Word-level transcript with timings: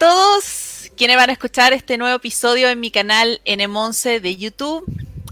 todos 0.00 0.90
quienes 0.96 1.18
van 1.18 1.28
a 1.28 1.34
escuchar 1.34 1.74
este 1.74 1.98
nuevo 1.98 2.16
episodio 2.16 2.70
en 2.70 2.80
mi 2.80 2.90
canal 2.90 3.42
NM11 3.44 4.20
de 4.20 4.34
YouTube. 4.34 4.82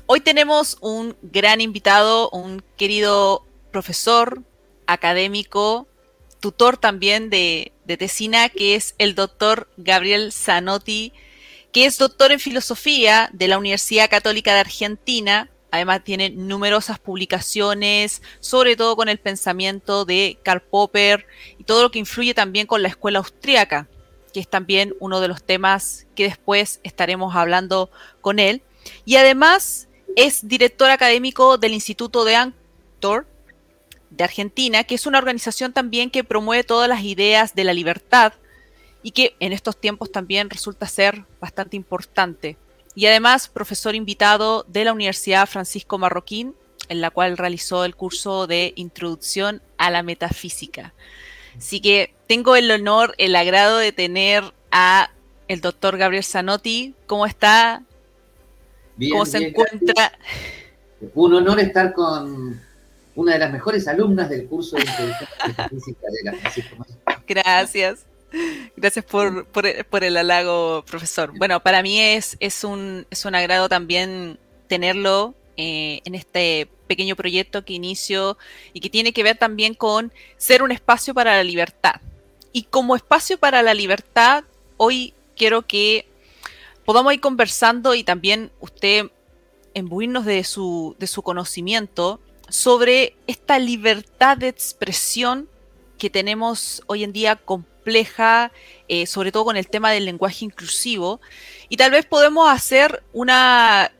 Hoy 0.04 0.20
tenemos 0.20 0.76
un 0.82 1.16
gran 1.22 1.62
invitado, 1.62 2.28
un 2.28 2.62
querido 2.76 3.46
profesor, 3.72 4.42
académico, 4.86 5.88
tutor 6.40 6.76
también 6.76 7.30
de, 7.30 7.72
de 7.86 7.96
Tesina, 7.96 8.50
que 8.50 8.74
es 8.74 8.94
el 8.98 9.14
doctor 9.14 9.70
Gabriel 9.78 10.32
Zanotti, 10.32 11.14
que 11.72 11.86
es 11.86 11.96
doctor 11.96 12.30
en 12.30 12.38
filosofía 12.38 13.30
de 13.32 13.48
la 13.48 13.56
Universidad 13.56 14.10
Católica 14.10 14.52
de 14.52 14.60
Argentina. 14.60 15.48
Además 15.70 16.04
tiene 16.04 16.28
numerosas 16.28 16.98
publicaciones, 16.98 18.20
sobre 18.40 18.76
todo 18.76 18.96
con 18.96 19.08
el 19.08 19.16
pensamiento 19.16 20.04
de 20.04 20.38
Karl 20.42 20.60
Popper 20.60 21.26
y 21.58 21.64
todo 21.64 21.80
lo 21.80 21.90
que 21.90 22.00
influye 22.00 22.34
también 22.34 22.66
con 22.66 22.82
la 22.82 22.88
escuela 22.88 23.20
austríaca 23.20 23.88
que 24.38 24.42
es 24.42 24.48
también 24.48 24.94
uno 25.00 25.20
de 25.20 25.26
los 25.26 25.42
temas 25.42 26.06
que 26.14 26.22
después 26.22 26.78
estaremos 26.84 27.34
hablando 27.34 27.90
con 28.20 28.38
él. 28.38 28.62
Y 29.04 29.16
además 29.16 29.88
es 30.14 30.46
director 30.46 30.90
académico 30.90 31.58
del 31.58 31.74
Instituto 31.74 32.24
de 32.24 32.36
Antor 32.36 33.26
de 34.10 34.22
Argentina, 34.22 34.84
que 34.84 34.94
es 34.94 35.06
una 35.06 35.18
organización 35.18 35.72
también 35.72 36.08
que 36.08 36.22
promueve 36.22 36.62
todas 36.62 36.88
las 36.88 37.02
ideas 37.02 37.56
de 37.56 37.64
la 37.64 37.72
libertad 37.72 38.32
y 39.02 39.10
que 39.10 39.34
en 39.40 39.52
estos 39.52 39.76
tiempos 39.76 40.12
también 40.12 40.50
resulta 40.50 40.86
ser 40.86 41.24
bastante 41.40 41.74
importante. 41.74 42.56
Y 42.94 43.06
además 43.06 43.48
profesor 43.48 43.96
invitado 43.96 44.64
de 44.68 44.84
la 44.84 44.92
Universidad 44.92 45.48
Francisco 45.48 45.98
Marroquín, 45.98 46.54
en 46.88 47.00
la 47.00 47.10
cual 47.10 47.36
realizó 47.36 47.84
el 47.84 47.96
curso 47.96 48.46
de 48.46 48.72
Introducción 48.76 49.62
a 49.78 49.90
la 49.90 50.04
Metafísica. 50.04 50.94
Así 51.58 51.80
que 51.80 52.14
tengo 52.26 52.56
el 52.56 52.70
honor, 52.70 53.14
el 53.18 53.34
agrado 53.36 53.78
de 53.78 53.92
tener 53.92 54.44
a 54.70 55.10
el 55.48 55.60
doctor 55.60 55.98
Gabriel 55.98 56.24
Zanotti. 56.24 56.94
¿Cómo 57.06 57.26
está? 57.26 57.82
¿Cómo 59.10 59.26
se 59.26 59.48
encuentra? 59.48 60.12
Un 61.14 61.34
honor 61.34 61.60
estar 61.60 61.92
con 61.92 62.60
una 63.14 63.32
de 63.32 63.38
las 63.38 63.52
mejores 63.52 63.88
alumnas 63.88 64.28
del 64.30 64.46
curso 64.46 64.76
de 64.76 64.82
Física 64.82 66.06
de 66.10 66.30
la 66.30 66.32
Francisco 66.34 66.76
Gracias. 67.26 68.06
Gracias 68.76 69.04
por, 69.04 69.46
por, 69.46 70.04
el 70.04 70.16
halago, 70.16 70.84
profesor. 70.86 71.32
Bueno, 71.36 71.60
para 71.60 71.82
mí 71.82 71.98
es, 72.00 72.36
es, 72.40 72.62
un, 72.62 73.06
es 73.10 73.24
un 73.24 73.34
agrado 73.34 73.68
también 73.68 74.38
tenerlo 74.68 75.34
eh, 75.56 76.02
en 76.04 76.14
este 76.14 76.68
pequeño 76.88 77.14
proyecto 77.14 77.64
que 77.64 77.74
inicio 77.74 78.36
y 78.72 78.80
que 78.80 78.90
tiene 78.90 79.12
que 79.12 79.22
ver 79.22 79.38
también 79.38 79.74
con 79.74 80.12
ser 80.36 80.62
un 80.64 80.72
espacio 80.72 81.14
para 81.14 81.36
la 81.36 81.44
libertad. 81.44 82.00
Y 82.52 82.64
como 82.64 82.96
espacio 82.96 83.38
para 83.38 83.62
la 83.62 83.74
libertad, 83.74 84.42
hoy 84.76 85.14
quiero 85.36 85.66
que 85.66 86.08
podamos 86.84 87.12
ir 87.12 87.20
conversando 87.20 87.94
y 87.94 88.02
también 88.02 88.50
usted 88.58 89.10
embuirnos 89.74 90.24
de 90.24 90.42
su, 90.42 90.96
de 90.98 91.06
su 91.06 91.22
conocimiento 91.22 92.20
sobre 92.48 93.14
esta 93.26 93.58
libertad 93.58 94.38
de 94.38 94.48
expresión 94.48 95.48
que 95.98 96.10
tenemos 96.10 96.82
hoy 96.86 97.04
en 97.04 97.12
día 97.12 97.36
compleja, 97.36 98.52
eh, 98.88 99.06
sobre 99.06 99.32
todo 99.32 99.44
con 99.44 99.56
el 99.56 99.68
tema 99.68 99.90
del 99.90 100.04
lenguaje 100.04 100.44
inclusivo. 100.44 101.20
Y 101.68 101.76
tal 101.76 101.90
vez 101.90 102.06
podemos 102.06 102.50
hacer 102.50 103.02
una 103.12 103.92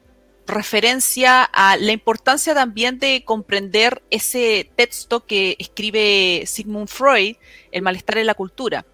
referencia 0.49 1.45
a 1.45 1.77
la 1.77 1.93
importancia 1.93 2.55
también 2.55 2.99
de 2.99 3.23
comprender 3.25 4.03
ese 4.11 4.71
texto 4.75 5.25
que 5.27 5.57
escribe 5.59 6.45
Sigmund 6.47 6.89
Freud, 6.89 7.37
El 7.71 7.83
malestar 7.83 8.19
en 8.19 8.27
la 8.27 8.35
cultura. 8.35 8.85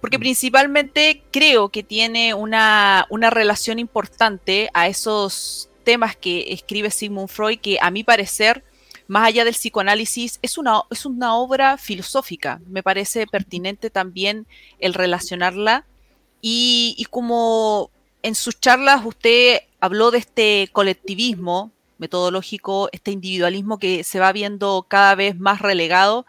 Porque 0.00 0.18
mm. 0.18 0.20
principalmente 0.20 1.22
creo 1.30 1.68
que 1.68 1.82
tiene 1.82 2.34
una, 2.34 3.06
relación 3.10 3.78
importante 3.78 4.70
a 4.74 4.88
esos 4.88 5.70
temas 5.84 6.16
que 6.16 6.52
escribe 6.52 6.90
Sigmund 6.90 7.28
Freud, 7.28 7.58
que 7.60 7.78
a 7.80 7.90
mi 7.90 8.02
parecer, 8.04 8.64
más 9.06 9.28
allá 9.28 9.44
del 9.44 9.54
psicoanálisis, 9.54 10.38
es 10.42 10.58
una, 10.58 10.82
es 10.90 11.04
una 11.04 11.36
obra 11.36 11.76
filosófica. 11.76 12.60
Me 12.66 12.82
parece 12.82 13.26
pertinente 13.26 13.90
también 13.90 14.46
el 14.78 14.94
relacionarla. 14.94 15.86
Y, 16.40 16.96
y 16.98 17.04
como 17.04 17.90
en 18.22 18.34
sus 18.34 18.58
charlas 18.60 19.04
usted 19.04 19.62
habló 19.80 20.10
de 20.10 20.18
este 20.18 20.68
colectivismo 20.72 21.72
metodológico, 21.98 22.88
este 22.92 23.10
individualismo 23.10 23.78
que 23.78 24.04
se 24.04 24.20
va 24.20 24.32
viendo 24.32 24.86
cada 24.88 25.14
vez 25.14 25.38
más 25.38 25.60
relegado. 25.60 26.26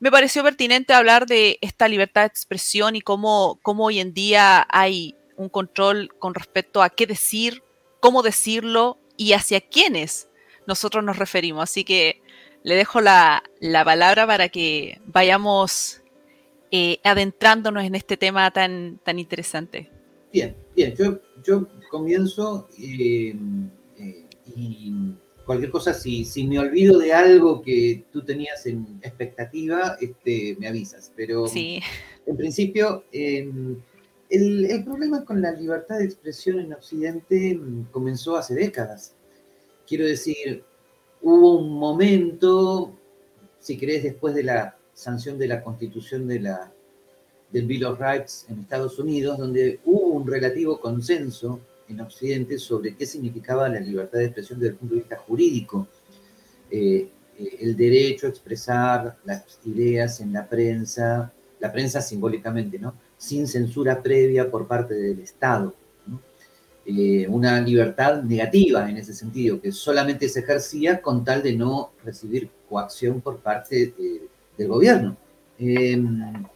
Me 0.00 0.10
pareció 0.10 0.42
pertinente 0.42 0.92
hablar 0.92 1.26
de 1.26 1.58
esta 1.60 1.88
libertad 1.88 2.22
de 2.22 2.28
expresión 2.28 2.94
y 2.94 3.00
cómo, 3.00 3.58
hoy 3.64 4.00
en 4.00 4.14
día 4.14 4.66
hay 4.70 5.16
un 5.36 5.48
control 5.48 6.10
con 6.18 6.34
respecto 6.34 6.82
a 6.82 6.90
qué 6.90 7.06
decir, 7.06 7.62
cómo 8.00 8.22
decirlo 8.22 8.98
y 9.16 9.32
hacia 9.32 9.60
quiénes 9.60 10.28
nosotros 10.66 11.02
nos 11.02 11.18
referimos. 11.18 11.62
Así 11.62 11.84
que 11.84 12.22
le 12.62 12.74
dejo 12.74 13.00
la, 13.00 13.42
palabra 13.84 14.26
para 14.26 14.48
que 14.50 15.00
vayamos 15.06 16.02
eh, 16.70 17.00
adentrándonos 17.02 17.84
en 17.84 17.94
este 17.94 18.16
tema 18.16 18.50
tan, 18.50 18.98
tan 19.04 19.18
interesante. 19.18 19.97
Bien, 20.32 20.54
bien, 20.76 20.94
yo, 20.94 21.20
yo 21.42 21.66
comienzo 21.90 22.68
eh, 22.78 23.34
eh, 23.98 24.26
y 24.54 24.92
cualquier 25.46 25.70
cosa, 25.70 25.94
si, 25.94 26.24
si 26.26 26.46
me 26.46 26.58
olvido 26.58 26.98
de 26.98 27.14
algo 27.14 27.62
que 27.62 28.04
tú 28.12 28.22
tenías 28.22 28.66
en 28.66 29.00
expectativa, 29.02 29.96
este, 30.00 30.56
me 30.60 30.68
avisas. 30.68 31.10
Pero 31.16 31.46
en 31.54 32.36
principio, 32.36 33.04
em, 33.12 33.80
el, 34.28 34.66
el, 34.66 34.84
problema 34.84 35.24
con 35.24 35.40
la 35.40 35.52
libertad 35.52 35.98
de 35.98 36.04
expresión 36.04 36.60
en 36.60 36.74
Occidente 36.74 37.54
mm, 37.54 37.84
comenzó 37.90 38.36
hace 38.36 38.54
décadas. 38.54 39.14
Quiero 39.86 40.04
decir, 40.04 40.62
hubo 41.22 41.58
un 41.58 41.78
momento, 41.78 42.94
si 43.58 43.78
querés, 43.78 44.02
después 44.02 44.34
de 44.34 44.42
la 44.42 44.76
sanción 44.92 45.38
de 45.38 45.48
la 45.48 45.62
constitución 45.62 46.28
de 46.28 46.40
la, 46.40 46.72
del 47.50 47.66
Bill 47.66 47.84
of 47.84 48.00
Rights 48.00 48.46
en 48.48 48.60
Estados 48.60 48.98
Unidos, 48.98 49.38
donde 49.38 49.80
hubo 49.84 50.08
un 50.08 50.26
relativo 50.26 50.80
consenso 50.80 51.60
en 51.88 52.00
Occidente 52.00 52.58
sobre 52.58 52.94
qué 52.94 53.06
significaba 53.06 53.68
la 53.68 53.80
libertad 53.80 54.18
de 54.18 54.26
expresión 54.26 54.58
desde 54.58 54.72
el 54.72 54.78
punto 54.78 54.94
de 54.94 55.00
vista 55.00 55.16
jurídico. 55.16 55.88
Eh, 56.70 57.08
eh, 57.38 57.56
el 57.60 57.76
derecho 57.76 58.26
a 58.26 58.30
expresar 58.30 59.16
las 59.24 59.58
ideas 59.64 60.20
en 60.20 60.32
la 60.32 60.46
prensa, 60.46 61.32
la 61.60 61.72
prensa 61.72 62.02
simbólicamente, 62.02 62.78
¿no? 62.78 62.94
Sin 63.16 63.46
censura 63.46 64.02
previa 64.02 64.50
por 64.50 64.66
parte 64.66 64.94
del 64.94 65.20
Estado. 65.20 65.74
Eh, 66.84 67.26
una 67.28 67.60
libertad 67.60 68.22
negativa 68.22 68.88
en 68.88 68.96
ese 68.96 69.12
sentido, 69.12 69.60
que 69.60 69.72
solamente 69.72 70.26
se 70.28 70.40
ejercía 70.40 71.02
con 71.02 71.22
tal 71.22 71.42
de 71.42 71.54
no 71.54 71.92
recibir 72.02 72.48
coacción 72.66 73.20
por 73.20 73.40
parte 73.40 73.92
del 74.56 74.68
gobierno. 74.68 75.14
Em, 75.58 76.46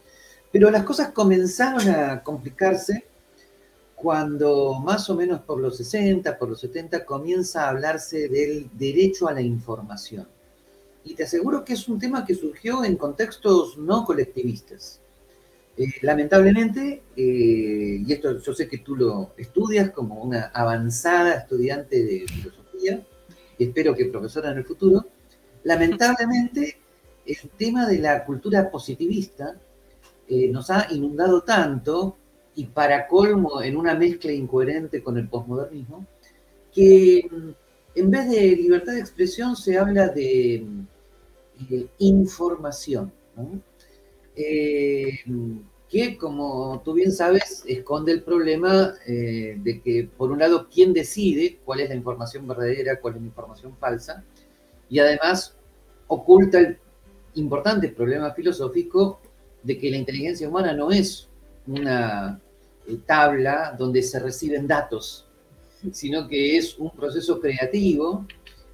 pero 0.53 0.69
las 0.69 0.83
cosas 0.83 1.09
comenzaron 1.09 1.89
a 1.89 2.21
complicarse 2.21 3.05
cuando 3.95 4.79
más 4.79 5.09
o 5.09 5.15
menos 5.15 5.41
por 5.41 5.59
los 5.59 5.77
60, 5.77 6.37
por 6.37 6.47
los 6.47 6.59
70, 6.61 7.05
comienza 7.05 7.65
a 7.65 7.69
hablarse 7.69 8.29
del 8.29 8.69
derecho 8.71 9.27
a 9.27 9.33
la 9.33 9.41
información. 9.41 10.27
Y 11.05 11.15
te 11.15 11.23
aseguro 11.23 11.65
que 11.65 11.73
es 11.73 11.89
un 11.89 11.97
tema 11.97 12.23
que 12.23 12.35
surgió 12.35 12.83
en 12.83 12.97
contextos 12.97 13.79
no 13.79 14.05
colectivistas. 14.05 14.99
Eh, 15.75 15.87
lamentablemente, 16.03 17.01
eh, 17.17 18.03
y 18.05 18.13
esto 18.13 18.37
yo 18.37 18.53
sé 18.53 18.67
que 18.67 18.77
tú 18.77 18.95
lo 18.95 19.31
estudias 19.35 19.89
como 19.89 20.21
una 20.21 20.51
avanzada 20.53 21.33
estudiante 21.33 22.03
de 22.03 22.25
filosofía, 22.27 23.03
espero 23.57 23.95
que 23.95 24.05
profesora 24.05 24.51
en 24.51 24.59
el 24.59 24.65
futuro, 24.65 25.07
lamentablemente 25.63 26.77
el 27.25 27.49
tema 27.57 27.87
de 27.87 27.97
la 27.97 28.23
cultura 28.23 28.69
positivista 28.69 29.55
eh, 30.27 30.49
nos 30.49 30.69
ha 30.69 30.87
inundado 30.91 31.41
tanto 31.41 32.17
y 32.55 32.65
para 32.65 33.07
colmo 33.07 33.61
en 33.61 33.77
una 33.77 33.95
mezcla 33.95 34.31
incoherente 34.31 35.03
con 35.03 35.17
el 35.17 35.27
posmodernismo, 35.27 36.05
que 36.73 37.27
mm, 37.29 37.49
en 37.95 38.11
vez 38.11 38.29
de 38.29 38.55
libertad 38.55 38.93
de 38.93 38.99
expresión 38.99 39.55
se 39.55 39.77
habla 39.77 40.07
de, 40.09 40.65
eh, 41.69 41.87
información, 41.99 43.11
eh, 44.35 45.19
que 45.89 46.17
como 46.17 46.81
tú 46.83 46.93
bien 46.93 47.11
sabes 47.11 47.63
esconde 47.67 48.11
el 48.11 48.23
problema 48.23 48.95
eh, 49.05 49.57
de 49.61 49.81
que 49.81 50.09
por 50.17 50.31
un 50.31 50.39
lado 50.39 50.67
quién 50.73 50.91
decide 50.91 51.59
cuál 51.63 51.81
es 51.81 51.89
la 51.89 51.95
información 51.95 52.47
verdadera, 52.47 52.99
cuál 52.99 53.15
es 53.15 53.21
la 53.21 53.27
información 53.27 53.75
falsa, 53.79 54.23
y 54.89 54.97
además 54.99 55.55
oculta 56.07 56.59
el 56.59 56.79
importante 57.35 57.89
problema 57.89 58.31
filosófico 58.33 59.19
de 59.63 59.77
que 59.77 59.89
la 59.89 59.97
inteligencia 59.97 60.47
humana 60.47 60.73
no 60.73 60.91
es 60.91 61.27
una 61.65 62.39
eh, 62.87 62.97
tabla 63.05 63.75
donde 63.77 64.03
se 64.03 64.19
reciben 64.19 64.67
datos, 64.67 65.25
sino 65.91 66.27
que 66.27 66.57
es 66.57 66.77
un 66.77 66.91
proceso 66.91 67.39
creativo 67.39 68.25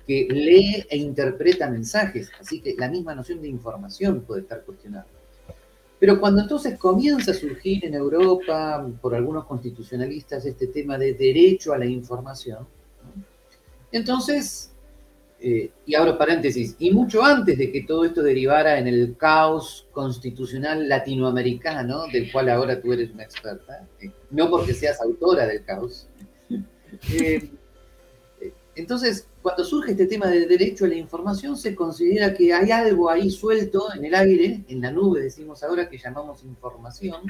que 0.06 0.28
lee 0.30 0.86
e 0.90 0.98
interpreta 0.98 1.70
mensajes. 1.70 2.32
Así 2.40 2.60
que 2.62 2.76
la 2.78 2.90
misma 2.90 3.14
noción 3.14 3.42
de 3.42 3.48
información 3.48 4.22
puede 4.22 4.42
estar 4.42 4.64
cuestionada. 4.64 5.06
Pero 6.00 6.20
cuando 6.20 6.42
entonces 6.42 6.78
comienza 6.78 7.32
a 7.32 7.34
surgir 7.34 7.86
en 7.86 7.94
Europa, 7.94 8.88
por 9.02 9.14
algunos 9.14 9.46
constitucionalistas, 9.46 10.46
este 10.46 10.68
tema 10.68 10.98
de 10.98 11.14
derecho 11.14 11.74
a 11.74 11.78
la 11.78 11.86
información, 11.86 12.66
entonces, 13.92 14.72
eh, 15.42 15.72
y 15.86 15.96
abro 15.96 16.18
paréntesis, 16.18 16.76
y 16.80 16.92
mucho 16.92 17.24
antes 17.24 17.58
de 17.58 17.72
que 17.72 17.84
todo 17.84 18.04
esto 18.04 18.22
derivara 18.22 18.78
en 18.78 18.88
el 18.88 19.16
caos 19.16 19.88
constitucional 19.94 20.90
latinoamericano, 20.90 22.08
del 22.08 22.30
cual 22.30 22.50
ahora 22.50 22.82
tú 22.82 22.92
eres 22.92 23.12
una 23.12 23.24
experta, 23.24 23.88
eh, 24.02 24.12
no 24.32 24.50
porque 24.50 24.74
seas 24.74 25.00
autora 25.00 25.48
del 25.48 25.64
caos, 25.64 26.08
eh, 27.14 27.50
entonces, 28.76 29.28
cuando 29.42 29.64
surge 29.64 29.92
este 29.92 30.08
tema 30.08 30.28
de 30.28 30.46
derecho 30.46 30.84
a 30.84 30.90
la 30.90 30.96
información, 30.96 31.56
se 31.56 31.74
considera 31.74 32.34
que 32.34 32.54
hay 32.54 32.72
algo 32.72 33.10
ahí 33.10 33.30
suelto 33.30 33.94
en 33.94 34.04
el 34.04 34.16
aire, 34.16 34.66
en 34.68 34.82
la 34.82 34.92
nube, 34.92 35.22
decimos 35.22 35.64
ahora, 35.64 35.90
que 35.90 35.98
llamamos 35.98 36.44
información, 36.44 37.22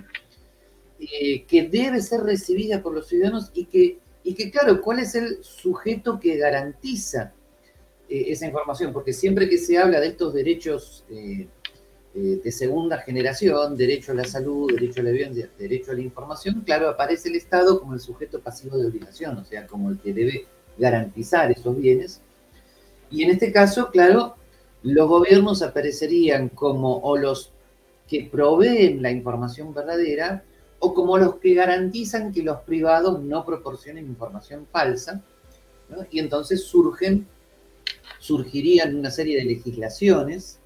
que 1.00 1.69
debe 1.71 2.01
ser 2.01 2.21
recibida 2.21 2.81
por 2.83 2.94
los 2.94 3.07
ciudadanos 3.07 3.51
y 3.53 3.65
que, 3.65 4.00
y 4.23 4.33
que, 4.33 4.51
claro, 4.51 4.81
¿cuál 4.81 5.00
es 5.00 5.15
el 5.15 5.44
sujeto 5.44 6.19
que 6.19 6.38
garantiza 6.38 7.33
eh, 8.09 8.25
esa 8.27 8.47
información? 8.47 8.91
Porque 8.91 9.13
siempre 9.13 9.47
que 9.47 9.57
se 9.57 9.77
habla 9.77 10.00
de 10.00 10.07
estos 10.07 10.33
derechos 10.33 11.03
eh, 11.09 11.47
de 12.13 12.51
segunda 12.51 12.97
generación, 12.97 13.77
derecho 13.77 14.11
a 14.11 14.15
la 14.15 14.25
salud, 14.25 14.71
derecho 14.73 15.01
a 15.01 15.03
la 15.03 15.11
derecho 15.11 15.91
a 15.91 15.94
la 15.94 16.01
información, 16.01 16.63
claro, 16.65 16.89
aparece 16.89 17.29
el 17.29 17.35
Estado 17.35 17.79
como 17.79 17.94
el 17.94 18.00
sujeto 18.00 18.39
pasivo 18.41 18.77
de 18.77 18.88
obligación, 18.88 19.38
o 19.38 19.45
sea, 19.45 19.67
como 19.67 19.89
el 19.89 20.00
que 20.00 20.13
debe 20.13 20.45
garantizar 20.77 21.51
esos 21.51 21.77
bienes. 21.77 22.19
Y 23.11 23.23
en 23.23 23.31
este 23.31 23.51
caso, 23.51 23.89
claro, 23.91 24.35
los 24.83 25.07
gobiernos 25.07 25.62
aparecerían 25.62 26.50
como 26.50 26.97
o 27.00 27.17
los 27.17 27.51
que 28.07 28.27
proveen 28.31 29.01
la 29.01 29.12
información 29.12 29.73
verdadera 29.73 30.44
o 30.79 30.94
como 30.94 31.17
los 31.17 31.35
que 31.35 31.53
garantizan 31.53 32.31
que 32.31 32.41
los 32.41 32.62
privados 32.62 33.21
no 33.21 33.45
proporcionen 33.45 34.05
información 34.05 34.67
falsa. 34.71 35.21
Y 36.12 36.19
entonces 36.19 36.63
surgen, 36.63 37.27
surgirían 38.19 38.95
una 38.95 39.10
serie 39.10 39.38
de 39.38 39.45
legislaciones 39.45 40.60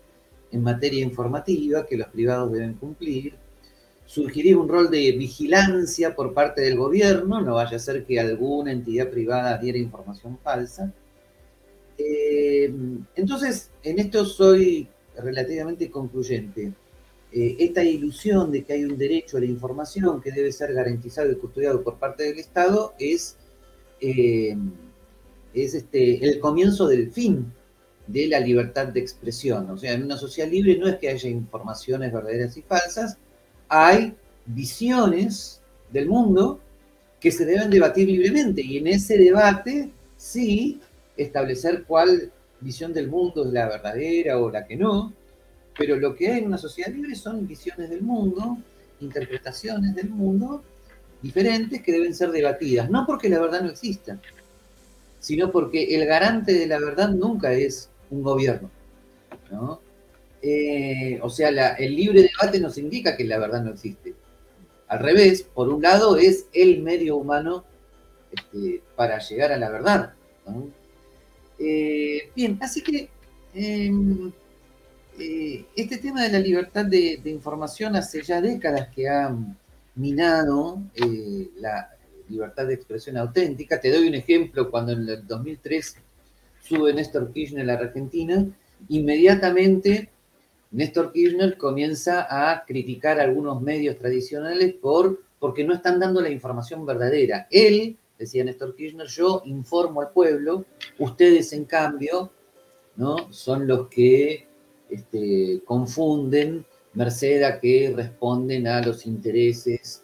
en 0.52 0.62
materia 0.62 1.04
informativa 1.04 1.86
que 1.86 1.98
los 1.98 2.08
privados 2.10 2.52
deben 2.52 2.74
cumplir, 2.74 3.36
surgiría 4.06 4.58
un 4.58 4.68
rol 4.68 4.92
de 4.92 5.12
vigilancia 5.14 6.16
por 6.16 6.34
parte 6.34 6.62
del 6.62 6.78
gobierno, 6.78 7.42
no 7.42 7.56
vaya 7.56 7.78
a 7.78 7.80
ser 7.80 8.06
que 8.06 8.20
alguna 8.20 8.72
entidad 8.72 9.10
privada 9.10 9.58
diera 9.58 9.78
información 9.78 10.38
falsa. 10.44 10.94
Eh, 11.98 12.74
entonces, 13.16 13.72
en 13.82 14.00
esto 14.00 14.26
soy 14.26 14.88
relativamente 15.18 15.90
concluyente. 15.90 16.74
Eh, 17.32 17.56
esta 17.60 17.84
ilusión 17.84 18.52
de 18.52 18.64
que 18.64 18.74
hay 18.74 18.86
un 18.86 18.98
derecho 18.98 19.38
a 19.38 19.40
la 19.40 19.48
información 19.48 20.22
que 20.22 20.32
debe 20.32 20.52
ser 20.52 20.74
garantizado 20.74 21.32
y 21.32 21.36
custodiado 21.36 21.84
por 21.84 21.98
parte 21.98 22.24
del 22.24 22.38
Estado 22.38 22.94
es, 23.00 23.38
eh, 24.00 24.56
es 25.54 25.74
este, 25.74 26.24
el 26.26 26.40
comienzo 26.40 26.88
del 26.88 27.12
fin 27.12 27.52
de 28.08 28.28
la 28.28 28.40
libertad 28.40 28.88
de 28.88 29.00
expresión. 29.00 29.70
O 29.70 29.78
sea, 29.78 29.94
en 29.94 30.04
una 30.04 30.18
sociedad 30.18 30.50
libre 30.50 30.78
no 30.78 30.88
es 30.88 30.98
que 30.98 31.10
haya 31.10 31.30
informaciones 31.30 32.12
verdaderas 32.12 32.58
y 32.58 32.62
falsas, 32.62 33.18
hay 33.70 34.14
visiones 34.46 35.62
del 35.92 36.08
mundo 36.08 36.60
que 37.20 37.32
se 37.32 37.46
deben 37.46 37.70
debatir 37.70 38.08
libremente 38.08 38.62
y 38.62 38.78
en 38.78 38.88
ese 38.88 39.18
debate 39.18 39.90
sí 40.18 40.82
establecer 41.16 41.84
cuál 41.86 42.32
visión 42.60 42.94
del 42.94 43.08
mundo 43.08 43.46
es 43.46 43.54
la 43.54 43.68
verdadera 43.68 44.40
o 44.40 44.50
la 44.50 44.66
que 44.66 44.76
no, 44.76 45.14
pero 45.78 45.96
lo 45.96 46.16
que 46.16 46.30
hay 46.30 46.40
en 46.40 46.48
una 46.48 46.58
sociedad 46.58 46.92
libre 46.92 47.16
son 47.16 47.48
visiones 47.48 47.90
del 47.90 48.02
mundo, 48.02 48.58
interpretaciones 49.00 49.96
del 49.96 50.10
mundo 50.10 50.64
diferentes 51.22 51.82
que 51.82 51.94
deben 51.94 52.14
ser 52.14 52.32
debatidas, 52.32 52.90
no 52.90 53.06
porque 53.06 53.30
la 53.30 53.40
verdad 53.40 53.62
no 53.62 53.70
exista, 53.70 54.20
sino 55.24 55.54
porque 55.54 55.96
el 55.96 56.06
garante 56.06 56.52
de 56.52 56.68
la 56.68 56.80
verdad 56.80 57.10
nunca 57.10 57.54
es 57.54 57.90
un 58.10 58.24
gobierno, 58.24 58.70
¿no? 59.50 59.80
Eh, 60.42 61.18
o 61.22 61.30
sea, 61.30 61.48
el 61.76 61.96
libre 61.96 62.24
debate 62.24 62.60
nos 62.60 62.78
indica 62.78 63.16
que 63.16 63.24
la 63.24 63.40
verdad 63.40 63.64
no 63.64 63.72
existe. 63.72 64.14
Al 64.90 65.00
revés, 65.00 65.44
por 65.44 65.70
un 65.70 65.82
lado 65.82 66.18
es 66.18 66.48
el 66.52 66.84
medio 66.84 67.16
humano 67.16 67.64
este, 68.34 68.82
para 68.98 69.18
llegar 69.20 69.54
a 69.54 69.58
la 69.58 69.70
verdad. 69.70 70.14
Eh, 71.58 72.30
bien, 72.36 72.60
así 72.62 72.82
que 72.82 73.08
em, 73.54 74.30
eh, 75.18 75.64
este 75.78 76.00
tema 76.00 76.24
de 76.24 76.34
la 76.34 76.40
libertad 76.40 76.84
de, 76.84 77.22
información 77.24 77.96
hace 77.96 78.22
ya 78.24 78.42
décadas 78.42 78.90
que 78.94 79.08
ha 79.08 79.34
minado 79.96 80.82
la 81.56 81.93
libertad 82.34 82.68
de 82.68 82.74
expresión 82.74 83.18
auténtica. 83.18 83.80
Te 83.80 83.92
doy 83.92 84.08
un 84.08 84.16
ejemplo, 84.16 84.70
cuando 84.70 84.92
en 84.94 85.08
el 85.08 85.28
2003 85.28 85.98
sube 86.62 86.94
Néstor 86.94 87.32
Kirchner 87.32 87.64
a 87.64 87.66
la 87.66 87.74
Argentina, 87.74 88.46
inmediatamente 88.90 90.10
Néstor 90.72 91.12
Kirchner 91.12 91.58
comienza 91.58 92.26
a 92.30 92.66
criticar 92.66 93.20
algunos 93.20 93.62
medios 93.62 93.98
tradicionales 93.98 94.74
por, 94.74 95.22
porque 95.40 95.64
no 95.64 95.74
están 95.74 96.00
dando 96.00 96.20
la 96.22 96.30
información 96.30 96.86
verdadera. 96.86 97.48
Él, 97.52 97.98
decía 98.18 98.44
Néstor 98.44 98.76
Kirchner, 98.76 99.08
yo 99.08 99.44
informo 99.46 100.02
al 100.02 100.10
pueblo, 100.10 100.66
ustedes 100.98 101.54
en 101.54 101.66
cambio, 101.66 102.32
¿no? 102.96 103.32
Son 103.32 103.68
los 103.68 103.88
que 103.88 104.48
este, 104.90 105.62
confunden, 105.66 106.66
merced 106.94 107.44
a 107.44 107.60
que 107.60 107.94
responden 107.96 108.68
a 108.68 108.82
los 108.82 109.06
intereses 109.06 110.04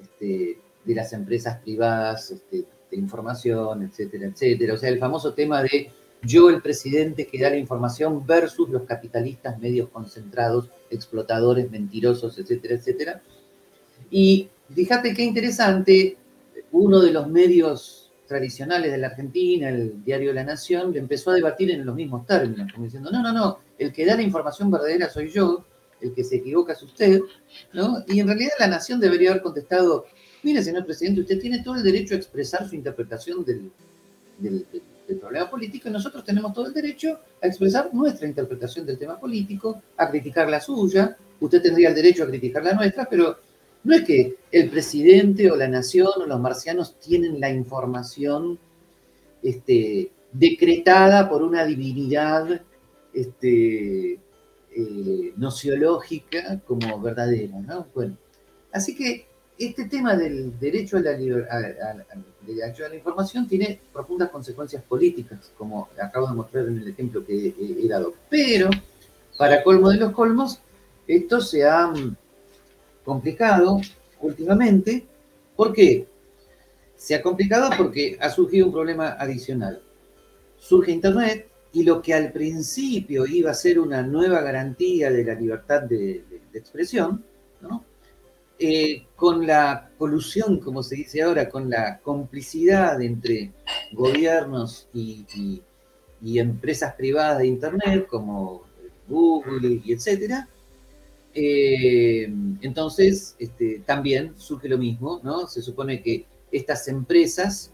este, 0.00 0.58
de 0.84 0.94
las 0.94 1.12
empresas 1.12 1.58
privadas 1.58 2.30
este, 2.30 2.64
de 2.90 2.96
información, 2.96 3.82
etcétera, 3.82 4.26
etcétera. 4.26 4.74
O 4.74 4.76
sea, 4.76 4.88
el 4.88 4.98
famoso 4.98 5.34
tema 5.34 5.62
de 5.62 5.92
yo 6.22 6.50
el 6.50 6.60
presidente 6.60 7.26
que 7.26 7.40
da 7.40 7.50
la 7.50 7.56
información 7.56 8.26
versus 8.26 8.68
los 8.68 8.82
capitalistas 8.82 9.58
medios 9.58 9.88
concentrados, 9.88 10.68
explotadores, 10.90 11.70
mentirosos, 11.70 12.38
etcétera, 12.38 12.74
etcétera. 12.74 13.22
Y 14.10 14.48
fíjate 14.74 15.14
qué 15.14 15.22
interesante, 15.22 16.16
uno 16.72 17.00
de 17.00 17.12
los 17.12 17.26
medios 17.28 18.10
tradicionales 18.26 18.92
de 18.92 18.98
la 18.98 19.08
Argentina, 19.08 19.70
el 19.70 20.04
diario 20.04 20.32
La 20.32 20.44
Nación, 20.44 20.96
empezó 20.96 21.30
a 21.30 21.34
debatir 21.34 21.70
en 21.70 21.84
los 21.84 21.96
mismos 21.96 22.26
términos, 22.26 22.70
como 22.72 22.84
diciendo, 22.84 23.10
no, 23.10 23.22
no, 23.22 23.32
no, 23.32 23.58
el 23.78 23.92
que 23.92 24.06
da 24.06 24.14
la 24.14 24.22
información 24.22 24.70
verdadera 24.70 25.10
soy 25.10 25.30
yo, 25.30 25.64
el 26.00 26.14
que 26.14 26.22
se 26.22 26.36
equivoca 26.36 26.74
es 26.74 26.82
usted, 26.82 27.20
¿no? 27.72 28.04
Y 28.06 28.20
en 28.20 28.28
realidad 28.28 28.52
La 28.58 28.68
Nación 28.68 29.00
debería 29.00 29.30
haber 29.30 29.42
contestado, 29.42 30.06
mire, 30.42 30.62
señor 30.62 30.84
presidente, 30.84 31.20
usted 31.20 31.40
tiene 31.40 31.62
todo 31.62 31.76
el 31.76 31.82
derecho 31.82 32.14
a 32.14 32.18
expresar 32.18 32.68
su 32.68 32.74
interpretación 32.74 33.44
del, 33.44 33.70
del 34.38 34.66
el 35.10 35.18
problema 35.18 35.50
político 35.50 35.88
y 35.88 35.92
nosotros 35.92 36.24
tenemos 36.24 36.52
todo 36.52 36.66
el 36.66 36.72
derecho 36.72 37.18
a 37.42 37.46
expresar 37.46 37.92
nuestra 37.92 38.28
interpretación 38.28 38.86
del 38.86 38.98
tema 38.98 39.18
político, 39.18 39.82
a 39.96 40.08
criticar 40.08 40.48
la 40.48 40.60
suya, 40.60 41.16
usted 41.40 41.62
tendría 41.62 41.88
el 41.88 41.94
derecho 41.94 42.24
a 42.24 42.28
criticar 42.28 42.62
la 42.62 42.74
nuestra, 42.74 43.06
pero 43.08 43.38
no 43.82 43.94
es 43.94 44.04
que 44.04 44.36
el 44.50 44.70
presidente 44.70 45.50
o 45.50 45.56
la 45.56 45.68
nación 45.68 46.10
o 46.16 46.26
los 46.26 46.40
marcianos 46.40 46.98
tienen 47.00 47.40
la 47.40 47.50
información 47.50 48.58
este, 49.42 50.10
decretada 50.32 51.28
por 51.28 51.42
una 51.42 51.64
divinidad 51.64 52.60
este, 53.12 54.12
eh, 54.12 55.32
nociológica 55.36 56.60
como 56.66 57.00
verdadera, 57.00 57.58
¿no? 57.58 57.88
Bueno, 57.94 58.16
así 58.70 58.94
que 58.94 59.26
este 59.60 59.84
tema 59.84 60.16
del 60.16 60.58
derecho 60.58 60.96
a 60.96 61.00
la, 61.00 61.10
a, 61.10 62.88
la 62.88 62.94
información 62.94 63.46
tiene 63.46 63.78
profundas 63.92 64.30
consecuencias 64.30 64.82
políticas, 64.82 65.52
como 65.56 65.90
acabo 66.02 66.28
de 66.28 66.34
mostrar 66.34 66.66
en 66.66 66.78
el 66.78 66.88
ejemplo 66.88 67.24
que 67.24 67.54
he 67.58 67.86
dado. 67.86 68.14
Pero, 68.30 68.70
para 69.36 69.62
colmo 69.62 69.90
de 69.90 69.98
los 69.98 70.12
colmos, 70.12 70.62
esto 71.06 71.42
se 71.42 71.68
ha 71.68 71.88
mm, 71.88 72.16
complicado 73.04 73.80
últimamente. 74.20 75.06
¿Por 75.54 75.74
qué? 75.74 76.06
Se 76.96 77.14
ha 77.14 77.22
complicado 77.22 77.68
porque 77.76 78.16
ha 78.18 78.30
surgido 78.30 78.66
un 78.66 78.72
problema 78.72 79.10
adicional. 79.18 79.82
Surge 80.58 80.90
Internet 80.90 81.48
y 81.72 81.82
lo 81.82 82.00
que 82.00 82.14
al 82.14 82.32
principio 82.32 83.26
iba 83.26 83.50
a 83.50 83.54
ser 83.54 83.78
una 83.78 84.02
nueva 84.02 84.40
garantía 84.40 85.10
de 85.10 85.22
la 85.22 85.34
libertad 85.34 85.82
de 85.82 86.24
expresión, 86.54 87.22
¿no? 87.60 87.89
Eh, 88.62 89.06
con 89.16 89.46
la 89.46 89.90
colusión, 89.96 90.60
como 90.60 90.82
se 90.82 90.96
dice 90.96 91.22
ahora, 91.22 91.48
con 91.48 91.70
la 91.70 91.98
complicidad 92.00 93.00
entre 93.00 93.52
gobiernos 93.92 94.86
y, 94.92 95.62
empresas 96.38 96.94
privadas 96.94 97.38
de 97.38 97.46
Internet, 97.46 98.06
como 98.06 98.64
Google 99.08 99.80
y 99.82 99.94
etcétera, 99.94 100.46
eh, 101.32 102.30
entonces 102.60 103.34
este, 103.38 103.82
también 103.86 104.34
surge 104.36 104.68
lo 104.68 104.76
mismo, 104.76 105.22
¿no? 105.24 105.46
Se 105.46 105.62
supone 105.62 106.02
que 106.02 106.26
estas 106.52 106.86
empresas, 106.88 107.72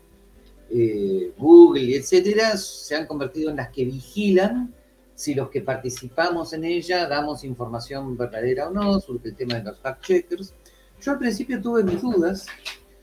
eh, 0.70 1.32
Google 1.36 1.82
y 1.82 1.94
etcétera, 1.94 2.56
se 2.56 2.94
han 2.94 3.06
convertido 3.06 3.50
en 3.50 3.56
las 3.56 3.70
que 3.70 3.84
vigilan 3.84 4.72
si 5.16 5.34
los 5.34 5.50
que 5.50 5.62
participamos 5.62 6.52
en 6.52 6.64
ella 6.64 7.08
damos 7.08 7.42
información 7.42 8.16
verdadera 8.16 8.68
o 8.68 8.70
no, 8.70 9.00
surge 9.00 9.30
el 9.30 9.34
tema 9.34 9.54
de 9.54 9.64
los 9.64 9.82
fact-checkers. 9.82 10.52
Yo 11.00 11.12
al 11.12 11.18
principio 11.18 11.60
tuve 11.60 11.82
mis 11.82 12.00
dudas 12.00 12.46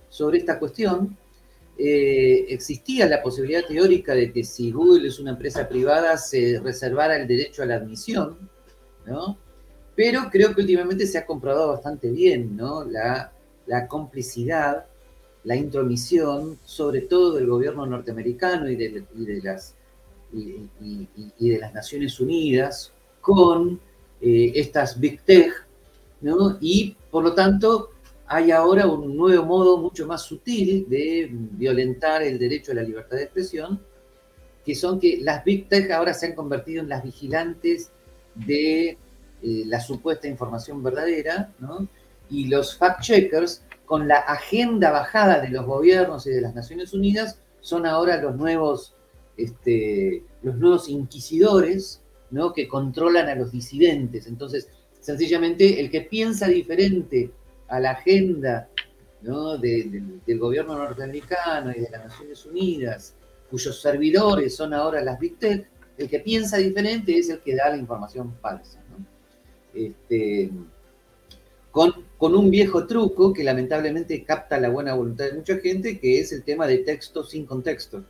sobre 0.09 0.39
esta 0.39 0.59
cuestión. 0.59 1.17
Eh, 1.77 2.45
existía 2.49 3.07
la 3.07 3.21
posibilidad 3.21 3.65
teórica 3.65 4.13
de 4.13 4.31
que 4.31 4.43
si 4.43 4.71
Google 4.71 5.07
es 5.07 5.19
una 5.19 5.31
empresa 5.31 5.67
privada 5.67 6.17
se 6.17 6.59
reservara 6.63 7.17
el 7.17 7.27
derecho 7.27 7.63
a 7.63 7.65
la 7.65 7.75
admisión, 7.75 8.37
¿no? 9.07 9.37
Pero 9.95 10.29
creo 10.31 10.53
que 10.53 10.61
últimamente 10.61 11.07
se 11.07 11.17
ha 11.17 11.25
comprobado 11.25 11.69
bastante 11.69 12.09
bien, 12.11 12.55
¿no? 12.55 12.83
La, 12.83 13.31
complicidad, 13.87 14.85
la 15.43 15.55
intromisión, 15.55 16.59
sobre 16.63 17.01
todo 17.01 17.33
del 17.33 17.47
gobierno 17.47 17.85
norteamericano 17.85 18.69
y 18.69 18.75
de, 18.75 19.05
las, 19.41 19.73
y, 20.31 20.67
de 21.39 21.59
las 21.59 21.73
Naciones 21.73 22.19
Unidas 22.19 22.91
con 23.21 23.79
eh, 24.21 24.51
estas 24.55 24.99
Big 24.99 25.21
Tech, 25.21 25.65
¿no? 26.21 26.57
Y 26.61 26.95
por 27.13 27.23
lo 27.23 27.35
tanto 27.35 27.91
hay 28.25 28.49
ahora 28.49 28.87
un 28.87 29.15
nuevo 29.15 29.45
modo 29.45 29.77
mucho 29.77 30.07
más 30.07 30.23
sutil 30.23 30.89
de 30.89 31.29
violentar 31.31 32.23
el 32.23 32.39
derecho 32.39 32.71
a 32.71 32.75
la 32.75 32.81
libertad 32.81 33.17
de 33.17 33.25
expresión, 33.25 33.79
que 34.65 34.73
son 34.73 34.99
que 34.99 35.19
las 35.21 35.45
Big 35.45 35.69
Tech 35.69 35.91
ahora 35.91 36.15
se 36.15 36.25
han 36.25 36.33
convertido 36.33 36.81
en 36.81 36.89
las 36.89 37.03
vigilantes 37.03 37.91
de 38.33 38.89
eh, 38.89 38.97
la 39.43 39.79
supuesta 39.79 40.27
información 40.27 40.81
verdadera, 40.81 41.53
¿no? 41.59 41.87
y 42.31 42.47
los 42.47 42.79
fact-checkers, 42.79 43.61
con 43.85 44.07
la 44.07 44.17
agenda 44.17 44.89
bajada 44.89 45.39
de 45.39 45.49
los 45.49 45.67
gobiernos 45.67 46.25
y 46.25 46.31
de 46.31 46.41
las 46.41 46.55
Naciones 46.55 46.95
Unidas, 46.95 47.37
son 47.61 47.85
ahora 47.85 48.19
los 48.19 48.35
nuevos, 48.35 48.95
este, 49.37 50.23
los 50.41 50.55
nuevos 50.55 50.89
inquisidores 50.89 52.01
¿no? 52.31 52.53
que 52.53 52.67
controlan 52.67 53.29
a 53.29 53.35
los 53.35 53.51
disidentes. 53.51 54.25
Entonces, 54.25 54.67
sencillamente, 55.03 55.79
el 55.79 55.91
que 55.91 56.01
piensa 56.01 56.47
diferente 56.47 57.29
a 57.67 57.79
la 57.79 57.91
agenda 57.91 58.69
del 59.21 60.39
gobierno 60.39 60.77
norteamericano 60.77 61.71
y 61.71 61.81
de 61.81 61.89
las 61.89 62.05
Naciones 62.05 62.45
Unidas, 62.45 63.13
cuyos 63.49 63.81
servidores 63.81 64.55
son 64.55 64.73
ahora 64.73 65.01
las 65.01 65.19
Big 65.19 65.37
Tech, 65.37 65.67
el 65.97 66.09
que 66.09 66.19
piensa 66.19 66.57
diferente 66.57 67.17
es 67.17 67.29
el 67.29 67.39
que 67.39 67.55
da 67.55 67.69
la 67.69 67.77
información 67.77 68.33
falsa. 68.41 68.79
Este, 69.73 70.51
con, 71.71 71.93
un 72.19 72.49
viejo 72.51 72.85
truco 72.85 73.33
que 73.33 73.43
lamentablemente 73.43 74.23
capta 74.23 74.59
la 74.59 74.69
buena 74.69 74.93
voluntad 74.93 75.25
de 75.25 75.33
mucha 75.33 75.57
gente, 75.57 75.99
que 75.99 76.19
es 76.19 76.31
el 76.31 76.43
tema 76.43 76.67
de 76.67 76.79
texto 76.79 77.23
sin 77.23 77.45
contexto. 77.45 78.03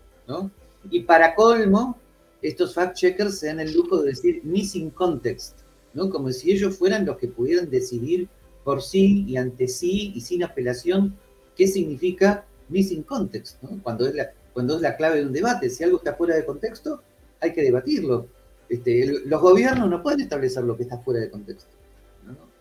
Y 0.92 1.02
para 1.02 1.34
colmo, 1.34 1.98
estos 2.42 2.76
fact-checkers 2.76 3.32
se 3.32 3.48
dan 3.48 3.62
el 3.62 3.74
lujo 3.74 4.02
de 4.02 4.10
decir 4.10 4.42
missing 4.44 4.90
context, 4.90 5.60
¿no? 5.94 6.10
como 6.10 6.32
si 6.32 6.52
ellos 6.52 6.78
fueran 6.78 7.06
los 7.06 7.18
que 7.18 7.28
pudieran 7.28 7.70
decidir 7.70 8.28
por 8.64 8.82
sí 8.82 9.26
y 9.28 9.38
ante 9.38 9.68
sí 9.68 10.14
y 10.16 10.22
sin 10.22 10.44
apelación 10.44 11.16
qué 11.56 11.68
significa 11.68 12.46
missing 12.70 13.04
context, 13.04 13.58
cuando, 13.84 14.08
es 14.08 14.16
la, 14.16 14.32
cuando 14.54 14.76
es 14.76 14.82
la 14.82 14.96
clave 14.96 15.20
de 15.20 15.26
un 15.26 15.34
debate. 15.34 15.70
Si 15.70 15.84
algo 15.84 15.98
está 15.98 16.16
fuera 16.16 16.36
de 16.36 16.46
contexto, 16.46 17.02
hay 17.40 17.54
que 17.54 17.62
debatirlo. 17.62 18.28
Este, 18.70 19.06
los 19.26 19.42
gobiernos 19.42 19.90
no 19.90 20.02
pueden 20.02 20.22
establecer 20.22 20.64
lo 20.64 20.76
que 20.76 20.84
está 20.84 20.98
fuera 20.98 21.20
de 21.20 21.30
contexto. 21.30 21.70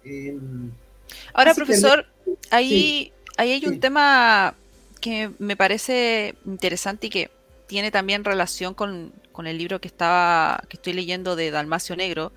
Em, 0.05 0.71
Ahora, 1.33 1.55
profesor, 1.55 2.05
ahí, 2.51 3.13
ahí 3.37 3.53
hay 3.53 3.67
un 3.67 3.81
tema 3.81 4.55
que 5.01 5.31
me 5.39 5.57
parece 5.57 6.35
interesante 6.45 7.07
y 7.07 7.11
que 7.11 7.31
tiene 7.67 7.91
también 7.91 8.25
relación 8.25 8.75
con, 8.75 9.13
el 9.45 9.59
libro 9.59 9.81
que 9.81 9.89
estaba 9.89 10.63
que 10.69 10.77
estoy 10.77 10.93
leyendo 10.93 11.37
de 11.37 11.51
Dalmacio 11.51 11.97
Negro, 11.97 12.33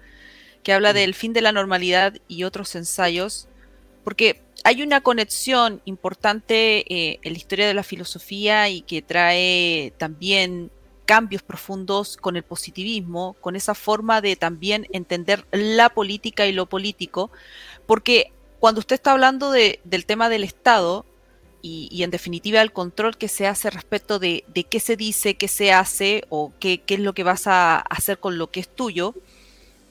que 0.66 0.74
habla 0.74 0.94
del 0.94 1.14
fin 1.14 1.32
de 1.32 1.42
la 1.42 1.52
normalidad 1.52 2.16
y 2.28 2.44
otros 2.44 2.74
ensayos, 2.74 3.48
porque 4.04 4.42
hay 4.64 4.82
una 4.82 5.02
conexión 5.02 5.80
importante 5.86 6.92
eh, 6.92 7.20
en 7.22 7.34
la 7.34 7.38
historia 7.38 7.68
de 7.68 7.76
la 7.76 7.84
filosofía 7.84 8.68
y 8.68 8.82
que 8.82 9.04
trae 9.04 9.94
también 10.00 10.72
cambios 11.06 11.44
profundos 11.44 12.18
con 12.18 12.36
el 12.36 12.42
positivismo, 12.42 13.36
con 13.42 13.56
esa 13.56 13.76
forma 13.76 14.22
de 14.22 14.36
también 14.38 14.88
entender 14.92 15.46
la 15.52 15.90
política 15.90 16.48
y 16.48 16.52
lo 16.52 16.66
político, 16.66 17.30
porque 17.86 18.32
cuando 18.60 18.80
usted 18.80 18.96
está 18.96 19.12
hablando 19.12 19.52
del 19.52 20.06
tema 20.08 20.30
del 20.30 20.44
Estado 20.44 21.06
y, 21.62 22.02
en 22.02 22.10
definitiva 22.10 22.64
el 22.64 22.74
control 22.74 23.18
que 23.18 23.28
se 23.28 23.46
hace 23.46 23.70
respecto 23.70 24.18
de, 24.18 24.44
qué 24.68 24.80
se 24.80 24.96
dice, 24.96 25.36
qué 25.36 25.48
se 25.48 25.72
hace 25.72 26.24
o 26.30 26.52
qué, 26.60 26.82
es 26.88 27.00
lo 27.00 27.14
que 27.14 27.24
vas 27.24 27.46
a 27.46 27.78
hacer 27.78 28.18
con 28.18 28.40
lo 28.40 28.50
que 28.50 28.62
es 28.62 28.68
tuyo, 28.68 29.14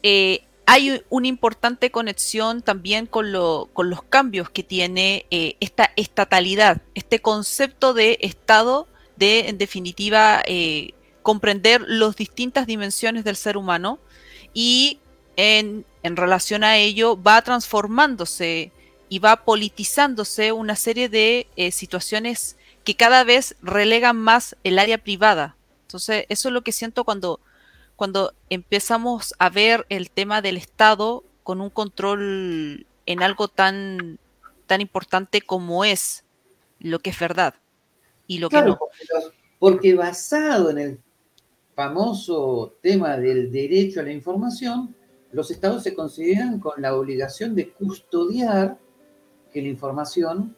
eh, 0.02 0.42
hay 0.66 1.02
una 1.10 1.28
importante 1.28 1.90
conexión 1.90 2.62
también 2.62 3.06
con, 3.06 3.32
lo, 3.32 3.68
con 3.72 3.90
los 3.90 4.02
cambios 4.02 4.50
que 4.50 4.62
tiene 4.62 5.26
eh, 5.30 5.56
esta 5.60 5.90
estatalidad, 5.96 6.80
este 6.94 7.20
concepto 7.20 7.92
de 7.94 8.18
Estado 8.20 8.88
de, 9.16 9.48
en 9.48 9.58
definitiva, 9.58 10.42
eh, 10.46 10.94
comprender 11.22 11.82
las 11.86 12.16
distintas 12.16 12.66
dimensiones 12.66 13.24
del 13.24 13.36
ser 13.36 13.56
humano 13.56 13.98
y 14.52 14.98
en, 15.36 15.84
relación 16.02 16.64
a 16.64 16.76
ello 16.76 17.20
va 17.20 17.42
transformándose 17.42 18.72
y 19.08 19.18
va 19.18 19.44
politizándose 19.44 20.52
una 20.52 20.76
serie 20.76 21.08
de 21.08 21.46
eh, 21.56 21.72
situaciones 21.72 22.56
que 22.84 22.94
cada 22.94 23.24
vez 23.24 23.56
relegan 23.62 24.16
más 24.16 24.56
el 24.64 24.78
área 24.78 24.98
privada. 24.98 25.56
Entonces, 25.82 26.26
eso 26.28 26.48
es 26.48 26.52
lo 26.52 26.62
que 26.62 26.72
siento 26.72 27.04
cuando, 27.04 27.40
cuando 27.96 28.34
empezamos 28.50 29.34
a 29.38 29.50
ver 29.50 29.86
el 29.88 30.10
tema 30.10 30.42
del 30.42 30.56
Estado 30.56 31.24
con 31.42 31.60
un 31.60 31.70
control 31.70 32.86
en 33.06 33.22
algo 33.22 33.48
tan, 33.48 34.18
tan 34.66 34.80
importante 34.80 35.42
como 35.42 35.84
es 35.84 36.24
lo 36.80 36.98
que 36.98 37.10
es 37.10 37.18
verdad 37.18 37.54
y 38.26 38.38
lo 38.38 38.48
que 38.48 38.62
no. 38.62 38.78
porque 39.58 39.94
basado 39.94 40.70
en 40.70 40.78
el 40.78 41.00
famoso 41.74 42.76
tema 42.80 43.16
del 43.16 43.50
derecho 43.50 44.00
a 44.00 44.04
la 44.04 44.12
información, 44.12 44.94
los 45.32 45.50
estados 45.50 45.82
se 45.82 45.94
consideran 45.94 46.60
con 46.60 46.80
la 46.80 46.94
obligación 46.94 47.54
de 47.54 47.72
custodiar 47.72 48.78
que 49.52 49.62
la 49.62 49.68
información 49.68 50.56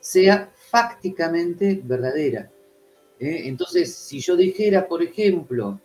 sea 0.00 0.52
fácticamente 0.70 1.80
verdadera. 1.82 2.50
¿eh? 3.18 3.42
Entonces, 3.44 3.94
si 3.94 4.20
yo 4.20 4.36
dijera, 4.36 4.86
por 4.86 5.02
ejemplo, 5.02 5.80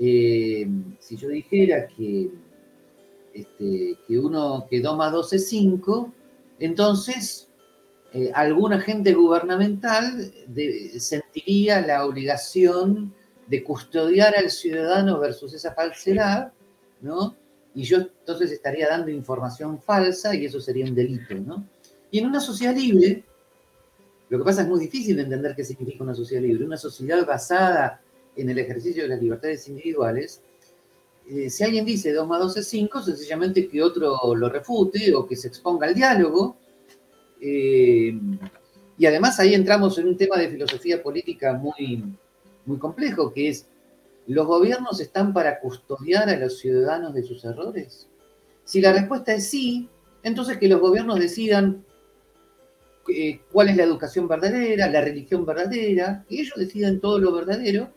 eh, 0.00 0.68
si 1.00 1.16
yo 1.16 1.28
dijera 1.28 1.88
que, 1.88 2.30
este, 3.34 3.96
uno 4.18 4.66
que 4.68 4.80
2 4.80 4.96
más 4.96 5.12
2 5.12 5.32
es 5.32 5.48
5, 5.48 6.12
entonces 6.60 7.48
eh, 8.12 8.30
algún 8.34 8.72
agente 8.72 9.12
gubernamental 9.12 10.32
sentiría 10.98 11.80
la 11.80 12.06
obligación 12.06 13.12
de 13.46 13.62
custodiar 13.64 14.36
al 14.36 14.50
ciudadano 14.50 15.18
versus 15.18 15.54
esa 15.54 15.72
falsedad, 15.74 16.52
¿no? 17.00 17.36
Y 17.74 17.84
yo 17.84 17.98
entonces 17.98 18.50
estaría 18.50 18.88
dando 18.88 19.10
información 19.10 19.80
falsa 19.80 20.34
y 20.34 20.46
eso 20.46 20.60
sería 20.60 20.84
un 20.84 20.94
delito, 20.94 21.34
¿no? 21.34 21.66
Y 22.10 22.18
en 22.18 22.26
una 22.26 22.40
sociedad 22.40 22.74
libre, 22.74 23.24
lo 24.28 24.38
que 24.38 24.44
pasa 24.44 24.62
es 24.62 24.68
muy 24.68 24.80
difícil 24.80 25.16
de 25.16 25.22
entender 25.22 25.54
qué 25.54 25.64
significa 25.64 26.04
una 26.04 26.14
sociedad 26.14 26.42
libre. 26.42 26.64
Una 26.64 26.76
sociedad 26.76 27.26
basada 27.26 28.00
en 28.38 28.50
el 28.50 28.58
ejercicio 28.58 29.02
de 29.02 29.08
las 29.08 29.20
libertades 29.20 29.68
individuales, 29.68 30.40
eh, 31.30 31.50
si 31.50 31.62
alguien 31.62 31.84
dice 31.84 32.12
2 32.12 32.26
más 32.26 32.40
2 32.40 32.56
es 32.56 32.68
5, 32.68 33.02
sencillamente 33.02 33.68
que 33.68 33.82
otro 33.82 34.34
lo 34.34 34.48
refute 34.48 35.14
o 35.14 35.26
que 35.26 35.36
se 35.36 35.48
exponga 35.48 35.86
al 35.86 35.94
diálogo. 35.94 36.56
Eh, 37.40 38.18
y 38.96 39.06
además 39.06 39.38
ahí 39.38 39.54
entramos 39.54 39.98
en 39.98 40.08
un 40.08 40.16
tema 40.16 40.38
de 40.38 40.48
filosofía 40.48 41.02
política 41.02 41.52
muy, 41.52 42.02
muy 42.64 42.78
complejo, 42.78 43.32
que 43.32 43.50
es, 43.50 43.66
¿los 44.26 44.46
gobiernos 44.46 45.00
están 45.00 45.34
para 45.34 45.60
custodiar 45.60 46.28
a 46.30 46.36
los 46.36 46.58
ciudadanos 46.58 47.12
de 47.14 47.22
sus 47.22 47.44
errores? 47.44 48.08
Si 48.64 48.80
la 48.80 48.92
respuesta 48.92 49.34
es 49.34 49.48
sí, 49.48 49.88
entonces 50.22 50.56
que 50.56 50.68
los 50.68 50.80
gobiernos 50.80 51.18
decidan 51.20 51.84
eh, 53.08 53.40
cuál 53.52 53.68
es 53.68 53.76
la 53.76 53.84
educación 53.84 54.28
verdadera, 54.28 54.88
la 54.88 55.00
religión 55.02 55.44
verdadera, 55.44 56.24
que 56.28 56.40
ellos 56.40 56.54
decidan 56.56 57.00
todo 57.00 57.18
lo 57.18 57.32
verdadero, 57.32 57.90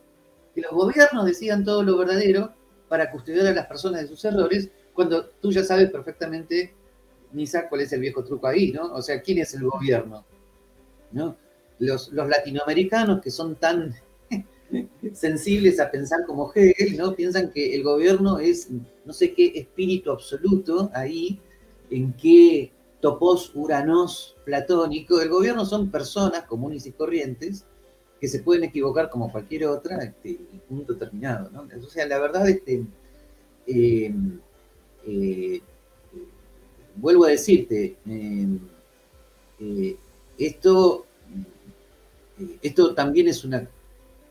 que 0.53 0.61
los 0.61 0.71
gobiernos 0.71 1.25
decidan 1.25 1.63
todo 1.63 1.83
lo 1.83 1.97
verdadero 1.97 2.53
para 2.87 3.09
custodiar 3.11 3.47
a 3.47 3.53
las 3.53 3.67
personas 3.67 4.01
de 4.01 4.07
sus 4.07 4.23
errores, 4.25 4.69
cuando 4.93 5.25
tú 5.25 5.51
ya 5.51 5.63
sabes 5.63 5.89
perfectamente, 5.89 6.73
Nisa, 7.31 7.69
cuál 7.69 7.81
es 7.81 7.93
el 7.93 8.01
viejo 8.01 8.23
truco 8.23 8.47
ahí, 8.47 8.71
¿no? 8.71 8.93
O 8.93 9.01
sea, 9.01 9.21
¿quién 9.21 9.39
es 9.39 9.53
el 9.53 9.63
gobierno? 9.63 10.25
¿No? 11.11 11.37
Los, 11.79 12.11
los 12.11 12.27
latinoamericanos 12.27 13.21
que 13.21 13.31
son 13.31 13.55
tan 13.55 13.95
sensibles 15.13 15.79
a 15.79 15.89
pensar 15.89 16.25
como 16.25 16.51
Hegel, 16.53 16.97
¿no? 16.97 17.15
Piensan 17.15 17.51
que 17.51 17.73
el 17.73 17.83
gobierno 17.83 18.39
es 18.39 18.69
no 19.05 19.13
sé 19.13 19.33
qué 19.33 19.53
espíritu 19.55 20.11
absoluto 20.11 20.91
ahí, 20.93 21.39
en 21.89 22.13
qué 22.13 22.71
topos 22.99 23.51
uranos 23.55 24.35
platónico. 24.45 25.21
El 25.21 25.29
gobierno 25.29 25.65
son 25.65 25.89
personas 25.89 26.43
comunes 26.43 26.85
y 26.85 26.91
corrientes 26.91 27.65
que 28.21 28.27
se 28.27 28.43
pueden 28.43 28.63
equivocar 28.63 29.09
como 29.09 29.31
cualquier 29.31 29.65
otra, 29.65 29.97
este, 29.97 30.37
punto 30.69 30.95
terminado, 30.95 31.49
¿no? 31.49 31.67
O 31.83 31.89
sea, 31.89 32.05
la 32.05 32.19
verdad, 32.19 32.47
este, 32.47 32.85
eh, 33.65 34.13
vuelvo 36.95 37.25
a 37.25 37.29
decirte, 37.29 37.97
esto, 40.37 41.07
esto 42.61 42.93
también 42.93 43.27
es, 43.27 43.43
una, 43.43 43.67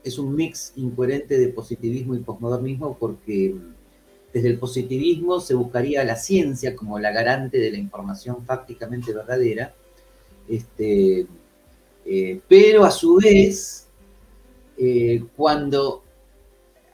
es 0.04 0.18
un 0.20 0.36
mix 0.36 0.72
incoherente 0.76 1.36
de 1.36 1.48
positivismo 1.48 2.14
y 2.14 2.20
posmodernismo 2.20 2.96
porque 2.96 3.56
desde 4.32 4.50
el 4.50 4.58
positivismo 4.60 5.40
se 5.40 5.54
buscaría 5.54 6.04
la 6.04 6.14
ciencia 6.14 6.76
como 6.76 7.00
la 7.00 7.10
garante 7.10 7.58
de 7.58 7.72
la 7.72 7.78
información 7.78 8.46
fácticamente 8.46 9.12
verdadera, 9.12 9.74
este, 10.48 11.26
eh, 12.12 12.40
pero 12.48 12.82
a 12.82 12.90
su 12.90 13.18
vez, 13.18 13.86
eh, 14.76 15.22
cuando 15.36 16.02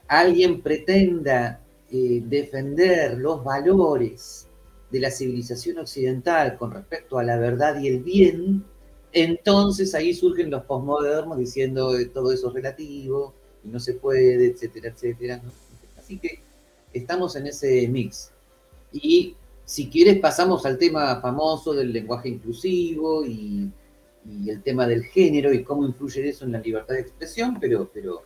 alguien 0.08 0.61
pretenda 0.61 1.62
eh, 1.90 2.20
defender 2.23 3.16
los 3.16 3.42
valores 3.42 4.46
de 4.90 5.00
la 5.00 5.11
civilización 5.11 5.78
occidental 5.78 6.58
con 6.58 6.70
respecto 6.70 7.18
a 7.18 7.25
la 7.25 7.38
verdad 7.38 7.80
y 7.80 7.88
el 7.88 8.00
bien, 8.00 8.62
entonces 9.11 9.94
ahí 9.94 10.12
surgen 10.12 10.50
los 10.50 10.64
posmodernos 10.64 11.38
diciendo 11.38 11.96
que 11.96 12.04
todo 12.04 12.30
eso 12.30 12.49
es 12.49 12.54
relativo 12.54 13.32
y 13.64 13.68
no 13.68 13.80
se 13.80 13.94
puede, 13.94 14.49
etcétera, 14.49 14.90
etcétera. 14.90 15.40
Así 15.96 16.18
que 16.18 16.42
estamos 16.92 17.37
en 17.37 17.46
ese 17.46 17.88
mix. 17.88 18.32
Y 18.92 19.35
si 19.64 19.88
quieres 19.88 20.18
pasamos 20.18 20.66
al 20.66 20.76
tema 20.76 21.23
famoso 21.23 21.73
del 21.73 21.90
lenguaje 21.90 22.28
inclusivo 22.28 23.25
y, 23.25 23.73
el 24.49 24.62
tema 24.62 24.87
del 24.87 25.04
género 25.04 25.52
y 25.52 25.62
cómo 25.62 25.87
influye 25.87 26.28
eso 26.28 26.45
en 26.45 26.52
la 26.52 26.61
libertad 26.61 26.95
de 26.95 27.00
expresión, 27.00 27.59
pero, 27.61 27.90
pero 27.92 28.25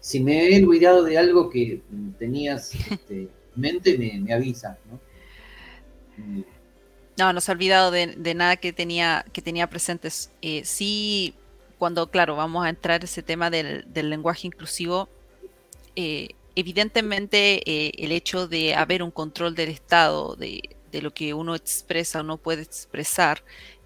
si 0.00 0.20
me 0.20 0.48
he 0.48 0.64
olvidado 0.64 1.02
de 1.02 1.18
algo 1.18 1.50
que 1.50 1.82
tenías 2.18 2.74
este, 2.74 3.22
en 3.22 3.30
mente, 3.54 3.96
me, 3.98 4.32
avisa. 4.32 4.78
¿no? 4.90 5.00
No, 7.16 7.32
no 7.32 7.40
se 7.40 7.50
ha 7.50 7.54
olvidado 7.54 7.90
de, 7.90 8.34
nada 8.34 8.56
que 8.56 8.72
tenía, 8.72 9.24
que 9.32 9.40
tenía 9.40 9.68
presentes. 9.68 10.30
Eh, 10.42 10.62
sí, 10.64 11.34
cuando, 11.78 12.10
claro, 12.10 12.36
vamos 12.36 12.64
a 12.64 12.70
entrar 12.70 13.00
en 13.00 13.04
ese 13.04 13.22
tema 13.22 13.50
del, 13.50 13.84
lenguaje 13.94 14.46
inclusivo, 14.46 15.08
eh, 15.96 16.30
evidentemente 16.56 17.62
eh, 17.70 17.92
el 17.98 18.12
hecho 18.12 18.48
de 18.48 18.74
haber 18.74 19.02
un 19.02 19.10
control 19.10 19.54
del 19.54 19.70
Estado, 19.70 20.36
de, 20.36 20.62
lo 20.92 21.12
que 21.12 21.34
uno 21.34 21.56
expresa 21.56 22.20
o 22.20 22.22
no 22.22 22.36
puede 22.36 22.62
expresar, 22.62 23.42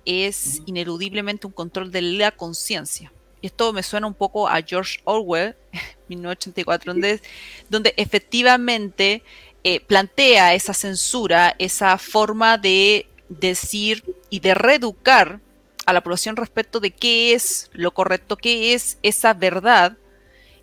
es 0.08 0.62
ineludiblemente 0.64 1.46
un 1.46 1.52
control 1.52 1.92
de 1.92 2.00
la 2.00 2.30
conciencia. 2.30 3.12
Esto 3.42 3.74
me 3.74 3.82
suena 3.82 4.06
un 4.06 4.14
poco 4.14 4.48
a 4.48 4.62
George 4.62 5.00
Orwell, 5.04 5.54
1984, 6.08 6.94
donde, 6.94 7.20
donde 7.68 7.94
efectivamente 7.98 9.22
eh, 9.62 9.80
plantea 9.80 10.54
esa 10.54 10.72
censura, 10.72 11.54
esa 11.58 11.98
forma 11.98 12.56
de 12.56 13.06
decir 13.28 14.02
y 14.30 14.40
de 14.40 14.54
reeducar 14.54 15.40
a 15.84 15.92
la 15.92 16.02
población 16.02 16.36
respecto 16.36 16.80
de 16.80 16.90
qué 16.90 17.34
es 17.34 17.70
lo 17.72 17.92
correcto, 17.92 18.36
qué 18.36 18.72
es 18.72 18.98
esa 19.02 19.34
verdad 19.34 19.98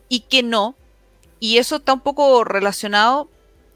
y 0.09 0.21
qué 0.21 0.41
no, 0.41 0.75
y 1.39 1.57
eso 1.57 1.75
está 1.75 1.93
un 1.93 2.01
poco 2.01 2.43
relacionado 2.43 3.29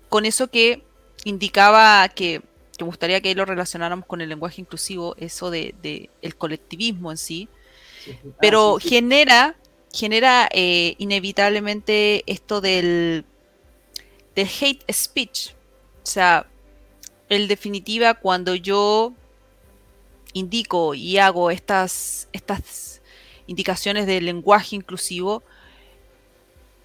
con 0.09 0.25
eso 0.25 0.47
que 0.49 0.83
indicaba 1.25 2.07
que, 2.09 2.41
me 2.85 2.89
gustaría 2.89 3.21
que 3.21 3.35
lo 3.35 3.45
relacionáramos 3.45 4.05
con 4.05 4.21
el 4.21 4.29
lenguaje 4.29 4.61
inclusivo, 4.61 5.15
eso 5.17 5.51
de, 5.51 6.09
el 6.21 6.35
colectivismo 6.35 7.11
en 7.11 7.17
sí. 7.17 7.49
Pero 8.39 8.77
ah, 8.77 8.79
genera, 8.79 9.55
genera 9.93 10.49
eh, 10.51 10.95
inevitablemente 10.97 12.23
esto 12.25 12.61
del, 12.61 13.25
del 14.35 14.47
hate 14.47 14.83
speech. 14.91 15.51
O 16.03 16.05
sea, 16.05 16.47
en 17.29 17.47
definitiva, 17.47 18.15
cuando 18.15 18.55
yo 18.55 19.13
indico 20.33 20.93
y 20.95 21.17
hago 21.17 21.51
estas, 21.51 22.27
estas 22.33 23.01
indicaciones 23.47 24.05
del 24.05 24.25
lenguaje 24.25 24.75
inclusivo, 24.75 25.43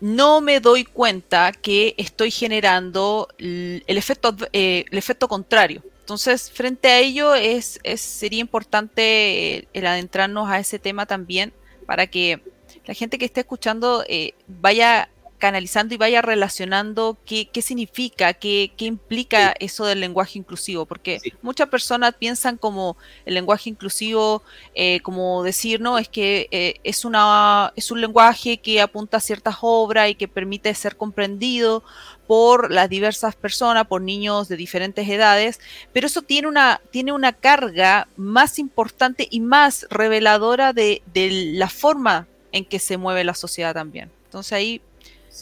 no 0.04 0.42
me 0.42 0.60
doy 0.60 0.84
cuenta 0.84 1.50
que 1.50 1.94
estoy 1.96 2.30
generando 2.30 3.26
el 3.38 3.82
efecto, 3.86 4.36
eh, 4.52 4.84
el 4.90 4.98
efecto 4.98 5.28
contrario. 5.28 5.82
Entonces, 6.00 6.50
frente 6.50 6.88
a 6.88 6.98
ello, 6.98 7.34
es, 7.34 7.80
sería 7.96 8.40
importante 8.40 9.66
el, 9.72 9.86
adentrarnos 9.86 10.50
a 10.50 10.58
ese 10.58 10.78
tema 10.78 11.06
también 11.06 11.54
para 11.86 12.06
que 12.06 12.42
la 12.84 12.92
gente 12.92 13.16
que 13.16 13.24
esté 13.24 13.40
escuchando 13.40 14.04
eh, 14.06 14.34
vaya 14.46 15.08
canalizando 15.44 15.94
y 15.94 15.98
vaya 15.98 16.22
relacionando 16.22 17.18
qué, 17.26 17.50
significa, 17.60 18.32
qué, 18.32 18.72
implica 18.78 19.54
eso 19.60 19.84
del 19.84 20.00
lenguaje 20.00 20.38
inclusivo, 20.38 20.86
porque 20.86 21.20
muchas 21.42 21.68
personas 21.68 22.14
piensan 22.14 22.56
como 22.56 22.96
el 23.26 23.34
lenguaje 23.34 23.68
inclusivo, 23.68 24.42
eh, 24.74 25.00
como 25.00 25.42
decir, 25.42 25.82
no, 25.82 25.98
es 25.98 26.08
que 26.08 26.48
eh, 26.50 26.76
es, 26.82 27.04
una, 27.04 27.74
es 27.76 27.90
un 27.90 28.00
lenguaje 28.00 28.56
que 28.56 28.80
apunta 28.80 29.18
a 29.18 29.20
ciertas 29.20 29.56
obras 29.60 30.08
y 30.08 30.14
que 30.14 30.28
permite 30.28 30.74
ser 30.74 30.96
comprendido 30.96 31.84
por 32.26 32.72
las 32.72 32.88
diversas 32.88 33.36
personas, 33.36 33.86
por 33.86 34.00
niños 34.00 34.48
de 34.48 34.56
diferentes 34.56 35.06
edades, 35.06 35.60
pero 35.92 36.06
eso 36.06 36.22
tiene 36.22 36.48
una, 36.48 36.80
tiene 36.90 37.12
una 37.12 37.34
carga 37.34 38.08
más 38.16 38.58
importante 38.58 39.28
y 39.30 39.40
más 39.40 39.86
reveladora 39.90 40.72
de, 40.72 41.02
de 41.12 41.28
la 41.52 41.68
forma 41.68 42.28
en 42.50 42.64
que 42.64 42.78
se 42.78 42.96
mueve 42.96 43.24
la 43.24 43.34
sociedad 43.34 43.74
también. 43.74 44.10
Entonces 44.24 44.52
ahí 44.54 44.80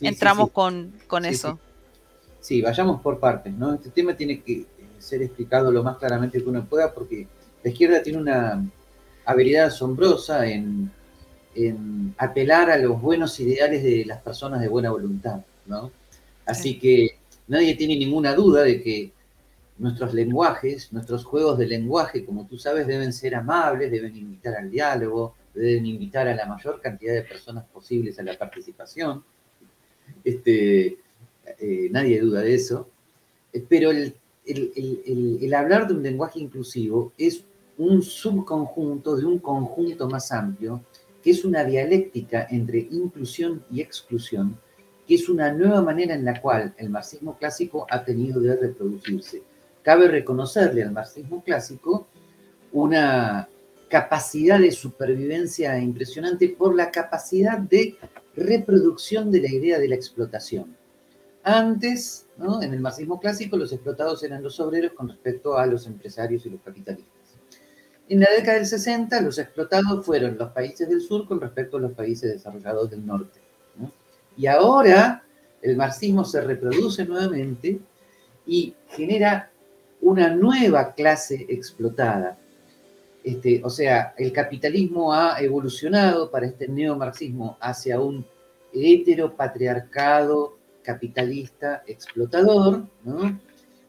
entramos 0.00 0.50
con, 0.50 0.92
eso. 1.24 1.59
Sí. 2.40 2.62
vayamos 2.62 3.00
por 3.00 3.18
partes, 3.18 3.52
¿no? 3.52 3.74
Este 3.74 3.90
tema 3.90 4.14
tiene 4.16 4.40
que 4.40 4.66
ser 4.98 5.22
explicado 5.22 5.70
lo 5.70 5.83
más 5.83 5.98
claramente 5.98 6.42
que 6.42 6.48
uno 6.48 6.64
pueda 6.64 6.92
porque 6.92 7.26
la 7.62 7.70
izquierda 7.70 8.02
tiene 8.02 8.18
una 8.18 8.64
habilidad 9.24 9.66
asombrosa 9.66 10.46
en, 10.46 10.90
apelar 12.16 12.70
a 12.70 12.78
los 12.78 13.00
buenos 13.00 13.38
ideales 13.38 13.83
de 13.83 14.05
las 14.07 14.22
personas 14.22 14.61
de 14.62 14.68
buena 14.68 14.90
voluntad, 14.90 15.44
¿no? 15.66 15.90
Así 16.46 16.78
que 16.78 17.18
nadie 17.46 17.74
tiene 17.76 17.96
ninguna 17.96 18.35
duda 18.35 18.62
de 18.62 18.83
que 18.83 19.12
nuestros 19.76 20.14
lenguajes, 20.14 20.92
nuestros 20.92 21.24
juegos 21.24 21.59
de 21.59 21.66
lenguaje, 21.66 22.24
como 22.24 22.46
tú 22.46 22.57
sabes, 22.59 22.87
deben 22.87 23.12
ser 23.12 23.35
amables, 23.35 23.90
deben 23.90 24.16
invitar 24.16 24.55
al 24.55 24.70
diálogo, 24.70 25.35
deben 25.55 25.85
invitar 25.85 26.26
a 26.28 26.35
la 26.35 26.46
mayor 26.46 26.81
cantidad 26.81 27.14
de 27.14 27.22
personas 27.22 27.64
posibles 27.64 28.18
a 28.18 28.22
la 28.22 28.38
participación. 28.38 29.22
Este, 30.25 30.99
eh, 31.59 31.88
nadie 31.91 32.21
duda 32.21 32.41
de 32.41 32.55
eso. 32.55 32.88
Eh, 33.53 33.65
pero 33.69 33.91
el, 33.91 35.55
hablar 35.55 35.87
de 35.87 35.95
un 35.95 36.03
lenguaje 36.03 36.41
inclusivo 36.41 37.12
es 37.19 37.45
un 37.79 38.03
subconjunto 38.03 39.17
de 39.17 39.25
un 39.25 39.38
conjunto 39.38 40.09
más 40.09 40.33
amplio, 40.33 40.83
que 41.23 41.31
es 41.31 41.45
una 41.45 41.65
dialéctica 41.65 42.47
entre 42.51 42.79
inclusión 42.91 43.65
y 43.71 43.81
exclusión, 43.81 44.59
que 45.07 45.15
es 45.15 45.29
una 45.29 45.53
nueva 45.53 45.83
manera 45.83 46.15
en 46.15 46.25
la 46.25 46.41
cual 46.41 46.75
el 46.77 46.91
marxismo 46.91 47.37
clásico 47.38 47.87
ha 47.88 48.05
tenido 48.05 48.41
de 48.41 48.57
reproducirse. 48.57 49.43
Cabe 49.83 50.09
reconocerle 50.09 50.83
al 50.83 50.93
marxismo 50.93 51.43
clásico 51.43 52.07
una 52.73 53.49
capacidad 53.88 54.59
de 54.59 54.73
supervivencia 54.73 55.79
impresionante 55.79 56.49
por 56.49 56.75
la 56.75 56.91
capacidad 56.91 57.59
de 57.59 57.97
reproducción 58.37 59.31
de 59.31 59.40
la 59.40 59.49
idea 59.49 59.79
de 59.79 59.88
la 59.88 59.95
explotación. 59.95 60.77
Antes, 61.45 62.27
en 62.38 62.73
el 62.73 62.81
marxismo 62.81 63.18
clásico, 63.18 63.57
los 63.57 63.73
explotados 63.73 64.23
eran 64.23 64.42
los 64.42 64.61
obreros 64.61 64.92
con 64.92 65.09
respecto 65.09 65.59
a 65.59 65.66
los 65.66 65.87
empresarios 65.87 66.47
y 66.47 66.51
los 66.51 66.61
capitalistas. 66.61 67.12
En 68.09 68.21
la 68.21 68.29
década 68.37 68.59
del 68.59 68.66
60, 68.66 69.21
los 69.23 69.38
explotados 69.38 70.05
fueron 70.05 70.37
los 70.38 70.51
países 70.51 70.88
del 70.88 71.01
sur 71.01 71.27
con 71.27 71.40
respecto 71.40 71.77
a 71.77 71.81
los 71.81 71.92
países 71.92 72.33
desarrollados 72.33 72.90
del 72.90 73.05
norte. 73.05 73.40
Y 74.37 74.47
ahora 74.47 75.25
el 75.61 75.77
marxismo 75.77 76.25
se 76.25 76.40
reproduce 76.40 77.05
nuevamente 77.05 77.81
y 78.47 78.75
genera 78.88 79.51
una 80.01 80.35
nueva 80.35 80.95
clase 80.95 81.47
explotada, 81.49 82.38
este, 83.25 83.61
o 83.65 83.71
sea, 83.71 84.15
el 84.17 84.33
capitalismo 84.33 85.13
ha 85.13 85.41
evolucionado 85.41 86.31
para 86.31 86.47
este 86.47 86.69
neomarxismo 86.69 87.57
hacia 87.61 88.01
un 88.01 88.27
heteropatriarcado 88.73 90.59
capitalista 90.83 91.83
explotador, 91.87 92.85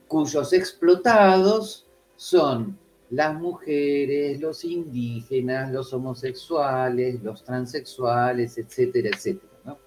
cuyos 0.07 0.53
explotados 0.53 1.87
son 2.15 2.77
las 3.09 3.33
mujeres, 3.35 4.39
los 4.39 4.63
indígenas, 4.63 5.71
los 5.71 5.93
homosexuales, 5.93 7.21
los 7.23 7.43
transexuales, 7.43 8.57
etcétera, 8.57 9.09
etcétera. 9.09 9.77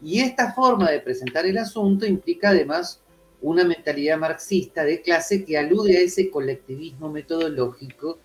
Y 0.00 0.20
esta 0.20 0.52
forma 0.52 0.90
de 0.90 1.00
presentar 1.00 1.44
el 1.44 1.58
asunto 1.58 2.06
implica 2.06 2.50
además 2.50 3.02
una 3.40 3.64
mentalidad 3.64 4.18
marxista 4.18 4.84
de 4.84 5.02
clase 5.02 5.44
que 5.44 5.58
alude 5.58 5.96
a 5.96 6.02
ese 6.02 6.30
colectivismo 6.30 7.10
metodológico 7.10 8.18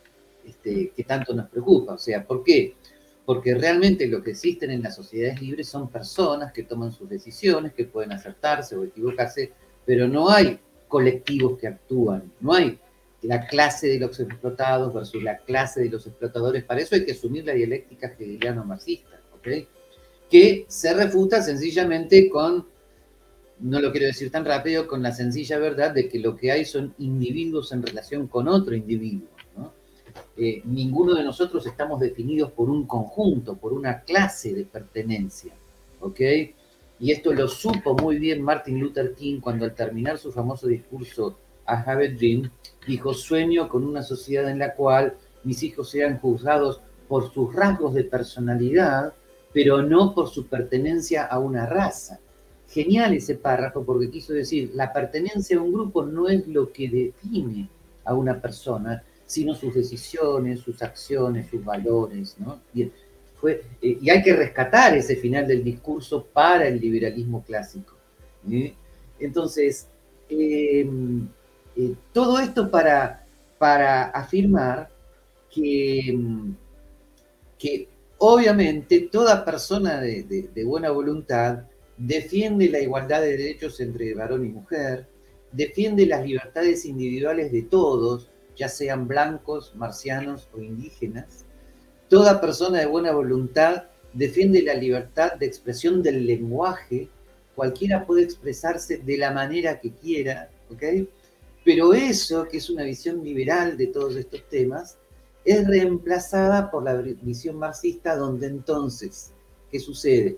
este, 0.45 0.91
que 0.95 1.03
tanto 1.03 1.34
nos 1.34 1.49
preocupa. 1.49 1.93
O 1.93 1.97
sea, 1.97 2.25
¿por 2.25 2.43
qué? 2.43 2.75
Porque 3.25 3.56
realmente 3.56 4.08
lo 4.08 4.21
que 4.21 4.32
existen 4.32 4.71
en 4.71 4.84
las 4.84 4.95
sociedades 4.95 5.41
libres 5.41 5.67
son 5.67 5.89
personas 5.89 6.51
que 6.51 6.63
toman 6.63 6.91
sus 6.91 7.10
decisiones, 7.10 7.73
que 7.73 7.86
pueden 7.86 8.12
acertarse 8.12 8.75
o 8.75 8.84
equivocarse, 8.84 9.51
pero 9.86 10.08
no 10.08 10.29
hay 10.29 10.60
colectivos 10.88 11.58
que 11.58 11.67
actúan, 11.67 12.32
no 12.39 12.53
hay 12.53 12.79
la 13.23 13.47
clase 13.47 13.88
de 13.88 13.99
los 13.99 14.19
explotados 14.19 14.93
versus 14.93 15.23
la 15.23 15.38
clase 15.38 15.82
de 15.82 15.89
los 15.89 16.06
explotadores. 16.06 16.63
Para 16.63 16.82
eso 16.82 16.95
hay 16.95 17.06
que 17.06 17.13
asumir 17.13 17.45
la 17.45 17.53
dialéctica 17.53 18.08
hegeliano-marxista, 18.08 19.19
¿ok? 19.34 19.67
Que 20.29 20.65
se 20.67 20.93
refuta 20.93 21.41
sencillamente 21.41 22.29
con, 22.29 22.67
no 23.60 23.79
lo 23.79 23.91
quiero 23.91 24.08
decir 24.08 24.29
tan 24.29 24.45
rápido, 24.45 24.88
con 24.88 25.01
la 25.01 25.12
sencilla 25.12 25.58
verdad 25.58 25.93
de 25.93 26.10
que 26.10 26.19
lo 26.19 26.36
que 26.36 26.51
hay 26.51 26.65
son 26.65 26.93
individuos 26.99 27.71
en 27.71 27.84
relación 27.84 28.27
con 28.27 28.47
otro 28.47 28.75
individuo. 28.75 29.29
Eh, 30.36 30.62
ninguno 30.65 31.13
de 31.13 31.24
nosotros 31.24 31.65
estamos 31.67 32.00
definidos 32.00 32.52
por 32.52 32.69
un 32.69 32.88
conjunto, 32.88 33.56
por 33.56 33.72
una 33.72 34.02
clase 34.02 34.54
de 34.54 34.65
pertenencia, 34.65 35.54
¿ok? 36.00 36.19
Y 37.00 37.12
esto 37.12 37.34
lo 37.34 37.48
supo 37.48 37.96
muy 37.96 38.17
bien 38.17 38.41
Martin 38.41 38.80
Luther 38.80 39.13
King 39.13 39.39
cuando 39.41 39.65
al 39.65 39.76
terminar 39.76 40.17
su 40.17 40.32
famoso 40.32 40.67
discurso 40.67 41.38
a 41.65 41.82
Have 41.82 42.08
a 42.08 42.12
Dream, 42.12 42.50
dijo, 42.88 43.13
sueño 43.13 43.69
con 43.69 43.84
una 43.84 44.02
sociedad 44.02 44.50
en 44.50 44.60
la 44.60 44.74
cual 44.74 45.15
mis 45.43 45.62
hijos 45.62 45.89
sean 45.91 46.19
juzgados 46.19 46.82
por 47.08 47.32
sus 47.32 47.54
rasgos 47.54 47.93
de 47.93 48.04
personalidad, 48.04 49.13
pero 49.54 49.84
no 49.84 50.15
por 50.15 50.30
su 50.30 50.48
pertenencia 50.48 51.26
a 51.26 51.38
una 51.38 51.67
raza. 51.67 52.19
Genial 52.69 53.13
ese 53.13 53.36
párrafo 53.36 53.84
porque 53.84 54.10
quiso 54.10 54.34
decir, 54.34 54.72
la 54.74 54.91
pertenencia 54.91 55.58
a 55.58 55.62
un 55.62 55.74
grupo 55.74 56.04
no 56.04 56.28
es 56.28 56.48
lo 56.48 56.72
que 56.72 56.89
define 56.89 57.69
a 58.04 58.15
una 58.15 58.41
persona, 58.41 59.04
sino 59.34 59.56
sus 59.56 59.74
decisiones, 59.74 60.60
sus 60.60 60.82
acciones, 60.82 61.50
sus 61.50 61.63
valores. 61.63 62.36
¿no? 62.39 62.60
fue, 63.39 63.63
eh, 63.82 63.98
y 64.02 64.10
hay 64.10 64.22
que 64.22 64.36
rescatar 64.36 64.96
ese 64.96 65.15
final 65.15 65.48
del 65.48 65.63
discurso 65.63 66.26
para 66.26 66.67
el 66.67 66.80
liberalismo 66.80 67.43
clásico. 67.43 67.98
Entonces, 69.19 69.88
eh, 70.30 70.88
eh, 71.76 71.93
todo 72.12 72.39
esto 72.39 72.69
para, 72.69 73.26
para 73.58 74.04
afirmar 74.06 74.89
que, 75.50 76.17
que 77.58 77.88
obviamente 78.17 79.10
toda 79.12 79.43
persona 79.43 80.00
de, 80.00 80.63
buena 80.65 80.91
voluntad 80.91 81.63
defiende 81.98 82.69
la 82.69 82.80
igualdad 82.80 83.22
de 83.22 83.38
derechos 83.38 83.80
entre 83.80 84.13
varón 84.13 84.46
y 84.46 84.50
mujer, 84.50 85.08
defiende 85.52 86.06
las 86.06 86.26
libertades 86.26 86.86
individuales 86.86 87.52
de 87.52 87.63
todos, 87.63 88.30
ya 88.56 88.70
sean 88.70 89.08
blancos, 89.08 89.74
marcianos 89.76 90.50
o 90.54 90.62
indígenas. 90.62 91.46
Toda 92.10 92.42
persona 92.42 92.80
de 92.80 92.86
buena 92.86 93.12
voluntad 93.12 93.84
defiende 94.13 94.62
la 94.62 94.76
libertad 94.76 95.34
de 95.34 95.46
expresión 95.46 96.04
del 96.04 96.26
lenguaje. 96.26 97.10
Cualquiera 97.56 98.06
puede 98.06 98.24
expresarse 98.24 98.98
de 98.98 99.18
la 99.18 99.32
manera 99.32 99.80
que 99.80 99.92
quiera, 99.92 100.50
¿ok? 100.70 100.84
Pero 101.63 101.94
eso, 101.94 102.48
que 102.48 102.58
es 102.58 102.70
una 102.70 102.84
visión 102.84 103.24
liberal 103.24 103.78
de 103.78 103.88
todos 103.88 104.16
estos 104.16 104.48
temas, 104.50 104.98
es 105.46 105.68
reemplazada 105.68 106.72
por 106.72 106.84
la 106.84 106.96
visión 106.96 107.58
marxista, 107.58 108.16
donde 108.16 108.48
entonces, 108.48 109.32
¿qué 109.72 109.80
sucede? 109.80 110.38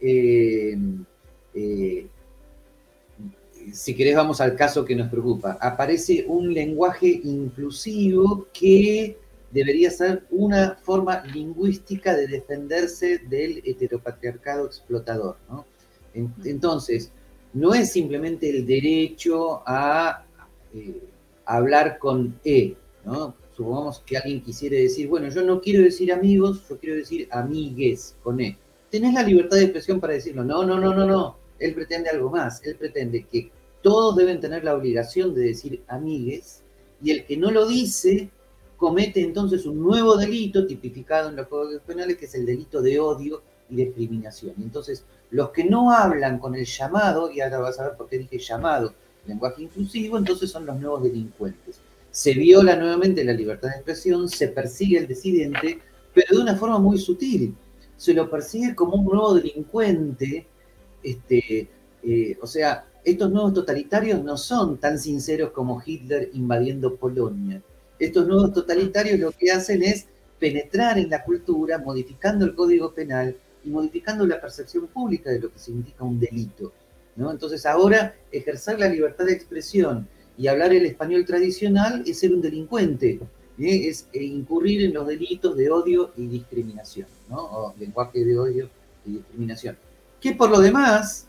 Eh, 0.00 0.76
eh, 1.54 2.06
si 3.72 3.94
querés 3.94 4.16
vamos 4.16 4.40
al 4.40 4.54
caso 4.54 4.84
que 4.84 4.96
nos 4.96 5.08
preocupa. 5.08 5.58
Aparece 5.60 6.24
un 6.28 6.52
lenguaje 6.52 7.20
inclusivo 7.24 8.46
que 8.52 9.18
debería 9.50 9.90
ser 9.90 10.24
una 10.30 10.78
forma 10.82 11.24
lingüística 11.24 12.14
de 12.14 12.26
defenderse 12.26 13.18
del 13.18 13.62
heteropatriarcado 13.64 14.66
explotador. 14.66 15.36
Entonces, 16.44 17.10
no 17.52 17.74
es 17.74 17.92
simplemente 17.92 18.50
el 18.50 18.66
derecho 18.66 19.62
a 19.66 20.24
eh, 20.74 21.00
hablar 21.44 21.98
con 21.98 22.38
E, 22.44 22.76
¿no? 23.04 23.34
Supongamos 23.56 24.00
que 24.06 24.16
alguien 24.16 24.40
quisiera 24.42 24.76
decir, 24.76 25.08
bueno, 25.08 25.28
yo 25.28 25.42
no 25.42 25.60
quiero 25.60 25.82
decir 25.82 26.12
amigos, 26.12 26.62
yo 26.68 26.78
quiero 26.78 26.96
decir 26.96 27.28
amigues 27.30 28.14
con 28.22 28.40
E. 28.40 28.56
Tenés 28.90 29.14
la 29.14 29.22
libertad 29.22 29.56
de 29.56 29.64
expresión 29.64 30.00
para 30.00 30.14
decirlo. 30.14 30.44
No, 30.44 30.64
no, 30.64 30.78
no, 30.78 30.94
no, 30.94 31.06
no. 31.06 31.36
Él 31.58 31.74
pretende 31.74 32.08
algo 32.08 32.30
más. 32.30 32.62
Él 32.64 32.76
pretende 32.76 33.24
que 33.24 33.50
todos 33.82 34.16
deben 34.16 34.40
tener 34.40 34.64
la 34.64 34.74
obligación 34.74 35.34
de 35.34 35.42
decir 35.42 35.82
amigues 35.88 36.62
y 37.02 37.10
el 37.12 37.24
que 37.24 37.36
no 37.36 37.50
lo 37.50 37.66
dice 37.66 38.30
comete 38.76 39.22
entonces 39.22 39.66
un 39.66 39.82
nuevo 39.82 40.16
delito 40.16 40.66
tipificado 40.66 41.28
en 41.28 41.36
los 41.36 41.48
códigos 41.48 41.82
penales 41.82 42.16
que 42.16 42.26
es 42.26 42.34
el 42.34 42.46
delito 42.46 42.80
de 42.80 42.98
odio 43.00 43.42
y 43.68 43.76
discriminación. 43.76 44.54
Entonces, 44.58 45.04
los 45.30 45.50
que 45.50 45.64
no 45.64 45.92
hablan 45.92 46.38
con 46.38 46.54
el 46.54 46.64
llamado, 46.64 47.30
y 47.30 47.40
ahora 47.40 47.58
vas 47.58 47.78
a 47.78 47.88
ver 47.88 47.96
por 47.96 48.08
qué 48.08 48.18
dije 48.18 48.38
llamado, 48.38 48.94
lenguaje 49.26 49.62
inclusivo, 49.62 50.16
entonces 50.16 50.50
son 50.50 50.64
los 50.64 50.78
nuevos 50.78 51.02
delincuentes. 51.02 51.80
Se 52.10 52.32
viola 52.32 52.76
nuevamente 52.76 53.24
la 53.24 53.32
libertad 53.32 53.68
de 53.68 53.74
expresión, 53.74 54.28
se 54.28 54.48
persigue 54.48 54.98
al 54.98 55.06
disidente, 55.06 55.80
pero 56.14 56.36
de 56.36 56.42
una 56.42 56.56
forma 56.56 56.78
muy 56.78 56.98
sutil. 56.98 57.54
Se 57.96 58.14
lo 58.14 58.30
persigue 58.30 58.74
como 58.74 58.94
un 58.94 59.04
nuevo 59.04 59.34
delincuente, 59.34 60.46
este, 61.02 61.68
eh, 62.02 62.38
o 62.40 62.46
sea, 62.46 62.86
estos 63.04 63.30
nuevos 63.30 63.54
totalitarios 63.54 64.22
no 64.22 64.36
son 64.36 64.78
tan 64.78 64.98
sinceros 64.98 65.50
como 65.50 65.82
Hitler 65.84 66.30
invadiendo 66.34 66.96
Polonia. 66.96 67.62
Estos 67.98 68.26
nuevos 68.26 68.52
totalitarios 68.52 69.18
lo 69.18 69.32
que 69.32 69.50
hacen 69.50 69.82
es 69.82 70.06
penetrar 70.38 70.98
en 70.98 71.10
la 71.10 71.24
cultura, 71.24 71.78
modificando 71.78 72.44
el 72.44 72.54
código 72.54 72.92
penal 72.92 73.36
y 73.64 73.70
modificando 73.70 74.26
la 74.26 74.40
percepción 74.40 74.86
pública 74.86 75.30
de 75.30 75.40
lo 75.40 75.52
que 75.52 75.58
significa 75.58 76.04
un 76.04 76.20
delito. 76.20 76.72
Entonces 77.16 77.66
ahora 77.66 78.14
ejercer 78.30 78.78
la 78.78 78.88
libertad 78.88 79.24
de 79.24 79.32
expresión 79.32 80.06
y 80.36 80.46
hablar 80.46 80.72
el 80.72 80.86
español 80.86 81.24
tradicional 81.24 82.04
es 82.06 82.20
ser 82.20 82.32
un 82.32 82.40
delincuente, 82.40 83.18
¿eh? 83.58 83.88
es 83.88 84.06
eh, 84.12 84.22
incurrir 84.22 84.84
en 84.84 84.94
los 84.94 85.06
delitos 85.06 85.56
de 85.56 85.68
odio 85.68 86.12
y 86.16 86.28
discriminación, 86.28 87.08
¿no? 87.28 87.38
o 87.38 87.74
lenguaje 87.76 88.24
de 88.24 88.38
odio 88.38 88.70
y 89.04 89.14
discriminación. 89.14 89.76
Que 90.20 90.34
por 90.34 90.50
lo 90.50 90.60
demás, 90.60 91.26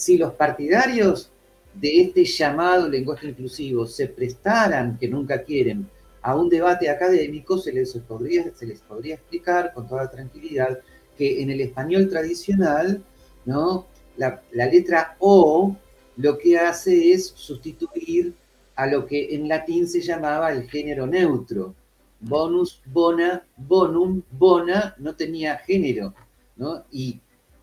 si 0.00 0.16
los 0.16 0.32
partidarios 0.32 1.30
de 1.74 2.00
este 2.00 2.24
llamado 2.24 2.88
lenguaje 2.88 3.28
inclusivo 3.28 3.86
se 3.86 4.06
prestaran, 4.06 4.96
que 4.98 5.08
nunca 5.08 5.42
quieren, 5.42 5.88
a 6.22 6.34
un 6.34 6.48
debate 6.48 6.88
académico, 6.88 7.58
se 7.58 7.70
les 7.70 7.92
podría, 8.08 8.50
se 8.54 8.66
les 8.66 8.80
podría 8.80 9.16
explicar 9.16 9.74
con 9.74 9.86
toda 9.86 10.10
tranquilidad 10.10 10.78
que 11.18 11.42
en 11.42 11.50
el 11.50 11.60
español 11.60 12.08
tradicional, 12.08 13.02
¿no? 13.44 13.86
la, 14.16 14.42
letra 14.52 15.16
O 15.18 15.76
lo 16.16 16.38
que 16.38 16.58
hace 16.58 17.12
es 17.12 17.26
sustituir 17.36 18.32
a 18.76 18.86
lo 18.86 19.04
que 19.06 19.34
en 19.34 19.48
latín 19.48 19.86
se 19.86 20.00
llamaba 20.00 20.50
el 20.50 20.68
género 20.68 21.06
neutro. 21.06 21.74
Bonus, 22.20 22.80
bona, 22.86 23.46
bonum, 23.56 24.22
bona 24.30 24.94
no 24.98 25.14
tenía 25.14 25.58
género, 25.58 26.14
¿no? 26.56 26.84
Y, 26.90 27.20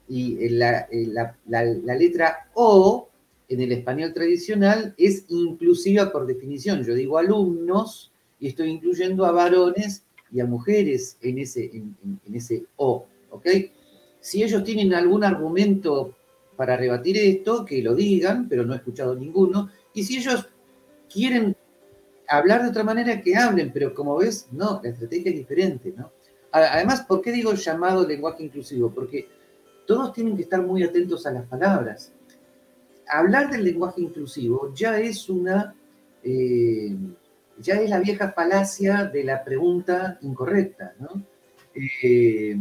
la, 0.10 0.88
la, 1.48 1.96
letra 1.96 2.50
O 2.54 3.10
en 3.50 3.62
el 3.62 3.72
español 3.72 4.14
tradicional 4.14 4.94
es 4.98 5.26
inclusiva 5.30 6.12
por 6.12 6.26
definición. 6.26 6.84
Yo 6.84 6.94
digo 6.94 7.18
alumnos 7.18 8.12
y 8.40 8.48
estoy 8.48 8.70
incluyendo 8.70 9.26
a 9.26 9.32
varones 9.32 10.04
y 10.32 10.40
a 10.40 10.46
mujeres 10.46 11.18
en 11.22 11.40
ese, 11.40 11.72
en 11.74 12.36
ese 12.36 12.66
O, 12.76 13.06
¿ok? 13.32 13.48
Si 14.20 14.44
ellos 14.44 14.64
tienen 14.64 14.94
algún 14.94 15.24
argumento 15.24 16.16
para 16.58 16.76
rebatir 16.76 17.18
esto, 17.18 17.64
que 17.64 17.82
lo 17.82 17.96
digan, 17.96 18.50
pero 18.50 18.66
no 18.66 18.74
he 18.74 18.78
escuchado 18.78 19.16
ninguno. 19.16 19.70
Y 19.94 20.04
si 20.04 20.18
ellos 20.18 20.50
quieren 21.12 21.56
hablar 22.28 22.64
de 22.64 22.70
otra 22.70 22.84
manera, 22.84 23.22
que 23.22 23.36
hablen, 23.36 23.72
pero 23.72 23.94
como 23.94 24.18
ves, 24.18 24.48
no, 24.52 24.82
la 24.84 24.90
estrategia 24.90 25.32
es 25.32 25.38
diferente, 25.38 25.94
¿no? 25.96 26.12
Además, 26.52 27.02
¿por 27.02 27.22
qué 27.22 27.32
digo 27.32 27.54
llamado 27.54 28.08
lenguaje 28.08 28.44
inclusivo? 28.44 28.90
Porque 28.90 29.28
todos 29.88 30.14
tienen 30.14 30.36
que 30.36 30.44
estar 30.44 30.62
muy 30.62 30.84
atentos 30.84 31.26
a 31.26 31.32
las 31.32 31.48
palabras. 31.48 32.12
Hablar 33.10 33.50
del 33.50 33.64
lenguaje 33.64 34.02
inclusivo 34.02 34.74
ya 34.76 35.00
es 35.00 35.30
una, 35.30 35.74
eh, 36.24 36.96
ya 37.58 37.76
es 37.76 37.90
la 37.90 38.00
vieja 38.00 38.32
falacia 38.34 39.06
de 39.06 39.24
la 39.24 39.44
pregunta 39.44 40.20
incorrecta, 40.22 40.94
¿no? 41.00 41.24
Eh, 41.74 42.56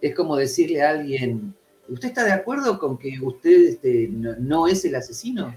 es 0.00 0.14
como 0.14 0.36
decirle 0.36 0.82
a 0.82 0.90
alguien, 0.90 1.54
¿Usted 1.88 2.08
está 2.08 2.24
de 2.24 2.32
acuerdo 2.32 2.78
con 2.78 2.96
que 2.96 3.18
usted 3.20 3.68
este, 3.68 4.08
no, 4.10 4.66
es 4.66 4.84
el 4.84 4.94
asesino? 4.94 5.54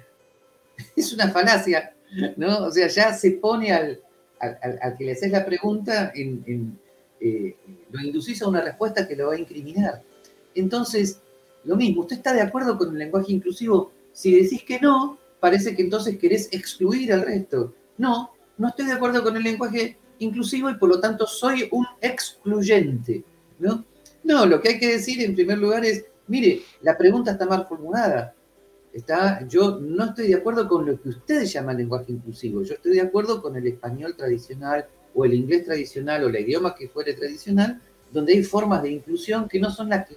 Es 0.96 1.14
una 1.14 1.30
falacia, 1.30 1.94
¿no? 2.36 2.66
O 2.66 2.72
sea, 2.72 2.88
ya 2.88 3.14
se 3.14 3.32
pone 3.32 3.72
al, 3.72 4.02
al, 4.40 4.98
que 4.98 5.06
le 5.06 5.14
haces 5.14 5.32
la 5.32 5.46
pregunta, 5.46 6.12
eh, 6.14 7.56
lo 7.92 8.02
inducís 8.02 8.42
a 8.42 8.50
una 8.50 8.60
respuesta 8.60 9.08
que 9.08 9.16
lo 9.16 9.28
va 9.28 9.36
a 9.36 9.40
incriminar. 9.40 10.02
Entonces, 10.56 11.22
lo 11.64 11.76
mismo, 11.76 12.02
¿usted 12.02 12.18
está 12.18 12.34
de 12.34 12.42
acuerdo 12.42 12.78
con 12.78 12.90
el 12.90 12.98
lenguaje 12.98 13.32
inclusivo? 13.32 13.92
Si 14.14 14.34
decís 14.34 14.64
que 14.64 14.80
no, 14.80 15.18
parece 15.40 15.76
que 15.76 15.84
entonces 15.84 16.18
querés 16.18 16.50
excluir 16.52 17.14
al 17.14 17.22
resto. 17.22 17.74
No, 17.98 18.32
no 18.58 18.70
estoy 18.70 18.86
de 18.86 18.94
acuerdo 18.94 19.24
con 19.24 19.36
el 19.36 19.44
lenguaje 19.44 19.98
inclusivo 20.20 20.70
y 20.70 20.76
por 20.76 20.90
lo 20.90 21.00
tanto 21.00 21.28
soy 21.28 21.68
un 21.72 21.86
excluyente, 22.02 23.24
¿no? 23.60 23.86
No, 24.24 24.46
lo 24.46 24.60
que 24.60 24.70
hay 24.70 24.80
que 24.80 24.94
decir 24.94 25.22
en 25.22 25.36
primer 25.36 25.58
lugar 25.58 25.86
es, 25.86 26.06
Mire, 26.28 26.64
la 26.82 26.98
pregunta 26.98 27.32
está 27.32 27.46
mal 27.46 27.68
formulada. 27.68 28.34
Está, 28.92 29.46
yo 29.48 29.80
no 29.80 30.06
estoy 30.06 30.30
de 30.30 30.36
acuerdo 30.36 30.68
con 30.68 30.86
lo 30.86 31.00
que 31.00 31.10
ustedes 31.10 31.52
llaman 31.52 31.78
lenguaje 31.78 32.14
inclusivo, 32.14 32.64
yo 32.64 32.76
estoy 32.76 32.94
de 32.94 33.02
acuerdo 33.02 33.42
con 33.42 33.56
el 33.58 33.68
español 33.68 34.16
tradicional 34.16 34.88
o 35.14 35.26
el 35.26 35.34
inglés 35.34 35.66
tradicional 35.66 36.24
o 36.24 36.30
el 36.30 36.38
idioma 36.38 36.74
que 36.74 36.88
fuere 36.88 37.14
tradicional, 37.14 37.82
donde 38.12 38.34
hay 38.34 38.44
formas 38.44 38.82
de 38.84 38.92
inclusión 38.92 39.50
que 39.50 39.60
no 39.60 39.70
son 39.70 39.90
las 39.90 40.08
que 40.08 40.16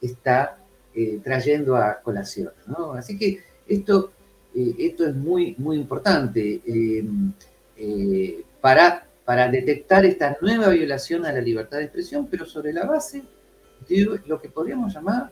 está 0.00 0.58
eh, 0.94 1.20
trayendo 1.22 1.76
a 1.76 2.00
colación. 2.00 2.50
Así 2.96 3.18
que 3.18 3.40
esto, 3.66 4.12
eh, 4.54 4.74
esto 4.78 5.06
es 5.06 5.14
muy, 5.14 5.54
muy 5.58 5.78
importante 5.78 6.60
eh, 6.66 8.44
para, 8.60 9.06
para 9.24 9.48
detectar 9.48 10.04
esta 10.04 10.36
nueva 10.40 10.68
violación 10.68 11.24
a 11.24 11.32
la 11.32 11.40
libertad 11.40 11.78
de 11.78 11.84
expresión, 11.84 12.28
pero 12.30 12.44
sobre 12.44 12.72
la 12.72 12.84
base 12.84 13.22
de 13.88 14.20
lo 14.26 14.40
que 14.40 14.48
podríamos 14.48 14.92
llamar 14.94 15.30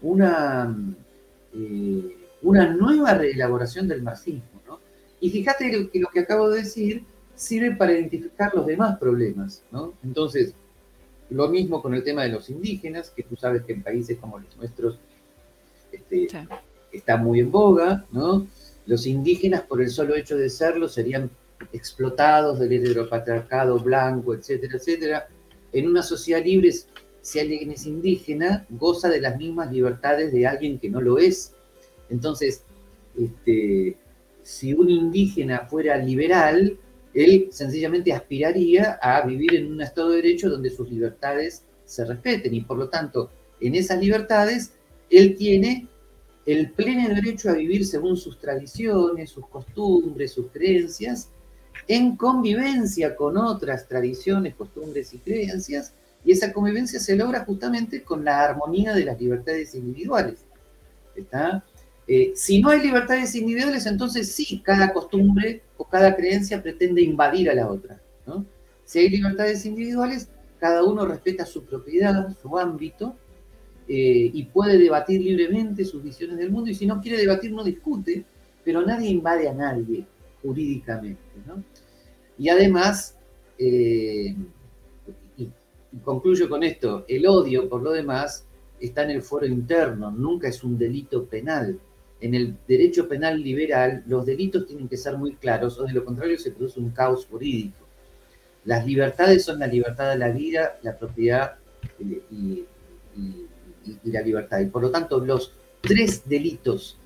una, 0.00 0.74
una 2.42 2.74
nueva 2.74 3.14
reelaboración 3.14 3.86
del 3.86 4.02
marxismo. 4.02 4.50
Y 5.20 5.30
fíjate 5.30 5.88
que 5.92 6.00
lo 6.00 6.08
que 6.08 6.20
acabo 6.20 6.50
de 6.50 6.62
decir 6.62 7.04
sirve 7.36 7.76
para 7.76 7.92
identificar 7.92 8.52
los 8.54 8.66
demás 8.66 8.98
problemas. 8.98 9.62
Entonces, 10.02 10.54
lo 11.32 11.48
mismo 11.48 11.82
con 11.82 11.94
el 11.94 12.04
tema 12.04 12.22
de 12.22 12.30
los 12.30 12.50
indígenas, 12.50 13.10
que 13.10 13.22
tú 13.22 13.36
sabes 13.36 13.62
que 13.62 13.72
en 13.72 13.82
países 13.82 14.18
como 14.18 14.38
los 14.38 14.56
nuestros 14.56 14.98
este, 15.90 16.28
está 16.92 17.16
muy 17.16 17.40
en 17.40 17.50
boga, 17.50 18.04
¿no? 18.12 18.46
Los 18.86 19.06
indígenas, 19.06 19.62
por 19.62 19.80
el 19.80 19.90
solo 19.90 20.14
hecho 20.14 20.36
de 20.36 20.50
serlo, 20.50 20.88
serían 20.88 21.30
explotados 21.72 22.58
del 22.58 22.72
heteropatriarcado 22.72 23.78
blanco, 23.78 24.34
etcétera, 24.34 24.76
etcétera. 24.76 25.28
En 25.72 25.88
una 25.88 26.02
sociedad 26.02 26.44
libre, 26.44 26.72
si 27.20 27.38
alguien 27.38 27.70
es 27.70 27.86
indígena, 27.86 28.66
goza 28.70 29.08
de 29.08 29.20
las 29.20 29.36
mismas 29.38 29.70
libertades 29.72 30.32
de 30.32 30.46
alguien 30.46 30.78
que 30.78 30.90
no 30.90 31.00
lo 31.00 31.18
es. 31.18 31.54
Entonces, 32.10 32.64
este, 33.16 33.96
si 34.42 34.74
un 34.74 34.90
indígena 34.90 35.66
fuera 35.66 35.96
liberal, 35.96 36.76
él 37.14 37.48
sencillamente 37.50 38.12
aspiraría 38.12 38.98
a 39.02 39.24
vivir 39.26 39.54
en 39.54 39.72
un 39.72 39.82
Estado 39.82 40.10
de 40.10 40.16
Derecho 40.16 40.48
donde 40.48 40.70
sus 40.70 40.90
libertades 40.90 41.64
se 41.84 42.04
respeten 42.04 42.54
y 42.54 42.62
por 42.62 42.78
lo 42.78 42.88
tanto 42.88 43.30
en 43.60 43.74
esas 43.74 44.00
libertades 44.00 44.72
él 45.10 45.36
tiene 45.36 45.88
el 46.46 46.70
pleno 46.70 47.14
derecho 47.14 47.50
a 47.50 47.54
vivir 47.54 47.86
según 47.86 48.16
sus 48.16 48.38
tradiciones, 48.38 49.30
sus 49.30 49.46
costumbres, 49.46 50.32
sus 50.32 50.50
creencias, 50.50 51.28
en 51.86 52.16
convivencia 52.16 53.14
con 53.14 53.36
otras 53.36 53.86
tradiciones, 53.86 54.54
costumbres 54.54 55.14
y 55.14 55.18
creencias, 55.18 55.94
y 56.24 56.32
esa 56.32 56.52
convivencia 56.52 57.00
se 57.00 57.16
logra 57.16 57.44
justamente 57.44 58.02
con 58.02 58.24
la 58.24 58.42
armonía 58.42 58.94
de 58.94 59.04
las 59.04 59.20
libertades 59.20 59.74
individuales. 59.74 60.44
¿Está? 61.14 61.64
Eh, 62.06 62.32
si 62.34 62.60
no 62.60 62.70
hay 62.70 62.80
libertades 62.80 63.34
individuales, 63.34 63.86
entonces 63.86 64.32
sí, 64.32 64.60
cada 64.64 64.92
costumbre 64.92 65.62
o 65.76 65.84
cada 65.84 66.16
creencia 66.16 66.62
pretende 66.62 67.00
invadir 67.02 67.50
a 67.50 67.54
la 67.54 67.68
otra. 67.68 68.00
Si 68.84 68.98
hay 68.98 69.08
libertades 69.08 69.64
individuales, 69.64 70.28
cada 70.58 70.84
uno 70.84 71.06
respeta 71.06 71.46
su 71.46 71.64
propiedad, 71.64 72.36
su 72.42 72.58
ámbito, 72.58 73.16
eh, 73.88 74.30
y 74.32 74.44
puede 74.44 74.78
debatir 74.78 75.20
libremente 75.20 75.84
sus 75.84 76.02
visiones 76.02 76.36
del 76.36 76.50
mundo, 76.50 76.70
y 76.70 76.74
si 76.74 76.86
no 76.86 77.00
quiere 77.00 77.18
debatir, 77.18 77.52
no 77.52 77.64
discute, 77.64 78.24
pero 78.64 78.82
nadie 78.82 79.08
invade 79.08 79.48
a 79.48 79.54
nadie 79.54 80.04
jurídicamente. 80.42 81.22
Y 82.36 82.48
además, 82.48 83.16
eh, 83.58 84.34
concluyo 86.04 86.48
con 86.48 86.62
esto, 86.62 87.04
el 87.08 87.26
odio, 87.26 87.68
por 87.68 87.82
lo 87.82 87.92
demás, 87.92 88.44
está 88.80 89.04
en 89.04 89.10
el 89.10 89.22
foro 89.22 89.46
interno, 89.46 90.10
nunca 90.10 90.48
es 90.48 90.62
un 90.64 90.76
delito 90.76 91.24
penal 91.24 91.78
en 92.22 92.34
el 92.34 92.56
derecho 92.68 93.08
penal 93.08 93.42
liberal 93.42 94.04
los 94.06 94.24
delitos 94.24 94.66
tienen 94.66 94.88
que 94.88 94.96
ser 94.96 95.18
muy 95.18 95.34
claros 95.34 95.78
o 95.78 95.84
de 95.84 95.92
lo 95.92 96.04
contrario 96.04 96.38
se 96.38 96.52
produce 96.52 96.78
un 96.78 96.90
caos 96.90 97.26
jurídico. 97.26 97.84
Las 98.64 98.86
libertades 98.86 99.44
son 99.44 99.58
la 99.58 99.66
libertad 99.66 100.10
de 100.10 100.18
la 100.18 100.28
vida, 100.28 100.78
la 100.82 100.96
propiedad 100.96 101.54
y, 101.98 102.64
la 104.04 104.20
libertad. 104.20 104.60
Y 104.60 104.66
por 104.66 104.82
lo 104.82 104.90
tanto 104.92 105.18
los 105.18 105.52
tres 105.80 106.22
delitos 106.24 106.96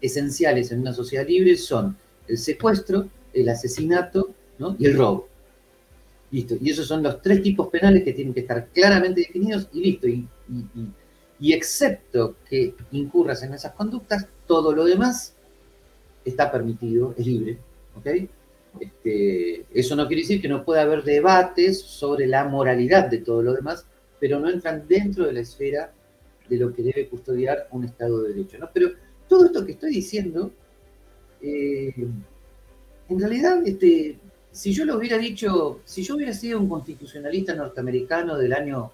esenciales 0.00 0.70
en 0.70 0.80
una 0.80 0.92
sociedad 0.92 1.26
libre 1.26 1.56
son 1.56 1.96
el 2.28 2.38
secuestro, 2.38 3.08
el 3.32 3.48
asesinato 3.48 4.32
y 4.78 4.86
el 4.86 4.96
robo. 4.96 5.28
Listo. 6.30 6.54
Y 6.60 6.70
esos 6.70 6.86
son 6.86 7.02
los 7.02 7.20
tres 7.20 7.42
tipos 7.42 7.66
penales 7.68 8.04
que 8.04 8.12
tienen 8.12 8.32
que 8.32 8.40
estar 8.40 8.68
claramente 8.68 9.22
definidos 9.22 9.68
y 9.72 9.80
listo. 9.80 10.06
y, 10.06 10.28
y 11.40 11.54
excepto 11.54 12.36
que 12.48 12.74
incurras 12.92 13.42
en 13.42 13.54
esas 13.54 13.72
conductas, 13.72 14.26
todo 14.50 14.72
lo 14.72 14.84
demás 14.84 15.36
está 16.24 16.50
permitido, 16.50 17.14
es 17.16 17.24
libre. 17.24 17.58
Este, 18.80 19.64
eso 19.72 19.94
no 19.94 20.08
quiere 20.08 20.22
decir 20.22 20.42
que 20.42 20.48
no 20.48 20.64
pueda 20.64 20.82
haber 20.82 21.04
debates 21.04 21.80
sobre 21.80 22.26
la 22.26 22.42
moralidad 22.46 23.08
de 23.08 23.18
todo 23.18 23.42
lo 23.42 23.52
demás, 23.52 23.86
pero 24.18 24.40
no 24.40 24.50
entran 24.50 24.88
dentro 24.88 25.24
de 25.24 25.34
la 25.34 25.40
esfera 25.40 25.92
de 26.48 26.56
lo 26.56 26.74
que 26.74 26.82
debe 26.82 27.06
custodiar 27.06 27.68
un 27.70 27.84
Estado 27.84 28.24
de 28.24 28.30
Derecho. 28.30 28.58
Pero 28.74 28.90
todo 29.28 29.44
esto 29.44 29.64
que 29.64 29.72
estoy 29.72 29.92
diciendo, 29.92 30.50
eh, 31.40 31.94
en 33.08 33.20
realidad, 33.20 33.64
este, 33.64 34.18
si 34.50 34.72
yo 34.72 34.84
lo 34.84 34.96
hubiera 34.96 35.16
dicho, 35.16 35.78
si 35.84 36.02
yo 36.02 36.16
hubiera 36.16 36.32
sido 36.32 36.58
un 36.58 36.68
constitucionalista 36.68 37.54
norteamericano 37.54 38.36
del 38.36 38.52
año 38.52 38.90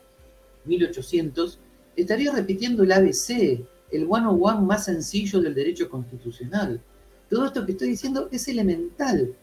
1800, 0.66 1.58
estaría 1.96 2.30
repitiendo 2.30 2.82
el 2.82 2.92
ABC, 2.92 3.64
el 3.90 4.06
one-on-one 4.08 4.66
más 4.66 4.84
sencillo 4.84 5.40
del 5.40 5.54
derecho 5.54 5.88
constitucional. 5.88 6.80
Todo 7.28 7.46
esto 7.46 7.64
que 7.64 7.72
estoy 7.72 7.90
diciendo 7.90 8.28
es 8.30 8.48
elemental. 8.48 9.34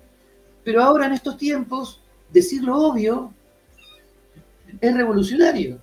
Pero 0.63 0.81
ahora 0.81 1.07
en 1.07 1.13
estos 1.13 1.37
tiempos, 1.37 2.01
decir 2.31 2.63
lo 2.63 2.77
obvio 2.77 3.33
es 4.79 4.93
revolucionario. 4.95 5.79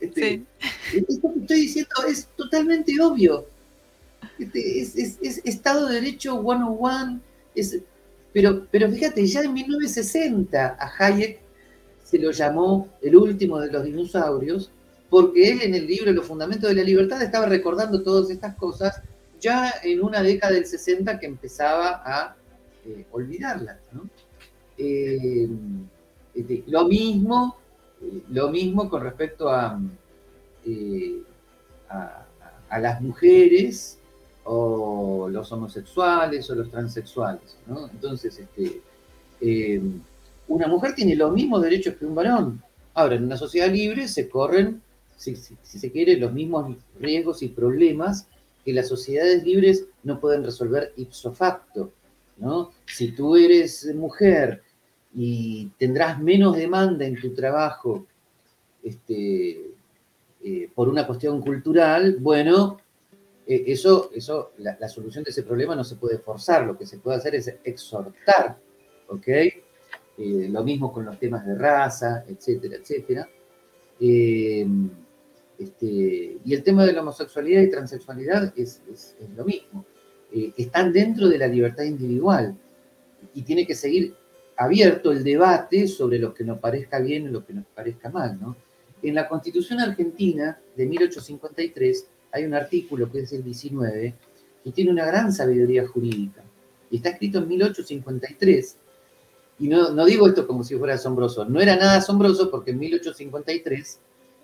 Este, 0.00 0.44
esto 0.94 1.32
que 1.34 1.40
estoy 1.40 1.60
diciendo 1.60 1.94
es 2.08 2.28
totalmente 2.36 3.00
obvio. 3.00 3.46
Este, 4.38 4.80
es, 4.80 5.40
Estado 5.44 5.86
de 5.86 5.94
Derecho 5.94 6.36
one-on-one. 6.36 7.20
pero, 8.32 8.66
pero 8.70 8.90
fíjate, 8.90 9.26
ya 9.26 9.42
en 9.42 9.52
1960 9.52 10.76
a 10.78 10.92
Hayek 10.98 11.40
se 12.04 12.18
lo 12.18 12.30
llamó 12.30 12.88
el 13.02 13.16
último 13.16 13.60
de 13.60 13.70
los 13.70 13.84
dinosaurios 13.84 14.70
porque 15.10 15.52
él 15.52 15.62
en 15.62 15.74
el 15.74 15.86
libro 15.86 16.12
Los 16.12 16.26
Fundamentos 16.26 16.68
de 16.68 16.76
la 16.76 16.82
Libertad 16.82 17.22
estaba 17.22 17.46
recordando 17.46 18.02
todas 18.02 18.30
estas 18.30 18.54
cosas 18.56 19.00
ya 19.40 19.72
en 19.82 20.02
una 20.02 20.22
década 20.22 20.54
del 20.54 20.66
60 20.66 21.18
que 21.18 21.26
empezaba 21.26 22.02
a 22.04 22.36
eh, 22.84 23.06
olvidarlas. 23.12 23.78
Eh, 24.76 25.48
este, 26.34 26.64
lo, 26.66 26.86
mismo, 26.86 27.56
eh, 28.02 28.22
lo 28.30 28.50
mismo 28.50 28.88
con 28.88 29.02
respecto 29.02 29.48
a, 29.48 29.80
a, 31.88 32.78
las 32.78 33.00
mujeres 33.00 33.98
o 34.44 35.28
los 35.30 35.50
homosexuales 35.52 36.48
o 36.50 36.54
los 36.54 36.70
transexuales. 36.70 37.56
Entonces, 37.92 38.38
este, 38.38 39.80
una 40.48 40.66
mujer 40.66 40.94
tiene 40.94 41.14
los 41.14 41.32
mismos 41.32 41.62
derechos 41.62 41.94
que 41.94 42.04
un 42.04 42.14
varón. 42.14 42.62
Ahora, 42.94 43.14
en 43.14 43.24
una 43.24 43.36
sociedad 43.36 43.70
libre 43.70 44.08
se 44.08 44.28
corren 44.28 44.82
si, 45.18 45.34
se 45.34 45.92
quiere, 45.92 46.16
los 46.16 46.32
mismos 46.32 46.76
riesgos 46.98 47.42
y 47.42 47.48
problemas 47.48 48.28
que 48.64 48.72
las 48.72 48.88
sociedades 48.88 49.44
libres 49.44 49.86
no 50.04 50.20
pueden 50.20 50.44
resolver 50.44 50.92
ipso 50.96 51.32
facto. 51.32 51.92
¿no? 52.38 52.70
Si 52.86 53.12
tú 53.12 53.36
eres 53.36 53.92
mujer 53.94 54.62
y 55.14 55.70
tendrás 55.78 56.20
menos 56.20 56.56
demanda 56.56 57.04
en 57.04 57.20
tu 57.20 57.34
trabajo 57.34 58.06
este, 58.82 59.72
eh, 60.44 60.70
por 60.74 60.88
una 60.88 61.06
cuestión 61.06 61.40
cultural, 61.40 62.16
bueno, 62.20 62.78
eh, 63.46 63.64
eso, 63.66 64.10
eso 64.14 64.52
la, 64.58 64.88
solución 64.88 65.24
de 65.24 65.30
ese 65.30 65.42
problema 65.42 65.74
no 65.74 65.82
se 65.82 65.96
puede 65.96 66.18
forzar, 66.18 66.64
lo 66.64 66.78
que 66.78 66.86
se 66.86 66.98
puede 66.98 67.16
hacer 67.16 67.34
es 67.34 67.52
exhortar, 67.64 68.56
¿ok? 69.08 69.28
Eh, 69.28 69.54
lo 70.16 70.62
mismo 70.62 70.92
con 70.92 71.04
los 71.04 71.18
temas 71.18 71.44
de 71.44 71.54
raza, 71.56 72.24
etcétera, 72.28 72.76
etcétera. 72.76 73.28
Este, 75.58 76.38
y 76.44 76.54
el 76.54 76.62
tema 76.62 76.86
de 76.86 76.92
la 76.92 77.02
homosexualidad 77.02 77.62
y 77.62 77.70
transexualidad 77.70 78.52
es, 78.56 78.80
lo 79.36 79.44
mismo. 79.44 79.84
Eh, 80.32 80.52
están 80.56 80.92
dentro 80.92 81.28
de 81.28 81.38
la 81.38 81.48
libertad 81.48 81.84
individual 81.84 82.54
y 83.34 83.42
tiene 83.42 83.66
que 83.66 83.74
seguir 83.74 84.14
abierto 84.56 85.10
el 85.10 85.24
debate 85.24 85.88
sobre 85.88 86.18
lo 86.18 86.32
que 86.32 86.44
nos 86.44 86.58
parezca 86.58 87.00
bien 87.00 87.24
y 87.24 87.28
lo 87.28 87.44
que 87.44 87.54
nos 87.54 87.64
parezca 87.66 88.08
mal. 88.10 88.38
En 89.02 89.14
la 89.14 89.28
Constitución 89.28 89.80
Argentina 89.80 90.58
de 90.76 90.86
1853 90.86 92.06
hay 92.32 92.44
un 92.44 92.54
artículo 92.54 93.10
que 93.10 93.20
es 93.20 93.32
el 93.32 93.42
19 93.42 94.14
que 94.62 94.72
tiene 94.72 94.90
una 94.90 95.06
gran 95.06 95.32
sabiduría 95.32 95.86
jurídica 95.86 96.42
y 96.90 96.96
está 96.96 97.10
escrito 97.10 97.38
en 97.38 97.48
1853. 97.48 98.76
Y 99.60 99.68
no, 99.68 99.90
no 99.90 100.04
digo 100.04 100.28
esto 100.28 100.46
como 100.46 100.62
si 100.62 100.76
fuera 100.76 100.94
asombroso, 100.94 101.44
no 101.44 101.60
era 101.60 101.76
nada 101.76 101.96
asombroso 101.96 102.50
porque 102.50 102.70
en 102.70 102.78
1853 102.78 104.00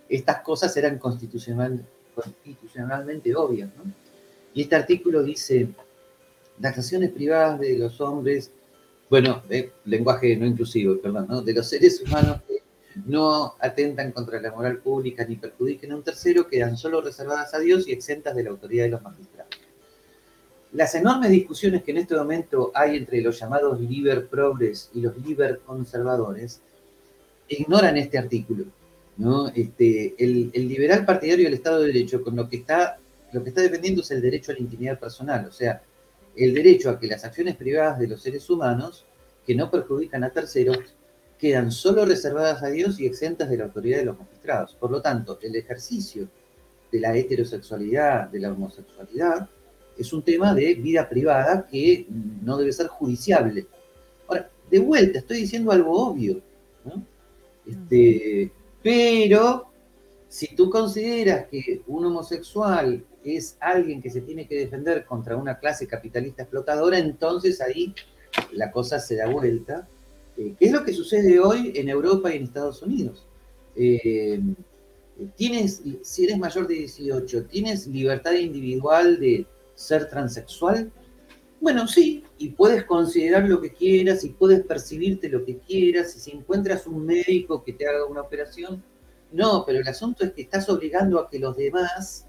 estas 0.09 0.41
cosas 0.43 0.77
eran 0.77 0.99
constitucional, 0.99 1.85
constitucionalmente 2.15 3.35
obvias. 3.35 3.71
Y 4.53 4.63
este 4.63 4.77
artículo 4.77 5.23
dice, 5.23 5.69
las 6.61 6.79
acciones 6.79 7.11
privadas 7.11 7.61
de 7.61 7.79
los 7.79 8.01
hombres, 8.01 8.53
bueno, 9.11 9.43
eh, 9.51 9.73
lenguaje 9.85 10.37
no 10.37 10.47
inclusivo, 10.47 11.01
perdón, 11.01 11.27
¿no? 11.29 11.43
de 11.43 11.53
los 11.53 11.69
seres 11.69 12.01
humanos 12.01 12.41
que 12.47 12.63
no 13.07 13.55
atentan 13.59 14.13
contra 14.13 14.41
la 14.41 14.53
moral 14.53 14.79
pública 14.79 15.25
ni 15.25 15.37
perjudiquen 15.37 15.93
a 15.93 15.97
un 15.97 16.03
tercero, 16.03 16.47
quedan 16.47 16.77
solo 16.77 17.01
reservadas 17.01 17.53
a 17.55 17.59
Dios 17.59 17.89
y 17.89 17.93
exentas 17.93 18.37
de 18.37 18.45
la 18.45 18.51
autoridad 18.51 18.85
de 18.85 18.91
los 18.91 19.03
magistrados. 19.03 19.55
Las 20.73 20.95
enormes 20.95 21.31
discusiones 21.31 21.85
que 21.85 21.93
en 21.93 21.99
este 21.99 22.17
momento 22.17 22.73
hay 22.75 22.97
entre 22.97 23.21
los 23.21 23.39
llamados 23.39 23.81
liber 23.81 24.27
progres 24.27 24.91
y 24.93 25.01
los 25.01 25.17
liber 25.19 25.61
conservadores 25.61 26.61
ignoran 27.49 27.97
este 27.97 28.19
artículo. 28.19 28.65
¿No? 29.17 29.49
Este, 29.49 30.15
el, 30.19 30.51
liberal 30.53 31.05
partidario 31.05 31.45
del 31.45 31.55
Estado 31.55 31.81
de 31.81 31.89
Derecho, 31.89 32.23
con 32.23 32.37
lo 32.37 32.49
que 32.49 32.57
está, 32.57 32.99
lo 33.33 33.43
que 33.43 33.51
está 33.51 33.63
defendiendo 33.63 34.03
es 34.03 34.11
el 34.11 34.21
derecho 34.21 34.53
a 34.53 34.55
la 34.55 34.61
intimidad 34.61 34.99
personal, 34.99 35.47
o 35.47 35.53
sea, 35.53 35.83
el 36.37 36.55
derecho 36.55 36.91
a 36.91 36.99
que 36.99 37.07
las 37.07 37.25
acciones 37.25 37.57
privadas 37.57 37.99
de 37.99 38.09
los 38.09 38.23
seres 38.23 38.49
humanos, 38.51 39.07
que 39.47 39.55
no 39.55 39.71
perjudican 39.71 40.25
a 40.25 40.31
terceros, 40.31 40.79
quedan 41.39 41.71
solo 41.71 42.05
reservadas 42.05 42.63
a 42.63 42.69
Dios 42.69 42.99
y 42.99 43.07
exentas 43.07 43.51
de 43.51 43.59
la 43.59 43.65
autoridad 43.65 43.99
de 43.99 44.07
los 44.07 44.19
magistrados. 44.19 44.75
Por 44.75 44.91
lo 44.91 45.03
tanto, 45.03 45.39
el 45.43 45.55
ejercicio 45.55 46.29
de 46.91 47.01
la 47.01 47.17
heterosexualidad, 47.17 48.29
de 48.31 48.41
la 48.41 48.53
homosexualidad, 48.53 49.49
es 49.97 50.13
un 50.13 50.23
tema 50.23 50.55
de 50.55 50.75
vida 50.75 51.09
privada 51.09 51.67
que 51.71 52.07
no 52.43 52.57
debe 52.57 52.73
ser 52.73 52.89
judiciable. 52.89 53.67
Ahora, 54.27 54.51
de 54.71 54.79
vuelta, 54.79 55.19
estoy 55.19 55.39
diciendo 55.39 55.71
algo 55.71 55.93
obvio, 55.93 56.41
¿no? 56.85 57.05
Este, 57.67 58.51
pero 58.85 59.73
si 60.29 60.55
tú 60.55 60.69
consideras 60.69 61.47
que 61.49 61.81
un 61.87 62.05
homosexual 62.05 63.03
es 63.25 63.57
alguien 63.59 64.03
que 64.03 64.11
se 64.11 64.21
tiene 64.21 64.47
que 64.47 64.57
defender 64.57 65.07
contra 65.07 65.39
una 65.39 65.59
clase 65.59 65.87
capitalista 65.87 66.43
explotadora, 66.43 66.99
entonces 66.99 67.63
ahí 67.63 67.95
la 68.53 68.71
cosa 68.71 68.99
se 68.99 69.17
da 69.17 69.27
vuelta. 69.27 69.89
Eh, 70.37 70.55
¿Qué 70.59 70.67
es 70.67 70.73
lo 70.73 70.85
que 70.85 70.93
sucede 70.93 71.41
hoy 71.41 71.73
en 71.75 71.89
Europa 71.89 72.31
y 72.31 72.37
en 72.37 72.43
Estados 72.43 72.83
Unidos? 72.83 73.27
Eh, 73.75 74.39
tienes, 75.35 75.83
si 76.03 76.25
eres 76.25 76.37
mayor 76.37 76.67
de 76.67 76.75
18, 76.75 77.47
¿tienes 77.47 77.87
libertad 77.87 78.35
individual 78.35 79.19
de 79.19 79.47
ser 79.75 80.11
transexual? 80.11 80.93
Bueno, 81.61 81.89
sí, 81.89 82.25
y 82.39 82.51
puedes 82.51 82.85
considerar 82.85 83.49
lo 83.49 83.61
que 83.61 83.73
quieras 83.73 84.25
y 84.25 84.31
puedes 84.31 84.65
percibirte 84.65 85.29
lo 85.29 85.45
que 85.45 85.59
quieras 85.59 86.15
y 86.17 86.21
si 86.21 86.31
encuentras 86.33 86.87
un 86.87 87.07
médico 87.07 87.65
que 87.65 87.73
te 87.73 87.89
haga 87.89 88.05
una 88.05 88.21
operación, 88.21 88.83
no, 89.33 89.65
pero 89.67 89.81
el 89.81 89.89
asunto 89.89 90.25
es 90.25 90.33
que 90.33 90.43
estás 90.43 90.69
obligando 90.69 91.19
a 91.19 91.29
que 91.29 91.39
los 91.39 91.57
demás 91.57 92.27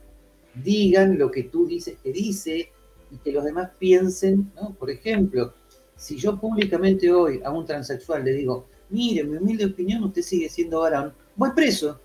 digan 0.63 1.17
lo 1.17 1.31
que 1.31 1.43
tú 1.43 1.67
dices 1.67 1.97
que 2.01 2.11
dice 2.11 2.71
y 3.11 3.17
que 3.17 3.31
los 3.31 3.43
demás 3.43 3.71
piensen, 3.77 4.51
¿no? 4.55 4.73
Por 4.73 4.89
ejemplo, 4.89 5.53
si 5.95 6.17
yo 6.17 6.39
públicamente 6.39 7.11
hoy 7.11 7.41
a 7.43 7.51
un 7.51 7.65
transexual 7.65 8.23
le 8.23 8.33
digo, 8.33 8.67
mire, 8.89 9.23
mi 9.23 9.37
humilde 9.37 9.65
opinión, 9.65 10.03
usted 10.03 10.21
sigue 10.21 10.49
siendo 10.49 10.79
varón, 10.79 11.13
voy 11.35 11.51
preso. 11.55 11.99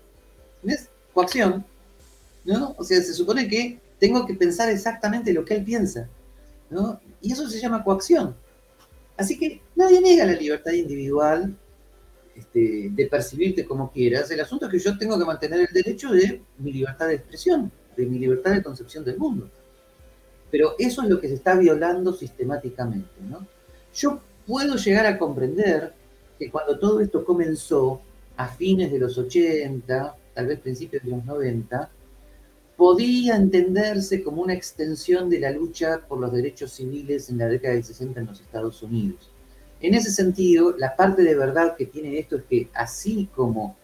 ¿Ves? 0.63 0.89
Coacción. 1.13 1.65
¿No? 2.45 2.75
O 2.77 2.83
sea, 2.83 3.01
se 3.01 3.13
supone 3.13 3.47
que 3.47 3.79
tengo 3.99 4.25
que 4.25 4.33
pensar 4.33 4.69
exactamente 4.69 5.33
lo 5.33 5.45
que 5.45 5.55
él 5.55 5.63
piensa. 5.63 6.09
¿No? 6.71 6.99
Y 7.21 7.31
eso 7.31 7.47
se 7.47 7.59
llama 7.59 7.83
coacción. 7.83 8.35
Así 9.17 9.37
que 9.37 9.61
nadie 9.75 10.01
niega 10.01 10.25
la 10.25 10.33
libertad 10.33 10.71
individual 10.71 11.55
este, 12.35 12.89
de 12.89 13.05
percibirte 13.05 13.65
como 13.65 13.91
quieras. 13.91 14.31
El 14.31 14.39
asunto 14.39 14.65
es 14.65 14.71
que 14.71 14.79
yo 14.79 14.97
tengo 14.97 15.19
que 15.19 15.25
mantener 15.25 15.59
el 15.59 15.73
derecho 15.73 16.11
de 16.11 16.41
mi 16.57 16.73
libertad 16.73 17.07
de 17.07 17.15
expresión, 17.15 17.71
de 17.95 18.05
mi 18.07 18.17
libertad 18.17 18.53
de 18.53 18.63
concepción 18.63 19.05
del 19.05 19.17
mundo. 19.17 19.49
Pero 20.49 20.75
eso 20.79 21.03
es 21.03 21.09
lo 21.09 21.19
que 21.19 21.27
se 21.27 21.35
está 21.35 21.55
violando 21.55 22.13
sistemáticamente. 22.13 23.07
Yo 23.93 24.19
puedo 24.47 24.75
llegar 24.75 25.05
a 25.05 25.19
comprender 25.19 25.93
que 26.39 26.49
cuando 26.49 26.79
todo 26.79 26.99
esto 26.99 27.23
comenzó, 27.23 28.01
a 28.37 28.47
fines 28.47 28.91
de 28.91 28.97
los 28.97 29.17
80, 29.17 30.15
tal 30.33 30.47
vez 30.47 30.59
principios 30.59 31.03
de 31.03 31.11
los 31.11 31.23
90, 31.25 31.89
podía 32.81 33.35
entenderse 33.35 34.23
como 34.23 34.41
una 34.41 34.55
extensión 34.55 35.29
de 35.29 35.39
la 35.39 35.51
lucha 35.51 36.01
por 36.07 36.19
los 36.19 36.33
derechos 36.33 36.71
civiles 36.71 37.29
en 37.29 37.37
la 37.37 37.45
década 37.45 37.75
del 37.75 37.83
60 37.83 38.19
en 38.19 38.25
los 38.25 38.41
Estados 38.41 38.81
Unidos. 38.81 39.29
En 39.81 39.93
ese 39.93 40.09
sentido, 40.09 40.75
la 40.75 40.95
parte 40.95 41.21
de 41.21 41.35
verdad 41.35 41.75
que 41.77 41.85
tiene 41.85 42.17
esto 42.17 42.37
es 42.37 42.43
que 42.49 42.69
así 42.73 43.29
como 43.35 43.77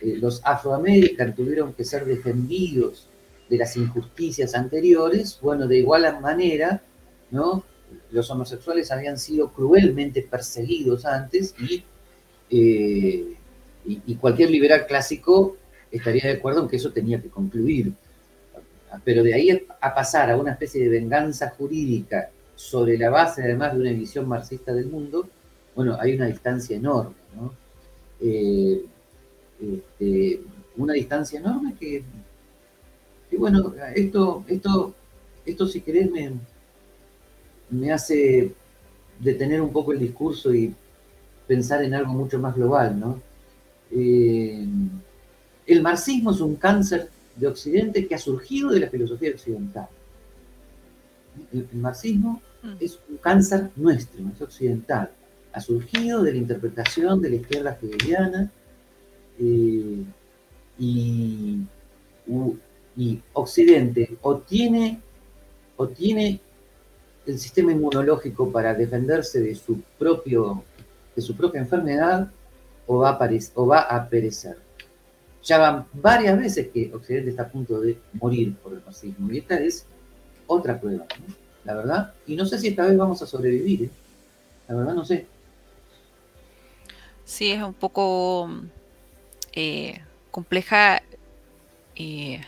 eh, 0.00 0.16
los 0.16 0.40
afroamericanos 0.44 1.36
tuvieron 1.36 1.72
que 1.72 1.84
ser 1.84 2.04
defendidos 2.04 3.06
de 3.48 3.58
las 3.58 3.76
injusticias 3.76 4.56
anteriores, 4.56 5.38
bueno, 5.40 5.68
de 5.68 5.78
igual 5.78 6.20
manera, 6.20 6.82
¿no? 7.30 7.62
Los 8.10 8.28
homosexuales 8.28 8.90
habían 8.90 9.20
sido 9.20 9.52
cruelmente 9.52 10.20
perseguidos 10.20 11.06
antes 11.06 11.54
y, 11.60 11.84
eh, 12.50 13.36
y 13.84 14.14
cualquier 14.16 14.50
liberal 14.50 14.84
clásico 14.88 15.56
estaría 15.92 16.24
de 16.24 16.38
acuerdo 16.38 16.62
en 16.62 16.68
que 16.68 16.74
eso 16.74 16.90
tenía 16.90 17.22
que 17.22 17.28
concluir 17.28 17.92
pero 19.04 19.22
de 19.22 19.34
ahí 19.34 19.66
a 19.80 19.94
pasar 19.94 20.30
a 20.30 20.36
una 20.36 20.52
especie 20.52 20.82
de 20.82 20.88
venganza 20.88 21.50
jurídica 21.50 22.30
sobre 22.54 22.98
la 22.98 23.10
base 23.10 23.42
además 23.42 23.74
de 23.74 23.80
una 23.80 23.92
visión 23.92 24.28
marxista 24.28 24.72
del 24.72 24.86
mundo, 24.86 25.28
bueno, 25.74 25.96
hay 25.98 26.14
una 26.14 26.26
distancia 26.26 26.76
enorme, 26.76 27.14
¿no? 27.34 27.54
Eh, 28.20 28.84
este, 29.60 30.40
una 30.76 30.92
distancia 30.94 31.38
enorme 31.40 31.74
que, 31.78 32.04
bueno, 33.36 33.74
esto, 33.94 34.44
esto, 34.46 34.94
esto 35.46 35.66
si 35.66 35.80
querés 35.80 36.10
me, 36.10 36.32
me 37.70 37.92
hace 37.92 38.52
detener 39.18 39.60
un 39.60 39.72
poco 39.72 39.92
el 39.92 39.98
discurso 39.98 40.54
y 40.54 40.74
pensar 41.46 41.82
en 41.82 41.94
algo 41.94 42.12
mucho 42.12 42.38
más 42.38 42.54
global, 42.54 42.98
¿no? 42.98 43.20
Eh, 43.90 44.66
el 45.66 45.82
marxismo 45.82 46.30
es 46.30 46.40
un 46.40 46.56
cáncer 46.56 47.08
de 47.36 47.46
Occidente 47.46 48.06
que 48.06 48.14
ha 48.14 48.18
surgido 48.18 48.70
de 48.70 48.80
la 48.80 48.88
filosofía 48.88 49.30
occidental. 49.30 49.88
El, 51.52 51.66
marxismo 51.74 52.42
mm. 52.62 52.74
es 52.80 52.98
un 53.08 53.16
cáncer 53.16 53.70
nuestro, 53.76 54.20
es 54.34 54.40
occidental. 54.40 55.10
Ha 55.52 55.60
surgido 55.60 56.22
de 56.22 56.32
la 56.32 56.38
interpretación 56.38 57.20
de 57.20 57.30
la 57.30 57.36
izquierda 57.36 57.78
hegeliana 57.80 58.50
eh, 59.38 60.04
y, 60.78 61.60
Occidente 63.32 64.16
o 64.20 64.38
tiene, 64.38 65.00
o 65.76 65.88
tiene 65.88 66.40
el 67.26 67.38
sistema 67.38 67.72
inmunológico 67.72 68.50
para 68.50 68.74
defenderse 68.74 69.40
de 69.40 69.54
su, 69.54 69.80
propio, 69.98 70.62
de 71.16 71.22
su 71.22 71.34
propia 71.34 71.60
enfermedad 71.60 72.30
o 72.86 72.98
va 72.98 73.18
o 73.54 73.66
va 73.66 73.80
a 73.80 74.08
perecer. 74.08 74.56
Ya 75.44 75.58
van 75.58 75.86
varias 75.92 76.38
veces 76.38 76.68
que 76.72 76.90
Occidente 76.94 77.30
está 77.30 77.42
a 77.44 77.48
punto 77.48 77.80
de 77.80 77.98
morir 78.14 78.54
por 78.56 78.72
el 78.72 78.80
fascismo 78.80 79.30
y 79.32 79.38
esta 79.38 79.56
es 79.56 79.86
otra 80.46 80.80
prueba, 80.80 81.06
la 81.64 81.74
verdad. 81.74 82.14
Y 82.26 82.36
no 82.36 82.46
sé 82.46 82.58
si 82.58 82.68
esta 82.68 82.86
vez 82.86 82.96
vamos 82.96 83.20
a 83.22 83.26
sobrevivir, 83.26 83.84
¿eh? 83.84 83.90
la 84.68 84.74
verdad 84.76 84.94
no 84.94 85.04
sé. 85.04 85.26
Sí, 87.24 87.50
es 87.50 87.62
un 87.62 87.74
poco 87.74 88.50
eh, 89.52 90.00
compleja 90.30 91.02
eh, 91.96 92.40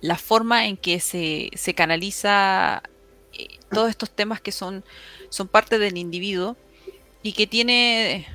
la 0.00 0.16
forma 0.16 0.66
en 0.66 0.76
que 0.76 1.00
se, 1.00 1.50
se 1.54 1.74
canaliza 1.74 2.82
todos 3.70 3.90
estos 3.90 4.10
temas 4.10 4.40
que 4.40 4.52
son, 4.52 4.84
son 5.28 5.48
parte 5.48 5.78
del 5.78 5.96
individuo 5.96 6.56
y 7.22 7.32
que 7.32 7.46
tiene 7.46 8.26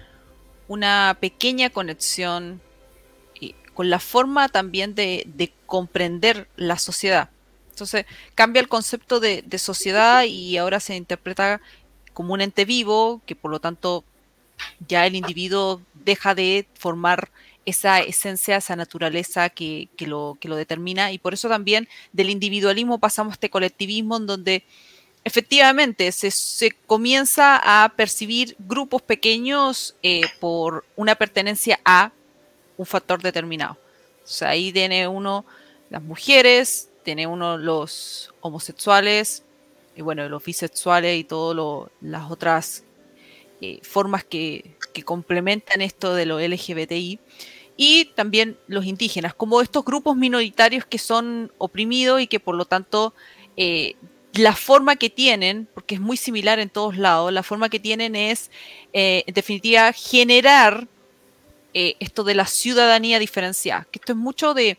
una 0.67 1.17
pequeña 1.19 1.69
conexión 1.69 2.61
con 3.73 3.89
la 3.89 3.99
forma 3.99 4.49
también 4.49 4.95
de, 4.95 5.53
comprender 5.65 6.49
la 6.57 6.77
sociedad. 6.77 7.29
Entonces 7.69 8.05
cambia 8.35 8.59
el 8.59 8.67
concepto 8.67 9.19
de, 9.19 9.43
sociedad 9.57 10.23
y 10.23 10.57
ahora 10.57 10.79
se 10.79 10.95
interpreta 10.95 11.61
como 12.13 12.33
un 12.33 12.41
ente 12.41 12.65
vivo, 12.65 13.21
que 13.25 13.35
por 13.35 13.51
lo 13.51 13.59
tanto 13.59 14.03
ya 14.87 15.05
el 15.05 15.15
individuo 15.15 15.81
deja 15.93 16.35
de 16.35 16.67
formar 16.75 17.31
esa 17.65 17.99
esencia, 17.99 18.57
esa 18.57 18.75
naturaleza 18.75 19.49
que, 19.49 19.87
lo, 19.99 20.37
que 20.39 20.49
lo 20.49 20.55
determina 20.55 21.11
y 21.11 21.19
por 21.19 21.33
eso 21.33 21.47
también 21.47 21.87
del 22.11 22.29
individualismo 22.29 22.99
pasamos 22.99 23.31
a 23.31 23.35
este 23.35 23.49
colectivismo 23.49 24.17
en 24.17 24.25
donde 24.25 24.63
efectivamente 25.23 26.11
se, 26.11 26.71
comienza 26.87 27.61
a 27.63 27.89
percibir 27.89 28.55
grupos 28.59 29.01
pequeños 29.01 29.95
eh, 30.03 30.23
por 30.39 30.85
una 30.95 31.15
pertenencia 31.15 31.79
a 31.85 32.11
un 32.81 32.87
factor 32.87 33.21
determinado. 33.21 33.77
O 34.23 34.27
sea, 34.27 34.49
ahí 34.49 34.71
tiene 34.73 35.07
uno 35.07 35.45
las 35.91 36.01
mujeres, 36.01 36.89
tiene 37.03 37.27
uno 37.27 37.57
los 37.57 38.33
homosexuales, 38.41 39.43
y 39.95 40.01
bueno, 40.01 40.27
los 40.29 40.43
bisexuales 40.43 41.19
y 41.19 41.23
todas 41.23 41.89
las 42.01 42.31
otras 42.31 42.83
eh, 43.61 43.79
formas 43.83 44.23
que, 44.23 44.77
complementan 45.05 45.81
esto 45.81 46.13
de 46.15 46.25
lo 46.25 46.39
LGBTI. 46.39 47.19
Y 47.77 48.05
también 48.15 48.57
los 48.67 48.85
indígenas, 48.85 49.33
como 49.35 49.61
estos 49.61 49.85
grupos 49.85 50.17
minoritarios 50.17 50.85
que 50.85 50.97
son 50.97 51.51
oprimidos 51.57 52.19
y 52.19 52.27
que 52.27 52.39
por 52.39 52.55
lo 52.55 52.65
tanto 52.65 53.13
eh, 53.57 53.95
la 54.33 54.55
forma 54.55 54.95
que 54.95 55.09
tienen, 55.09 55.67
porque 55.73 55.95
es 55.95 56.01
muy 56.01 56.17
similar 56.17 56.59
en 56.59 56.69
todos 56.69 56.97
lados, 56.97 57.31
la 57.31 57.43
forma 57.43 57.69
que 57.69 57.79
tienen 57.79 58.15
es, 58.15 58.49
eh, 58.93 59.23
en 59.27 59.33
definitiva, 59.33 59.93
generar 59.93 60.87
eh, 61.73 61.95
esto 61.99 62.23
de 62.23 62.35
la 62.35 62.45
ciudadanía 62.45 63.19
diferenciada, 63.19 63.87
que 63.91 63.99
esto 63.99 64.13
es 64.13 64.17
mucho 64.17 64.53
de, 64.53 64.77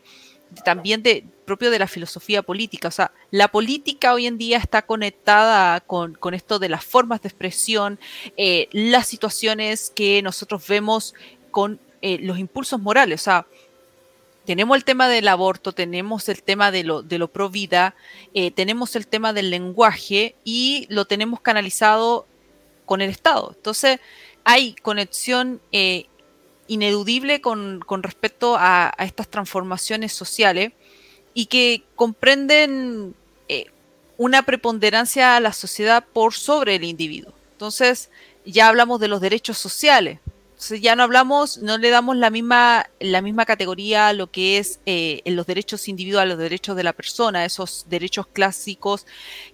también 0.63 1.03
de 1.03 1.23
propio 1.45 1.71
de 1.71 1.79
la 1.79 1.87
filosofía 1.87 2.41
política, 2.41 2.87
o 2.87 2.91
sea, 2.91 3.11
la 3.31 3.49
política 3.49 4.13
hoy 4.13 4.27
en 4.27 4.37
día 4.37 4.57
está 4.57 4.83
conectada 4.83 5.81
con, 5.81 6.17
esto 6.33 6.59
de 6.59 6.69
las 6.69 6.85
formas 6.85 7.21
de 7.21 7.29
expresión, 7.29 7.99
eh, 8.37 8.69
las 8.71 9.07
situaciones 9.07 9.91
que 9.95 10.21
nosotros 10.21 10.67
vemos 10.67 11.13
con 11.51 11.79
los 12.01 12.37
impulsos 12.37 12.81
morales, 12.81 13.21
o 13.21 13.23
sea, 13.23 13.47
tenemos 14.45 14.75
el 14.75 14.83
tema 14.83 15.07
del 15.07 15.27
aborto, 15.27 15.71
tenemos 15.71 16.27
el 16.27 16.43
tema 16.43 16.71
de 16.71 16.83
lo, 16.83 17.01
de 17.01 17.17
lo 17.17 17.29
pro 17.29 17.49
vida, 17.49 17.95
eh, 18.33 18.51
tenemos 18.51 18.95
el 18.95 19.07
tema 19.07 19.31
del 19.31 19.49
lenguaje 19.49 20.35
y 20.43 20.85
lo 20.89 21.05
tenemos 21.05 21.39
canalizado 21.39 22.25
con 22.85 23.01
el 23.01 23.09
Estado. 23.09 23.53
Entonces, 23.55 23.99
hay 24.43 24.73
conexión 24.75 25.61
eh, 25.71 26.07
ineludible 26.73 27.41
con, 27.41 27.81
respecto 28.01 28.55
a, 28.57 28.93
estas 28.99 29.27
transformaciones 29.27 30.13
sociales 30.13 30.73
y 31.33 31.47
que 31.47 31.83
comprenden 31.95 33.15
eh, 33.47 33.67
una 34.17 34.43
preponderancia 34.43 35.35
a 35.35 35.39
la 35.39 35.53
sociedad 35.53 36.05
por 36.13 36.33
sobre 36.33 36.75
el 36.75 36.83
individuo. 36.83 37.33
Entonces, 37.53 38.09
ya 38.45 38.67
hablamos 38.67 38.99
de 38.99 39.07
los 39.07 39.21
derechos 39.21 39.57
sociales, 39.57 40.19
ya 40.79 40.95
no 40.95 41.03
hablamos, 41.03 41.57
no 41.57 41.77
le 41.77 41.89
damos 41.89 42.15
la 42.15 42.29
misma, 42.29 42.85
la 42.99 43.21
misma 43.21 43.45
categoría 43.45 44.07
a 44.07 44.13
lo 44.13 44.31
que 44.31 44.57
es 44.57 44.79
eh, 44.85 45.21
los 45.25 45.45
derechos 45.45 45.87
individuales, 45.87 46.35
los 46.35 46.43
derechos 46.43 46.75
de 46.75 46.83
la 46.83 46.93
persona, 46.93 47.43
esos 47.43 47.85
derechos 47.89 48.27
clásicos 48.27 49.05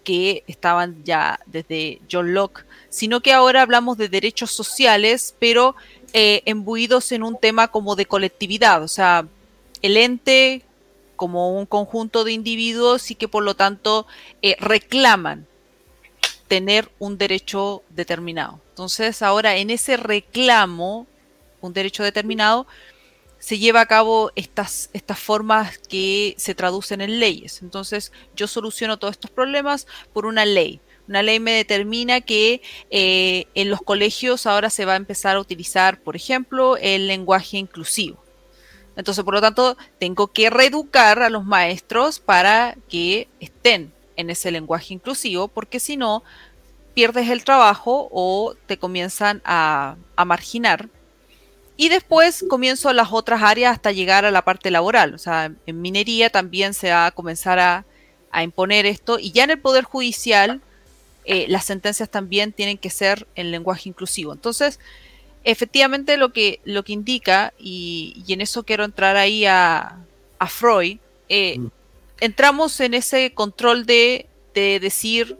que 0.03 0.43
estaban 0.47 1.03
ya 1.03 1.39
desde 1.45 2.01
John 2.11 2.33
Locke, 2.33 2.65
sino 2.89 3.21
que 3.21 3.33
ahora 3.33 3.61
hablamos 3.61 3.97
de 3.97 4.09
derechos 4.09 4.51
sociales, 4.51 5.35
pero 5.39 5.75
eh, 6.13 6.41
embuidos 6.45 7.11
en 7.11 7.23
un 7.23 7.37
tema 7.37 7.67
como 7.67 7.95
de 7.95 8.05
colectividad, 8.05 8.83
o 8.83 8.87
sea, 8.87 9.27
el 9.81 9.97
ente 9.97 10.63
como 11.15 11.57
un 11.57 11.65
conjunto 11.65 12.23
de 12.23 12.31
individuos 12.31 13.11
y 13.11 13.15
que 13.15 13.27
por 13.27 13.43
lo 13.43 13.55
tanto 13.55 14.07
eh, 14.41 14.55
reclaman 14.59 15.45
tener 16.47 16.89
un 16.97 17.17
derecho 17.17 17.83
determinado. 17.89 18.59
Entonces, 18.69 19.21
ahora 19.21 19.57
en 19.57 19.69
ese 19.69 19.97
reclamo, 19.97 21.07
un 21.61 21.73
derecho 21.73 22.03
determinado, 22.03 22.65
se 23.37 23.57
lleva 23.57 23.81
a 23.81 23.85
cabo 23.85 24.31
estas, 24.35 24.89
estas 24.93 25.19
formas 25.19 25.77
que 25.77 26.35
se 26.37 26.55
traducen 26.55 27.01
en 27.01 27.19
leyes. 27.19 27.61
Entonces, 27.61 28.11
yo 28.35 28.47
soluciono 28.47 28.97
todos 28.97 29.13
estos 29.13 29.31
problemas 29.31 29.87
por 30.13 30.25
una 30.25 30.45
ley. 30.45 30.81
Una 31.09 31.23
ley 31.23 31.39
me 31.39 31.53
determina 31.53 32.21
que 32.21 32.61
eh, 32.91 33.47
en 33.55 33.71
los 33.71 33.81
colegios 33.81 34.45
ahora 34.45 34.69
se 34.69 34.85
va 34.85 34.93
a 34.93 34.97
empezar 34.97 35.35
a 35.35 35.39
utilizar, 35.39 35.99
por 35.99 36.15
ejemplo, 36.15 36.77
el 36.77 37.07
lenguaje 37.07 37.57
inclusivo. 37.57 38.23
Entonces, 38.95 39.23
por 39.23 39.33
lo 39.33 39.41
tanto, 39.41 39.75
tengo 39.97 40.27
que 40.27 40.51
reeducar 40.51 41.23
a 41.23 41.31
los 41.31 41.45
maestros 41.45 42.19
para 42.19 42.77
que 42.89 43.27
estén 43.39 43.91
en 44.17 44.29
ese 44.29 44.51
lenguaje 44.51 44.93
inclusivo, 44.93 45.47
porque 45.47 45.79
si 45.79 45.97
no, 45.97 46.23
pierdes 46.93 47.29
el 47.29 47.43
trabajo 47.43 48.07
o 48.11 48.53
te 48.67 48.77
comienzan 48.77 49.41
a, 49.45 49.95
marginar. 50.27 50.89
Y 51.75 51.89
después 51.89 52.45
comienzo 52.47 52.93
las 52.93 53.13
otras 53.13 53.41
áreas 53.41 53.73
hasta 53.73 53.93
llegar 53.93 54.25
a 54.25 54.31
la 54.31 54.43
parte 54.43 54.69
laboral. 54.69 55.15
O 55.15 55.17
sea, 55.17 55.51
en 55.65 55.81
minería 55.81 56.29
también 56.29 56.75
se 56.75 56.91
va 56.91 57.07
a 57.07 57.11
comenzar 57.11 57.57
a, 57.57 57.85
imponer 58.43 58.85
esto. 58.85 59.17
Y 59.17 59.31
ya 59.31 59.45
en 59.45 59.49
el 59.51 59.59
Poder 59.59 59.85
Judicial, 59.85 60.61
eh, 61.25 61.45
las 61.47 61.65
sentencias 61.65 62.09
también 62.09 62.53
tienen 62.53 62.77
que 62.77 62.89
ser 62.89 63.27
en 63.35 63.51
lenguaje 63.51 63.89
inclusivo. 63.89 64.33
Entonces, 64.33 64.79
efectivamente 65.43 66.17
lo 66.17 66.33
que, 66.33 66.59
lo 66.63 66.83
que 66.83 66.93
indica, 66.93 67.53
y, 67.59 68.23
en 68.27 68.41
eso 68.41 68.63
quiero 68.63 68.83
entrar 68.83 69.15
ahí 69.15 69.45
a, 69.45 69.97
Freud, 70.47 70.99
eh, 71.27 71.59
mm. 71.59 71.67
entramos 72.21 72.79
en 72.79 72.93
ese 72.93 73.33
control 73.33 73.85
de, 73.85 74.27
de 74.53 74.79
decir 74.79 75.37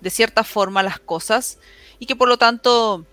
de 0.00 0.10
cierta 0.10 0.44
forma 0.44 0.82
las 0.82 1.00
cosas 1.00 1.58
y 1.98 2.06
que 2.06 2.14
por 2.14 2.28
lo 2.28 2.36
tanto 2.36 3.06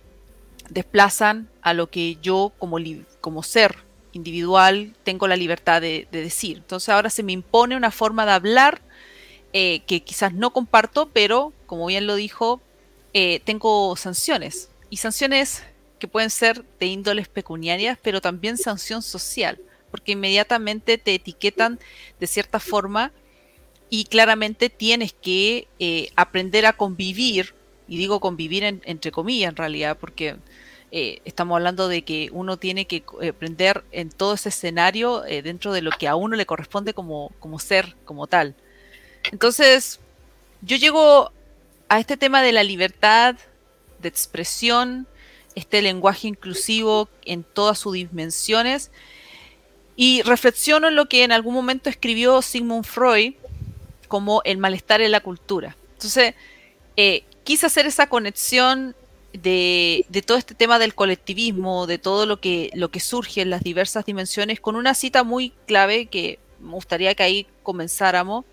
desplazan 0.69 1.49
a 1.61 1.73
lo 1.73 1.89
que 1.89 2.17
yo 2.21 2.51
como, 2.59 2.77
como 3.21 3.43
ser 3.43 3.77
individual 4.11 4.93
tengo 5.03 5.27
la 5.27 5.37
libertad 5.37 5.81
de, 5.81 6.07
decir. 6.11 6.57
Entonces 6.57 6.89
ahora 6.89 7.09
se 7.09 7.23
me 7.23 7.31
impone 7.31 7.75
una 7.75 7.91
forma 7.91 8.25
de 8.25 8.33
hablar 8.33 8.81
eh, 9.54 9.82
que 9.86 10.02
quizás 10.02 10.34
no 10.34 10.54
comparto, 10.54 11.10
pero 11.12 11.52
como 11.66 11.86
bien 11.88 12.08
lo 12.08 12.16
dijo, 12.16 12.62
eh, 13.14 13.41
tengo 13.43 13.97
sanciones 13.97 14.70
y 14.89 14.97
sanciones 14.97 15.64
que 15.99 16.08
pueden 16.08 16.30
ser 16.30 16.64
de 16.80 16.86
índoles 16.86 17.28
pecuniarias, 17.28 17.97
pero 18.02 18.22
también 18.22 18.58
sanción 18.58 19.02
social, 19.02 19.60
porque 19.89 20.14
inmediatamente 20.14 20.97
te 20.97 21.16
etiquetan 21.16 21.80
de 22.20 22.28
cierta 22.28 22.62
forma 22.62 23.12
y 23.89 24.06
claramente 24.06 24.70
tienes 24.70 25.12
que 25.12 25.68
eh, 25.80 26.12
aprender 26.16 26.66
a 26.66 26.72
convivir, 26.72 27.54
y 27.89 27.97
digo 27.97 28.22
convivir 28.22 28.64
entre 28.64 29.12
comillas 29.12 29.49
en 29.49 29.58
realidad, 29.58 29.97
porque 29.99 30.38
estamos 30.91 31.56
hablando 31.56 31.88
de 31.88 32.04
que 32.04 32.30
uno 32.34 32.58
tiene 32.58 32.86
que 32.86 33.04
aprender 33.30 33.84
en 33.91 34.10
todo 34.10 34.34
ese 34.34 34.49
escenario 34.49 35.22
dentro 35.22 35.72
de 35.72 35.82
lo 35.82 35.91
que 35.91 36.10
a 36.10 36.16
uno 36.16 36.36
le 36.36 36.45
corresponde 36.45 36.93
como, 36.93 37.32
como 37.39 37.60
ser, 37.60 37.95
como 38.04 38.28
tal. 38.28 38.56
Entonces, 39.32 39.99
yo 40.61 40.78
llego 40.78 41.32
a 41.89 41.99
este 41.99 42.17
tema 42.17 42.41
de 42.41 42.51
la 42.51 42.63
libertad 42.63 43.36
de 43.99 44.07
expresión, 44.07 45.07
este 45.55 45.82
lenguaje 45.82 46.28
inclusivo 46.28 47.09
en 47.26 47.43
todas 47.43 47.80
sus 47.80 47.93
dimensiones, 47.93 48.91
y 49.95 50.22
reflexiono 50.24 50.88
en 50.88 50.95
lo 50.95 51.07
que 51.07 51.24
en 51.24 51.32
algún 51.32 51.53
momento 51.53 51.89
escribió 51.89 52.41
Sigmund 52.41 52.86
Freud, 52.86 53.34
como 54.07 54.41
el 54.43 54.57
malestar 54.57 55.01
en 55.01 55.11
la 55.11 55.22
cultura. 55.22 55.76
Entonces, 55.93 56.34
eh, 56.97 57.24
quise 57.43 57.65
hacer 57.65 57.86
esa 57.86 58.07
conexión 58.07 58.95
de, 59.34 60.05
todo 60.26 60.38
este 60.38 60.55
tema 60.55 60.80
del 60.80 60.95
colectivismo, 60.95 61.88
de 61.88 61.97
todo 61.97 62.26
lo 62.26 62.39
que, 62.39 62.72
lo 62.74 62.91
que 62.91 62.99
surge 62.99 63.41
en 63.41 63.49
las 63.49 63.63
diversas 63.63 64.05
dimensiones, 64.05 64.59
con 64.59 64.76
una 64.76 64.93
cita 64.93 65.24
muy 65.24 65.53
clave 65.67 66.07
que 66.07 66.39
me 66.59 66.72
gustaría 66.72 67.15
que 67.15 67.24
ahí 67.24 67.47
comenzáramos, 67.63 68.45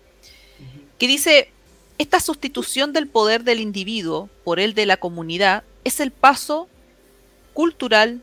que 0.99 1.07
dice, 1.07 1.49
esta 1.97 2.19
sustitución 2.19 2.93
del 2.93 3.07
poder 3.07 3.43
del 3.43 3.59
individuo 3.59 4.29
por 4.43 4.59
el 4.59 4.73
de 4.73 4.85
la 4.85 4.97
comunidad 4.97 5.63
es 5.83 5.99
el 5.99 6.11
paso 6.11 6.69
cultural 7.53 8.21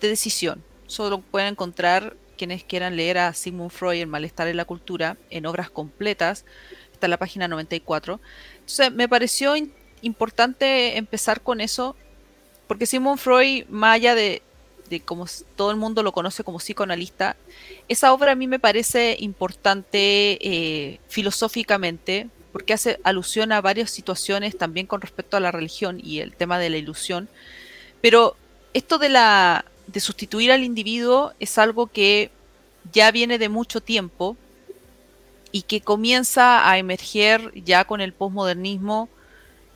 de 0.00 0.08
decisión. 0.08 0.62
Solo 0.86 1.20
pueden 1.20 1.48
encontrar 1.48 2.16
quienes 2.36 2.64
quieran 2.64 2.96
leer 2.96 3.18
a 3.18 3.34
Sigmund 3.34 3.70
Freud, 3.70 4.00
El 4.00 4.06
malestar 4.06 4.48
en 4.48 4.56
la 4.56 4.64
cultura, 4.64 5.16
en 5.30 5.46
obras 5.46 5.70
completas, 5.70 6.44
está 6.92 7.06
en 7.06 7.10
la 7.10 7.16
página 7.18 7.48
94. 7.48 8.20
Entonces, 8.54 8.92
me 8.92 9.08
pareció 9.08 9.54
importante 10.02 10.96
empezar 10.96 11.40
con 11.40 11.60
eso, 11.60 11.96
porque 12.66 12.86
Sigmund 12.86 13.18
Freud, 13.18 13.64
más 13.68 13.96
allá 13.96 14.14
de, 14.14 14.42
como 15.04 15.26
todo 15.56 15.70
el 15.70 15.76
mundo 15.76 16.02
lo 16.02 16.12
conoce 16.12 16.44
como 16.44 16.58
psicoanalista, 16.58 17.36
esa 17.88 18.12
obra 18.12 18.32
a 18.32 18.34
mí 18.34 18.46
me 18.46 18.58
parece 18.58 19.16
importante 19.18 20.38
eh, 20.40 21.00
filosóficamente, 21.08 22.28
porque 22.52 22.72
hace 22.72 22.98
alusión 23.04 23.52
a 23.52 23.60
varias 23.60 23.90
situaciones 23.90 24.56
también 24.56 24.86
con 24.86 25.00
respecto 25.00 25.36
a 25.36 25.40
la 25.40 25.52
religión 25.52 26.00
y 26.02 26.20
el 26.20 26.34
tema 26.34 26.58
de 26.58 26.70
la 26.70 26.78
ilusión. 26.78 27.28
Pero 28.00 28.36
esto 28.74 28.98
de 28.98 29.08
la 29.08 29.64
de 29.86 30.00
sustituir 30.00 30.52
al 30.52 30.62
individuo 30.62 31.32
es 31.40 31.58
algo 31.58 31.86
que 31.86 32.30
ya 32.92 33.10
viene 33.10 33.38
de 33.38 33.48
mucho 33.48 33.80
tiempo 33.80 34.36
y 35.50 35.62
que 35.62 35.80
comienza 35.80 36.68
a 36.68 36.78
emerger 36.78 37.52
ya 37.64 37.84
con 37.84 38.00
el 38.00 38.12
posmodernismo 38.12 39.08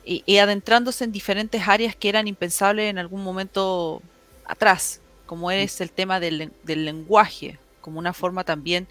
y, 0.05 0.37
adentrándose 0.37 1.05
en 1.05 1.11
diferentes 1.11 1.67
áreas 1.67 1.95
que 1.95 2.09
eran 2.09 2.27
impensables 2.27 2.89
en 2.89 2.97
algún 2.97 3.23
momento 3.23 4.01
atrás, 4.45 4.99
como 5.33 5.49
es 5.49 5.81
el 5.81 5.89
tema 5.89 6.19
del, 6.19 6.51
del 6.61 6.85
lenguaje, 6.85 7.57
como 7.81 7.97
una 7.97 8.13
forma 8.13 8.43
también 8.43 8.87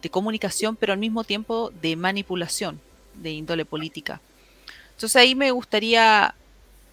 de 0.00 0.08
comunicación, 0.08 0.76
pero 0.76 0.94
al 0.94 0.98
mismo 0.98 1.24
tiempo 1.24 1.70
de 1.82 1.94
manipulación 1.94 2.80
de 3.12 3.32
índole 3.32 3.66
política. 3.66 4.18
Entonces 4.92 5.14
ahí 5.16 5.34
me 5.34 5.50
gustaría 5.50 6.34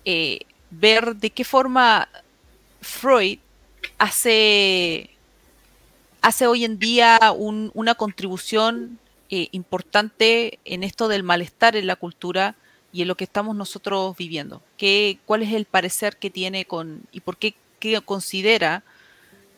eh, 0.04 0.42
ver 0.72 1.16
de 1.16 1.30
qué 1.30 1.46
forma 1.46 2.10
Freud 2.82 3.40
hace, 3.98 5.10
hace 6.22 6.48
hoy 6.48 6.66
en 6.66 6.78
día 6.78 7.18
una 7.38 7.96
contribución 7.96 9.00
eh, 9.30 9.48
importante 9.54 10.60
en 10.66 10.84
esto 10.84 11.08
del 11.08 11.24
malestar 11.24 11.78
en 11.78 11.88
la 11.88 11.96
cultura 11.96 12.56
y 12.92 13.04
en 13.04 13.08
lo 13.08 13.16
que 13.16 13.24
estamos 13.24 13.56
nosotros 13.56 14.18
viviendo. 14.18 14.62
¿Qué, 14.76 15.18
¿Cuál 15.26 15.44
es 15.44 15.54
el 15.54 15.64
parecer 15.64 16.18
que 16.18 16.30
tiene 16.30 16.66
con 16.66 17.04
y 17.14 17.22
por 17.22 17.38
qué, 17.38 17.56
considera 18.06 18.84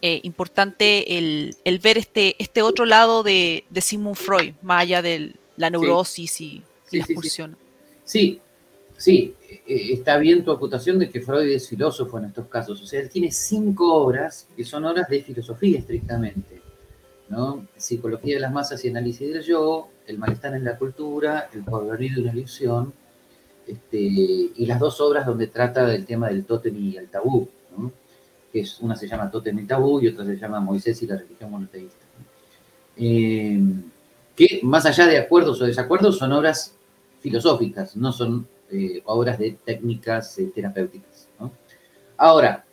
eh, 0.01 0.19
importante 0.23 1.17
el, 1.17 1.55
ver 1.81 1.97
este, 1.97 2.35
este 2.37 2.61
otro 2.61 2.85
lado 2.85 3.23
de, 3.23 3.63
Sigmund 3.73 4.17
Freud, 4.17 4.53
más 4.61 4.81
allá 4.81 5.01
de 5.01 5.33
la 5.55 5.69
neurosis 5.69 6.41
y, 6.41 6.63
sí, 6.85 6.97
las 6.97 7.07
pulsiona. 7.07 7.57
Sí, 8.03 8.41
sí, 8.97 9.33
eh, 9.49 9.93
está 9.93 10.17
bien 10.17 10.43
tu 10.43 10.51
acotación 10.51 10.99
de 10.99 11.09
que 11.09 11.21
Freud 11.21 11.47
es 11.47 11.69
filósofo 11.69 12.17
en 12.17 12.25
estos 12.25 12.47
casos. 12.47 12.81
O 12.81 12.85
sea, 12.85 12.99
él 12.99 13.09
tiene 13.09 13.31
cinco 13.31 13.93
obras 13.93 14.47
que 14.57 14.65
son 14.65 14.83
obras 14.83 15.07
de 15.07 15.23
filosofía 15.23 15.79
estrictamente. 15.79 16.61
¿no? 17.29 17.65
Psicología 17.77 18.35
de 18.35 18.41
las 18.41 18.51
masas 18.51 18.83
y 18.83 18.89
análisis 18.89 19.33
del 19.33 19.41
yo, 19.41 19.87
El 20.05 20.17
malestar 20.17 20.53
en 20.53 20.65
la 20.65 20.77
cultura, 20.77 21.49
El 21.53 21.63
porvenir 21.63 22.15
de 22.15 22.21
una 22.23 22.33
ilusión, 22.33 22.93
este, 23.65 23.97
y 23.97 24.65
las 24.65 24.79
dos 24.79 24.99
obras 24.99 25.25
donde 25.25 25.47
trata 25.47 25.85
del 25.85 26.05
tema 26.05 26.27
del 26.27 26.43
tótem 26.43 26.75
y 26.75 26.97
el 26.97 27.07
tabú, 27.07 27.47
que 28.53 28.59
es, 28.59 28.79
una 28.81 28.95
se 28.95 29.07
llama 29.07 29.31
Tótem 29.31 29.57
y 29.57 29.65
Tabú 29.65 29.99
y 29.99 30.09
otra 30.09 30.23
se 30.23 30.37
llama 30.37 30.59
Moisés 30.59 31.01
y 31.01 31.07
la 31.07 31.17
religión 31.17 31.49
monoteísta. 31.49 32.05
Eh, 32.95 33.59
que 34.35 34.59
más 34.61 34.85
allá 34.85 35.07
de 35.07 35.17
acuerdos 35.17 35.59
o 35.59 35.65
desacuerdos 35.65 36.19
son 36.19 36.31
obras 36.33 36.75
filosóficas, 37.19 37.95
no 37.95 38.11
son 38.11 38.47
eh, 38.69 39.01
obras 39.05 39.39
de 39.39 39.57
técnicas 39.65 40.37
eh, 40.37 40.51
terapéuticas. 40.53 41.27
Ahora, 42.15 42.63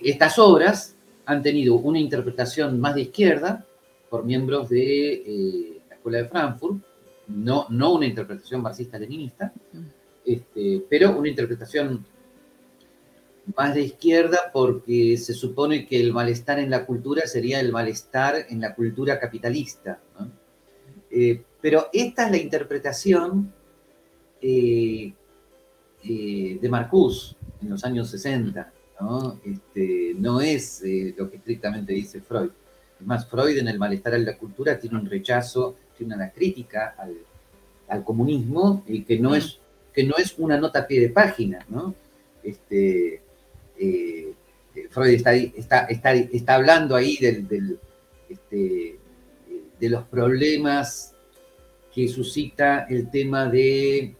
estas 0.00 0.38
obras 0.38 0.94
han 1.26 1.42
tenido 1.42 1.74
una 1.74 1.98
interpretación 1.98 2.80
más 2.80 2.94
de 2.94 3.02
izquierda 3.02 3.66
por 4.08 4.24
miembros 4.24 4.68
de 4.68 5.80
la 5.88 5.96
Escuela 5.96 6.18
de 6.18 6.28
Frankfurt, 6.28 6.78
no, 7.26 7.66
no 7.68 7.94
una 7.94 8.06
interpretación 8.06 8.62
marxista-leninista, 8.62 9.52
este, 10.24 10.84
pero 10.88 11.18
una 11.18 11.28
interpretación 11.28 12.04
más 13.56 13.74
de 13.74 13.82
izquierda 13.82 14.50
porque 14.52 15.16
se 15.16 15.34
supone 15.34 15.86
que 15.86 16.00
el 16.00 16.12
malestar 16.12 16.58
en 16.58 16.70
la 16.70 16.86
cultura 16.86 17.26
sería 17.26 17.60
el 17.60 17.72
malestar 17.72 18.46
en 18.48 18.60
la 18.60 18.74
cultura 18.74 19.18
capitalista. 19.18 20.00
Eh, 21.10 21.42
pero 21.60 21.88
esta 21.92 22.26
es 22.26 22.30
la 22.30 22.36
interpretación 22.36 23.52
eh, 24.40 25.12
eh, 26.04 26.58
de 26.60 26.68
Marcuse 26.68 27.36
en 27.60 27.70
los 27.70 27.84
años 27.84 28.08
60, 28.10 28.72
¿no? 29.00 29.40
Este, 29.44 30.14
no 30.16 30.40
es 30.40 30.82
lo 31.16 31.30
que 31.30 31.36
estrictamente 31.36 31.92
dice 31.92 32.20
Freud. 32.20 32.50
Es 32.98 33.06
más, 33.06 33.26
Freud 33.26 33.58
en 33.58 33.68
el 33.68 33.78
malestar 33.78 34.14
en 34.14 34.24
la 34.24 34.36
cultura 34.36 34.78
tiene 34.78 34.98
un 34.98 35.06
rechazo, 35.06 35.76
tiene 35.96 36.14
una 36.14 36.30
crítica 36.30 36.94
al, 36.96 37.16
al 37.88 38.04
comunismo 38.04 38.84
y 38.86 39.02
que 39.02 39.18
no, 39.18 39.30
mm. 39.30 39.34
es, 39.34 39.58
que 39.92 40.04
no 40.04 40.16
es 40.16 40.34
una 40.38 40.58
nota 40.58 40.80
a 40.80 40.86
pie 40.86 41.00
de 41.00 41.10
página, 41.10 41.64
¿no? 41.68 41.94
Este, 42.42 43.22
eh, 43.80 44.34
Freud 44.90 45.14
está, 45.14 45.34
está, 45.34 45.84
está, 45.86 46.14
está, 46.14 46.54
hablando 46.54 46.94
ahí 46.94 47.16
del, 47.16 47.78
este, 48.28 48.98
de 49.78 49.88
los 49.88 50.04
problemas 50.04 51.14
que 51.94 52.06
suscita 52.08 52.86
el 52.88 53.10
tema 53.10 53.46
de 53.46 54.14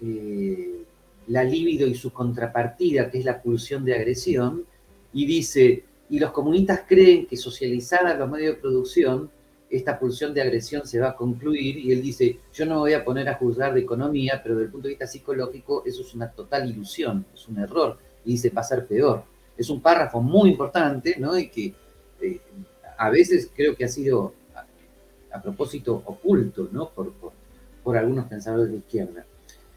eh, 0.00 0.84
la 1.26 1.44
libido 1.44 1.86
y 1.86 1.94
su 1.94 2.12
contrapartida, 2.12 3.10
que 3.10 3.18
es 3.18 3.24
la 3.24 3.42
pulsión 3.42 3.84
de 3.84 3.94
agresión, 3.94 4.64
y 5.12 5.26
dice, 5.26 5.84
y 6.08 6.18
los 6.18 6.30
comunistas 6.30 6.82
creen 6.86 7.26
que 7.26 7.36
socializada 7.36 8.14
los 8.14 8.30
medios 8.30 8.54
de 8.56 8.60
producción, 8.60 9.30
esta 9.68 9.98
pulsión 9.98 10.32
de 10.32 10.42
agresión 10.42 10.86
se 10.86 11.00
va 11.00 11.10
a 11.10 11.16
concluir, 11.16 11.78
y 11.78 11.92
él 11.92 12.02
dice, 12.02 12.38
yo 12.52 12.66
no 12.66 12.74
me 12.74 12.80
voy 12.80 12.92
a 12.92 13.04
poner 13.04 13.28
a 13.28 13.34
juzgar 13.34 13.74
de 13.74 13.80
economía, 13.80 14.40
pero 14.42 14.54
desde 14.54 14.66
el 14.66 14.72
punto 14.72 14.88
de 14.88 14.94
vista 14.94 15.06
psicológico 15.06 15.82
eso 15.84 16.02
es 16.02 16.14
una 16.14 16.30
total 16.30 16.70
ilusión, 16.70 17.26
es 17.34 17.48
un 17.48 17.58
error 17.58 17.98
y 18.24 18.32
dice 18.32 18.50
va 18.50 18.60
a 18.60 18.64
ser 18.64 18.86
peor. 18.86 19.24
Es 19.56 19.68
un 19.70 19.80
párrafo 19.80 20.20
muy 20.20 20.50
importante, 20.50 21.16
¿no? 21.18 21.36
Y 21.38 21.48
que 21.48 21.74
eh, 22.20 22.40
a 22.96 23.10
veces 23.10 23.50
creo 23.54 23.74
que 23.76 23.84
ha 23.84 23.88
sido 23.88 24.34
a, 25.32 25.40
propósito 25.42 26.02
oculto, 26.04 26.68
¿no? 26.72 26.90
Por, 26.90 27.12
por, 27.82 27.96
algunos 27.96 28.26
pensadores 28.26 28.70
de 28.70 28.78
izquierda. 28.78 29.26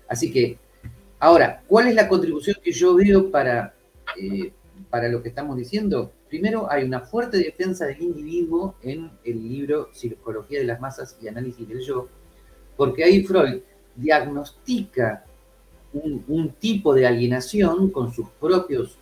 Así 0.08 0.32
que, 0.32 0.58
ahora, 1.20 1.64
¿cuál 1.68 1.88
es 1.88 1.96
la 1.96 2.08
contribución 2.08 2.58
que 2.64 2.72
yo 2.72 2.96
veo 2.96 3.32
para, 3.32 3.74
eh, 4.20 4.52
para 4.90 5.10
lo 5.10 5.22
que 5.24 5.30
estamos 5.30 5.58
diciendo? 5.58 6.12
Primero, 6.30 6.70
hay 6.72 6.84
una 6.84 7.02
fuerte 7.02 7.38
defensa 7.38 7.86
del 7.86 8.02
individuo 8.02 8.76
en 8.84 9.12
el 9.24 9.48
libro 9.48 9.90
Psicología 9.94 10.60
de 10.60 10.66
las 10.66 10.80
Masas 10.80 11.18
y 11.22 11.28
Análisis 11.28 11.68
del 11.68 11.82
Yo, 11.82 12.08
porque 12.78 13.04
ahí 13.04 13.24
Freud 13.24 13.62
diagnostica 13.96 15.25
un, 15.96 16.50
tipo 16.60 16.94
de 16.94 17.08
alienación 17.08 17.90
con 17.90 18.14
sus 18.14 18.30
propios, 18.40 18.98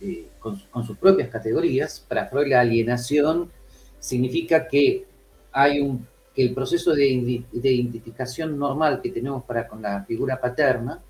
eh, 0.00 0.26
con, 0.38 0.84
sus 0.84 0.96
propias 0.96 1.28
categorías. 1.28 2.04
Para 2.06 2.26
Freud 2.26 2.48
la 2.48 2.60
alienación 2.60 3.50
significa 3.98 4.66
que 4.66 5.06
hay 5.52 5.80
un 5.80 6.06
que 6.34 6.42
el 6.42 6.54
proceso 6.54 6.94
de, 6.94 7.44
identificación 7.52 8.56
normal 8.56 9.00
que 9.02 9.10
tenemos 9.10 9.44
para 9.44 9.66
con 9.66 9.82
la 9.82 10.04
figura 10.04 10.40
paterna 10.40 11.00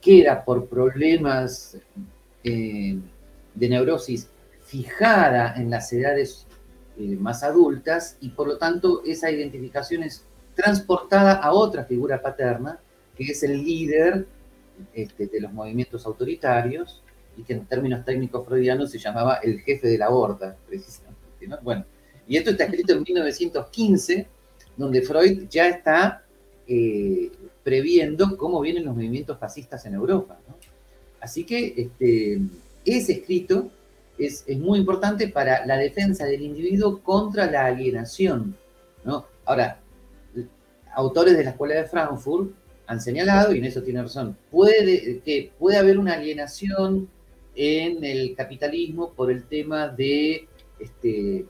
queda 0.00 0.44
por 0.44 0.66
problemas 0.66 1.76
eh, 2.42 2.98
de 3.54 3.68
neurosis 3.68 4.28
fijada 4.64 5.54
en 5.56 5.70
las 5.70 5.92
edades 5.92 6.46
eh, 6.98 7.16
más 7.16 7.42
adultas 7.44 8.16
y 8.20 8.30
por 8.30 8.48
lo 8.48 8.58
tanto 8.58 9.02
esa 9.04 9.30
identificación 9.30 10.02
es 10.02 10.24
transportada 10.54 11.34
a 11.34 11.52
otra 11.52 11.84
figura 11.84 12.20
paterna 12.20 12.80
que 13.26 13.32
es 13.32 13.42
el 13.42 13.62
líder 13.62 14.26
este, 14.94 15.26
de 15.26 15.40
los 15.40 15.52
movimientos 15.52 16.06
autoritarios 16.06 17.02
y 17.36 17.42
que 17.42 17.52
en 17.52 17.66
términos 17.66 18.04
técnicos 18.04 18.46
freudianos 18.46 18.90
se 18.90 18.98
llamaba 18.98 19.36
el 19.42 19.60
jefe 19.60 19.88
de 19.88 19.98
la 19.98 20.10
horda, 20.10 20.56
precisamente. 20.66 21.20
Bueno, 21.62 21.84
y 22.26 22.36
esto 22.36 22.50
está 22.50 22.64
escrito 22.64 22.92
en 22.92 23.02
1915, 23.02 24.26
donde 24.76 25.02
Freud 25.02 25.48
ya 25.48 25.68
está 25.68 26.24
eh, 26.66 27.30
previendo 27.62 28.36
cómo 28.36 28.60
vienen 28.60 28.84
los 28.84 28.94
movimientos 28.94 29.38
fascistas 29.38 29.84
en 29.86 29.94
Europa. 29.94 30.38
Así 31.20 31.44
que 31.44 31.74
este, 31.76 32.40
ese 32.84 33.12
escrito 33.12 33.70
es, 34.18 34.44
es, 34.46 34.58
muy 34.58 34.78
importante 34.78 35.28
para 35.28 35.66
la 35.66 35.76
defensa 35.76 36.24
del 36.24 36.42
individuo 36.42 37.00
contra 37.02 37.50
la 37.50 37.66
alienación. 37.66 38.56
¿no? 39.04 39.26
Ahora, 39.44 39.78
autores 40.94 41.36
de 41.36 41.44
la 41.44 41.50
Escuela 41.50 41.74
de 41.74 41.84
Frankfurt 41.84 42.52
han 42.90 43.00
señalado, 43.00 43.54
y 43.54 43.58
en 43.58 43.66
eso 43.66 43.84
tiene 43.84 44.02
razón, 44.02 44.36
puede, 44.50 45.20
que 45.20 45.52
puede 45.56 45.76
haber 45.76 45.96
una 45.96 46.14
alienación 46.14 47.08
en 47.54 48.02
el 48.02 48.34
capitalismo 48.34 49.12
por 49.12 49.30
el 49.30 49.44
tema 49.44 49.86
de 49.86 50.48
este, 50.76 51.46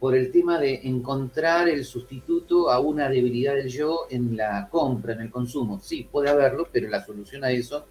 por 0.00 0.16
el 0.16 0.32
tema 0.32 0.58
de 0.58 0.80
encontrar 0.84 1.68
el 1.68 1.84
sustituto 1.84 2.70
a 2.70 2.80
una 2.80 3.10
debilidad 3.10 3.54
del 3.54 3.68
yo 3.68 4.06
en 4.08 4.34
la 4.34 4.66
compra, 4.70 5.12
en 5.12 5.20
el 5.20 5.30
consumo. 5.30 5.78
Sí, 5.78 6.08
puede 6.10 6.30
haberlo, 6.30 6.68
pero 6.72 6.88
la 6.88 7.04
solución 7.04 7.44
a 7.44 7.50
eso 7.50 7.84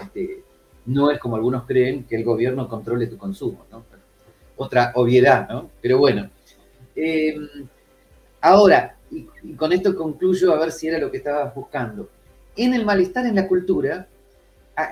este, 0.00 0.42
no 0.86 1.08
es 1.12 1.20
como 1.20 1.36
algunos 1.36 1.64
creen 1.66 2.02
que 2.02 2.16
el 2.16 2.24
gobierno 2.24 2.68
controle 2.68 3.06
tu 3.06 3.16
consumo. 3.16 3.64
Otra 4.56 4.90
obviedad, 4.96 5.48
¿no? 5.48 5.70
Pero 5.80 5.98
bueno. 5.98 6.28
Em, 6.96 7.48
ahora, 8.40 8.96
y, 9.08 9.54
con 9.54 9.72
esto 9.72 9.94
concluyo 9.94 10.52
a 10.52 10.58
ver 10.58 10.72
si 10.72 10.88
era 10.88 10.98
lo 10.98 11.12
que 11.12 11.18
estabas 11.18 11.54
buscando 11.54 12.08
en 12.64 12.74
el 12.74 12.84
malestar 12.84 13.24
en 13.24 13.36
la 13.36 13.48
cultura, 13.48 14.06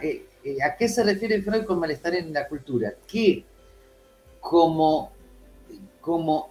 eh, 0.03 0.25
eh, 0.43 0.57
¿a, 0.63 0.75
qué 0.75 0.89
se 0.89 1.05
refiere 1.05 1.43
Freud 1.43 1.65
con 1.65 1.79
malestar 1.79 2.15
en 2.15 2.33
la 2.33 2.49
cultura? 2.49 2.95
Que 3.07 3.45
como, 4.41 5.13
como 6.01 6.51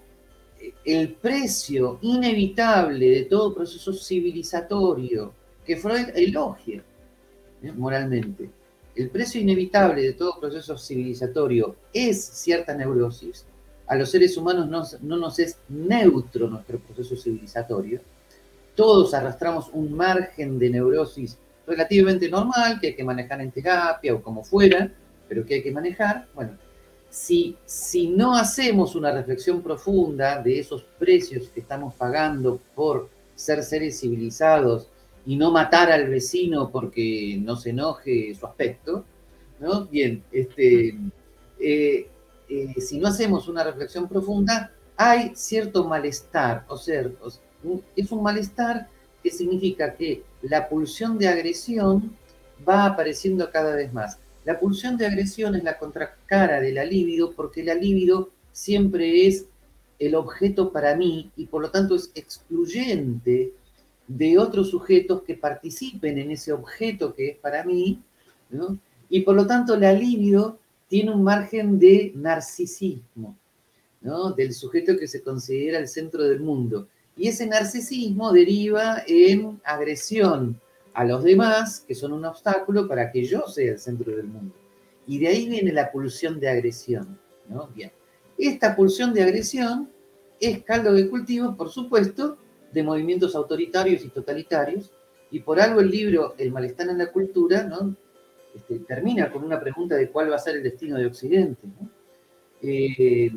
el 0.86 1.14
precio 1.14 1.98
inevitable 2.04 3.10
de 3.10 3.24
todo 3.24 3.56
proceso 3.56 3.94
civilizatorio 3.94 5.34
que 5.66 5.76
Freud 5.76 6.10
elogia 6.16 6.84
¿eh? 7.64 7.72
moralmente, 7.72 8.50
el 8.96 9.10
precio 9.10 9.42
inevitable 9.42 10.04
de 10.04 10.14
todo 10.14 10.40
proceso 10.40 10.78
civilizatorio 10.78 11.76
es 11.92 12.24
cierta 12.24 12.76
neurosis. 12.76 13.46
A 13.88 13.96
los 13.96 14.12
seres 14.12 14.38
humanos 14.38 14.68
no, 14.68 14.84
no 15.02 15.18
nos 15.18 15.40
es 15.40 15.58
neutro 15.68 16.48
nuestro 16.48 16.80
proceso 16.80 17.16
civilizatorio, 17.16 18.02
todos 18.78 19.16
arrastramos 19.16 19.72
un 19.74 19.92
margen 19.92 20.60
de 20.60 20.70
neurosis 20.70 21.36
relativamente 21.66 22.30
normal 22.30 22.80
que 22.80 22.88
hay 22.88 22.96
que 22.96 23.04
manejar 23.04 23.42
en 23.42 23.52
terapia 23.52 24.14
o 24.14 24.22
como 24.22 24.44
fuera, 24.44 24.90
pero 25.28 25.44
que 25.44 25.56
hay 25.56 25.64
que 25.64 25.72
manejar. 25.72 26.28
Bueno, 26.36 26.52
si, 27.10 27.58
si 27.66 28.08
no 28.08 28.36
hacemos 28.38 28.96
una 28.96 29.12
reflexión 29.12 29.64
profunda 29.64 30.44
de 30.44 30.60
esos 30.60 30.84
precios 31.00 31.50
que 31.50 31.62
estamos 31.62 31.96
pagando 31.96 32.62
por 32.76 33.10
ser 33.34 33.64
seres 33.64 34.00
civilizados 34.00 34.90
y 35.26 35.36
no 35.38 35.52
matar 35.52 35.92
al 35.92 36.08
vecino 36.08 36.70
porque 36.70 37.36
no 37.42 37.56
se 37.56 37.72
enoje 37.72 38.36
su 38.36 38.46
aspecto, 38.46 39.04
¿no? 39.60 39.86
Bien, 39.88 40.24
este, 40.32 40.96
eh, 41.60 42.08
eh, 42.48 42.74
si 42.78 43.00
no 43.00 43.08
hacemos 43.08 43.48
una 43.48 43.64
reflexión 43.64 44.08
profunda, 44.08 44.72
hay 44.96 45.32
cierto 45.36 45.84
malestar, 45.84 46.66
o 46.68 46.78
sea, 46.78 47.10
es 47.96 48.12
un 48.12 48.24
malestar 48.24 48.88
que 49.24 49.32
significa 49.32 49.94
que 49.94 50.24
la 50.42 50.70
pulsión 50.70 51.18
de 51.18 51.28
agresión 51.28 52.16
va 52.68 52.86
apareciendo 52.86 53.50
cada 53.52 53.76
vez 53.76 53.92
más. 53.94 54.20
La 54.46 54.60
pulsión 54.60 54.98
de 54.98 55.06
agresión 55.06 55.56
es 55.56 55.64
la 55.64 55.78
contracara 55.78 56.62
de 56.62 56.72
la 56.72 56.86
libido 56.86 57.34
porque 57.34 57.64
la 57.64 57.76
libido 57.76 58.30
siempre 58.52 59.28
es 59.28 59.46
el 60.00 60.16
objeto 60.16 60.72
para 60.72 60.96
mí 60.96 61.32
y 61.36 61.48
por 61.48 61.62
lo 61.62 61.72
tanto 61.72 61.96
es 61.96 62.12
excluyente 62.16 63.52
de 64.08 64.38
otros 64.38 64.70
sujetos 64.70 65.24
que 65.24 65.36
participen 65.36 66.18
en 66.18 66.32
ese 66.32 66.54
objeto 66.54 67.14
que 67.14 67.30
es 67.30 67.38
para 67.38 67.64
mí, 67.64 68.02
¿no? 68.50 68.80
y 69.10 69.22
por 69.22 69.36
lo 69.36 69.46
tanto 69.46 69.76
la 69.76 69.92
libido 69.92 70.60
tiene 70.88 71.12
un 71.12 71.24
margen 71.24 71.78
de 71.80 72.14
narcisismo, 72.16 73.36
¿no? 74.02 74.32
del 74.32 74.54
sujeto 74.54 74.98
que 74.98 75.08
se 75.08 75.22
considera 75.22 75.80
el 75.80 75.88
centro 75.88 76.24
del 76.24 76.40
mundo. 76.40 76.88
Y 77.18 77.28
ese 77.28 77.48
narcisismo 77.48 78.32
deriva 78.32 79.04
en 79.08 79.60
agresión 79.64 80.60
a 80.94 81.04
los 81.04 81.24
demás, 81.24 81.84
que 81.88 81.96
son 81.96 82.14
un 82.14 82.26
obstáculo 82.26 82.88
para 82.88 83.12
que 83.12 83.24
yo 83.24 83.48
sea 83.48 83.72
el 83.72 83.80
centro 83.80 84.16
del 84.16 84.28
mundo. 84.28 84.56
Y 85.06 85.20
de 85.20 85.28
ahí 85.28 85.48
viene 85.48 85.72
la 85.72 85.92
pulsión 85.92 86.40
de 86.40 86.50
agresión. 86.50 87.20
¿no? 87.48 87.68
Bien. 87.76 87.92
Esta 88.38 88.76
pulsión 88.76 89.14
de 89.14 89.24
agresión 89.24 89.90
es 90.40 90.64
caldo 90.64 90.94
de 90.94 91.10
cultivo, 91.10 91.56
por 91.56 91.70
supuesto, 91.70 92.38
de 92.72 92.84
movimientos 92.84 93.36
autoritarios 93.36 94.04
y 94.04 94.10
totalitarios, 94.10 94.92
y 95.32 95.40
por 95.40 95.60
algo 95.60 95.82
el 95.82 95.90
libro 95.90 96.36
El 96.38 96.52
malestar 96.52 96.90
en 96.90 97.00
la 97.00 97.12
cultura 97.12 97.64
¿no? 97.64 97.96
Este, 98.56 98.80
termina 98.80 99.32
con 99.32 99.44
una 99.44 99.60
pregunta 99.60 99.96
de 99.96 100.10
cuál 100.10 100.32
va 100.32 100.36
a 100.36 100.40
ser 100.40 100.56
el 100.56 100.64
destino 100.64 100.98
de 100.98 101.06
Occidente, 101.06 101.68
eh, 102.62 103.32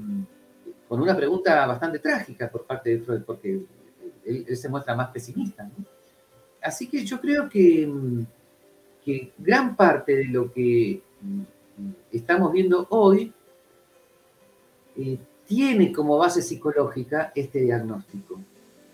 con 0.91 1.01
una 1.01 1.17
pregunta 1.17 1.65
bastante 1.69 2.01
trágica 2.01 2.51
por 2.51 2.65
parte 2.67 2.91
de 2.91 2.99
Freud, 2.99 3.23
porque 3.25 3.61
él, 4.25 4.57
se 4.57 4.69
muestra 4.69 4.97
más 4.97 5.11
pesimista. 5.11 5.71
Así 6.61 6.89
que 6.89 7.05
yo 7.05 7.21
creo 7.21 7.49
que, 7.49 7.89
que 9.05 9.33
gran 9.39 9.77
parte 9.77 10.17
de 10.17 10.25
lo 10.25 10.53
que 10.53 11.01
estamos 12.11 12.51
viendo 12.51 12.89
hoy 12.91 13.33
eh, 14.97 15.17
tiene 15.47 15.93
como 15.93 16.19
base 16.19 16.43
psicológica 16.43 17.31
este 17.37 17.61
diagnóstico, 17.61 18.41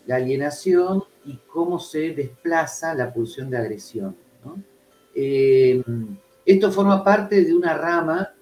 la 0.04 0.16
alienación 0.16 1.02
y 1.24 1.38
cómo 1.50 1.78
se 1.78 2.10
desplaza 2.10 2.92
la 2.92 3.10
pulsión 3.10 3.48
de 3.48 3.56
agresión. 3.56 4.14
Eh, 5.14 5.82
esto 6.44 6.70
forma 6.70 7.02
parte 7.02 7.42
de 7.42 7.54
una 7.54 7.72
rama 7.72 8.34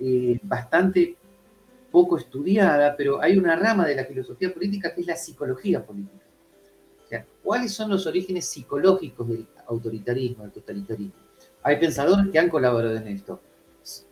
eh, 0.00 0.40
bastante 0.42 1.14
poco 1.96 2.18
estudiada, 2.18 2.94
pero 2.94 3.22
hay 3.22 3.38
una 3.38 3.56
rama 3.56 3.86
de 3.86 3.94
la 3.94 4.04
filosofía 4.04 4.52
política 4.52 4.94
que 4.94 5.00
es 5.00 5.06
la 5.06 5.16
psicología 5.16 5.82
política. 5.82 6.26
¿cuáles 7.42 7.72
son 7.72 7.88
los 7.88 8.06
orígenes 8.06 8.44
psicológicos 8.44 9.26
del 9.26 9.46
autoritarismo, 9.66 10.42
del 10.42 10.52
totalitarismo? 10.52 11.14
Hay 11.62 11.78
pensadores 11.78 12.26
que 12.30 12.38
han 12.38 12.50
colaborado 12.50 12.96
en 12.96 13.08
esto. 13.08 13.40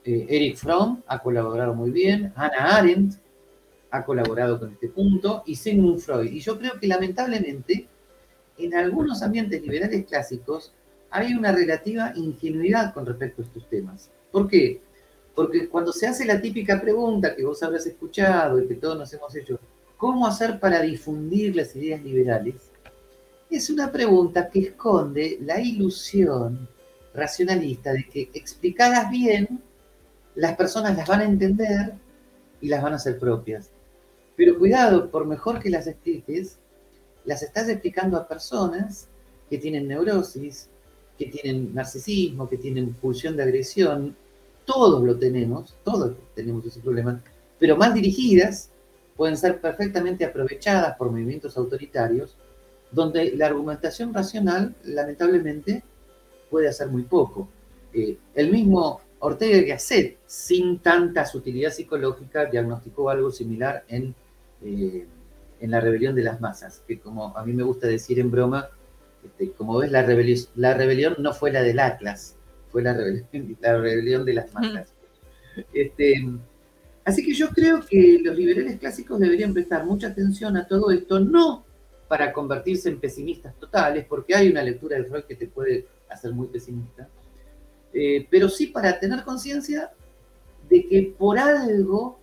Eric 0.02 0.56
Fromm 0.56 1.02
ha 1.06 1.18
colaborado 1.18 1.74
muy 1.74 1.90
bien, 1.90 2.32
Hannah 2.34 2.76
Arendt 2.76 3.16
ha 3.90 4.02
colaborado 4.02 4.58
con 4.58 4.72
este 4.72 4.88
punto, 4.88 5.42
y 5.44 5.54
Sigmund 5.54 5.98
Freud. 5.98 6.32
Y 6.32 6.40
yo 6.40 6.58
creo 6.58 6.80
que 6.80 6.86
lamentablemente 6.86 7.86
en 8.56 8.74
algunos 8.74 9.22
ambientes 9.22 9.60
liberales 9.60 10.06
clásicos 10.06 10.72
hay 11.10 11.34
una 11.34 11.52
relativa 11.52 12.12
ingenuidad 12.14 12.94
con 12.94 13.04
respecto 13.04 13.42
a 13.42 13.44
estos 13.44 13.68
temas. 13.68 14.10
¿Por 14.32 14.48
qué? 14.48 14.80
Porque 15.34 15.68
cuando 15.68 15.92
se 15.92 16.06
hace 16.06 16.24
la 16.24 16.40
típica 16.40 16.80
pregunta 16.80 17.34
que 17.34 17.44
vos 17.44 17.62
habrás 17.62 17.86
escuchado 17.86 18.60
y 18.60 18.68
que 18.68 18.74
todos 18.74 18.96
nos 18.96 19.12
hemos 19.12 19.34
hecho, 19.34 19.58
¿cómo 19.96 20.26
hacer 20.26 20.60
para 20.60 20.80
difundir 20.80 21.56
las 21.56 21.74
ideas 21.74 22.02
liberales? 22.02 22.54
Es 23.50 23.70
una 23.70 23.90
pregunta 23.90 24.48
que 24.48 24.60
esconde 24.60 25.38
la 25.40 25.60
ilusión 25.60 26.68
racionalista 27.14 27.92
de 27.92 28.04
que 28.08 28.30
explicadas 28.34 29.10
bien, 29.10 29.60
las 30.34 30.56
personas 30.56 30.96
las 30.96 31.06
van 31.06 31.20
a 31.20 31.24
entender 31.24 31.94
y 32.60 32.68
las 32.68 32.82
van 32.82 32.94
a 32.94 32.96
hacer 32.96 33.18
propias. 33.18 33.70
Pero 34.36 34.58
cuidado, 34.58 35.10
por 35.10 35.26
mejor 35.26 35.60
que 35.60 35.70
las 35.70 35.86
expliques, 35.86 36.58
las 37.24 37.42
estás 37.42 37.68
explicando 37.68 38.16
a 38.16 38.26
personas 38.26 39.08
que 39.48 39.58
tienen 39.58 39.86
neurosis, 39.86 40.68
que 41.18 41.26
tienen 41.26 41.74
narcisismo, 41.74 42.48
que 42.48 42.58
tienen 42.58 42.94
pulsión 42.94 43.36
de 43.36 43.44
agresión. 43.44 44.16
Todos 44.64 45.02
lo 45.02 45.16
tenemos, 45.16 45.76
todos 45.84 46.14
tenemos 46.34 46.64
ese 46.66 46.80
problema, 46.80 47.22
pero 47.58 47.76
mal 47.76 47.92
dirigidas 47.94 48.70
pueden 49.16 49.36
ser 49.36 49.60
perfectamente 49.60 50.24
aprovechadas 50.24 50.96
por 50.96 51.10
movimientos 51.10 51.56
autoritarios, 51.56 52.36
donde 52.90 53.32
la 53.36 53.46
argumentación 53.46 54.12
racional, 54.12 54.74
lamentablemente, 54.84 55.82
puede 56.50 56.68
hacer 56.68 56.88
muy 56.88 57.02
poco. 57.02 57.48
Eh, 57.92 58.16
el 58.34 58.50
mismo 58.50 59.00
Ortega 59.20 59.56
y 59.58 59.64
Gasset, 59.64 60.18
sin 60.26 60.78
tanta 60.78 61.24
sutilidad 61.24 61.72
psicológica, 61.72 62.46
diagnosticó 62.46 63.10
algo 63.10 63.30
similar 63.30 63.84
en 63.88 64.14
eh, 64.62 65.06
en 65.60 65.70
la 65.70 65.80
rebelión 65.80 66.14
de 66.14 66.22
las 66.22 66.40
masas, 66.40 66.82
que 66.86 66.98
como 66.98 67.36
a 67.36 67.44
mí 67.44 67.52
me 67.52 67.62
gusta 67.62 67.86
decir 67.86 68.18
en 68.18 68.30
broma, 68.30 68.68
este, 69.24 69.50
como 69.52 69.78
ves, 69.78 69.90
la 69.90 70.02
la 70.56 70.74
rebelión 70.74 71.16
no 71.18 71.32
fue 71.32 71.52
la 71.52 71.62
del 71.62 71.78
Atlas, 71.78 72.36
fue 72.74 72.82
la 72.82 72.92
rebelión, 72.92 73.56
la 73.60 73.78
rebelión 73.78 74.24
de 74.24 74.34
las 74.34 74.52
masas. 74.52 74.92
Este, 75.72 76.28
así 77.04 77.24
que 77.24 77.32
yo 77.32 77.50
creo 77.50 77.86
que 77.88 78.18
los 78.20 78.36
liberales 78.36 78.80
clásicos 78.80 79.20
deberían 79.20 79.54
prestar 79.54 79.86
mucha 79.86 80.08
atención 80.08 80.56
a 80.56 80.66
todo 80.66 80.90
esto, 80.90 81.20
no 81.20 81.64
para 82.08 82.32
convertirse 82.32 82.88
en 82.88 82.98
pesimistas 82.98 83.54
totales, 83.60 84.06
porque 84.06 84.34
hay 84.34 84.48
una 84.48 84.60
lectura 84.64 84.96
del 84.96 85.06
Freud 85.06 85.22
que 85.22 85.36
te 85.36 85.46
puede 85.46 85.86
hacer 86.08 86.32
muy 86.32 86.48
pesimista, 86.48 87.08
eh, 87.92 88.26
pero 88.28 88.48
sí 88.48 88.66
para 88.66 88.98
tener 88.98 89.22
conciencia 89.22 89.92
de 90.68 90.88
que 90.88 91.14
por 91.16 91.38
algo 91.38 92.18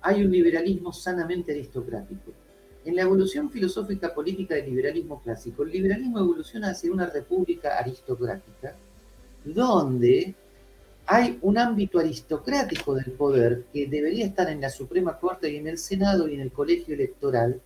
hay 0.00 0.24
un 0.24 0.32
liberalismo 0.32 0.90
sanamente 0.90 1.52
aristocrático. 1.52 2.32
En 2.86 2.96
la 2.96 3.02
evolución 3.02 3.50
filosófica 3.50 4.14
política 4.14 4.54
del 4.54 4.70
liberalismo 4.70 5.20
clásico, 5.20 5.64
el 5.64 5.70
liberalismo 5.70 6.18
evoluciona 6.18 6.70
hacia 6.70 6.90
una 6.90 7.04
república 7.04 7.76
aristocrática, 7.76 8.74
donde 9.44 10.34
hay 11.06 11.38
un 11.42 11.58
ámbito 11.58 11.98
aristocrático 11.98 12.94
del 12.94 13.12
poder 13.12 13.64
que 13.72 13.86
debería 13.86 14.26
estar 14.26 14.48
en 14.48 14.60
la 14.60 14.70
Suprema 14.70 15.18
Corte 15.18 15.50
y 15.50 15.56
en 15.56 15.66
el 15.66 15.78
Senado 15.78 16.28
y 16.28 16.34
en 16.34 16.40
el 16.40 16.52
colegio 16.52 16.94
electoral, 16.94 17.60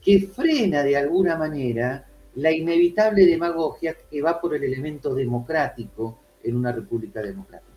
que 0.00 0.28
frena 0.28 0.82
de 0.82 0.96
alguna 0.96 1.36
manera 1.36 2.06
la 2.34 2.50
inevitable 2.50 3.26
demagogia 3.26 3.96
que 4.10 4.22
va 4.22 4.40
por 4.40 4.54
el 4.54 4.64
elemento 4.64 5.14
democrático 5.14 6.18
en 6.42 6.56
una 6.56 6.72
república 6.72 7.20
democrática. 7.20 7.70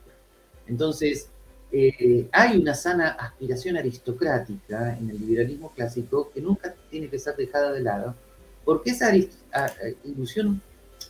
Entonces, 0.67 1.29
eh, 1.71 2.27
hay 2.31 2.57
una 2.57 2.73
sana 2.73 3.09
aspiración 3.09 3.77
aristocrática 3.77 4.97
en 4.97 5.09
el 5.09 5.19
liberalismo 5.19 5.71
clásico 5.71 6.31
que 6.33 6.41
nunca 6.41 6.73
tiene 6.89 7.09
que 7.09 7.19
ser 7.19 7.35
dejada 7.35 7.71
de 7.73 7.81
lado, 7.81 8.15
porque 8.63 8.91
esa 8.91 9.11
ilusión, 10.03 10.61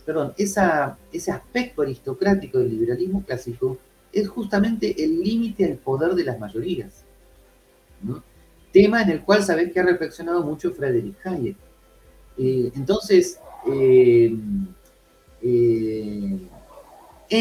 perdón, 0.05 0.33
ese 0.37 1.31
aspecto 1.31 1.81
aristocrático 1.81 2.59
del 2.59 2.69
liberalismo 2.69 3.23
clásico 3.23 3.79
es 4.13 4.29
justamente 4.29 5.03
el 5.03 5.19
límite 5.19 5.65
al 5.65 5.77
poder 5.77 6.13
de 6.13 6.23
las 6.23 6.39
mayorías. 6.39 7.03
Tema 8.71 9.01
en 9.01 9.09
el 9.09 9.21
cual 9.23 9.43
sabés 9.43 9.71
que 9.71 9.79
ha 9.79 9.83
reflexionado 9.83 10.43
mucho 10.43 10.71
Frederick 10.71 11.25
Hayek. 11.25 11.57
Eh, 12.37 12.71
entonces, 12.75 13.39
eh, 13.67 14.35
en 15.41 16.49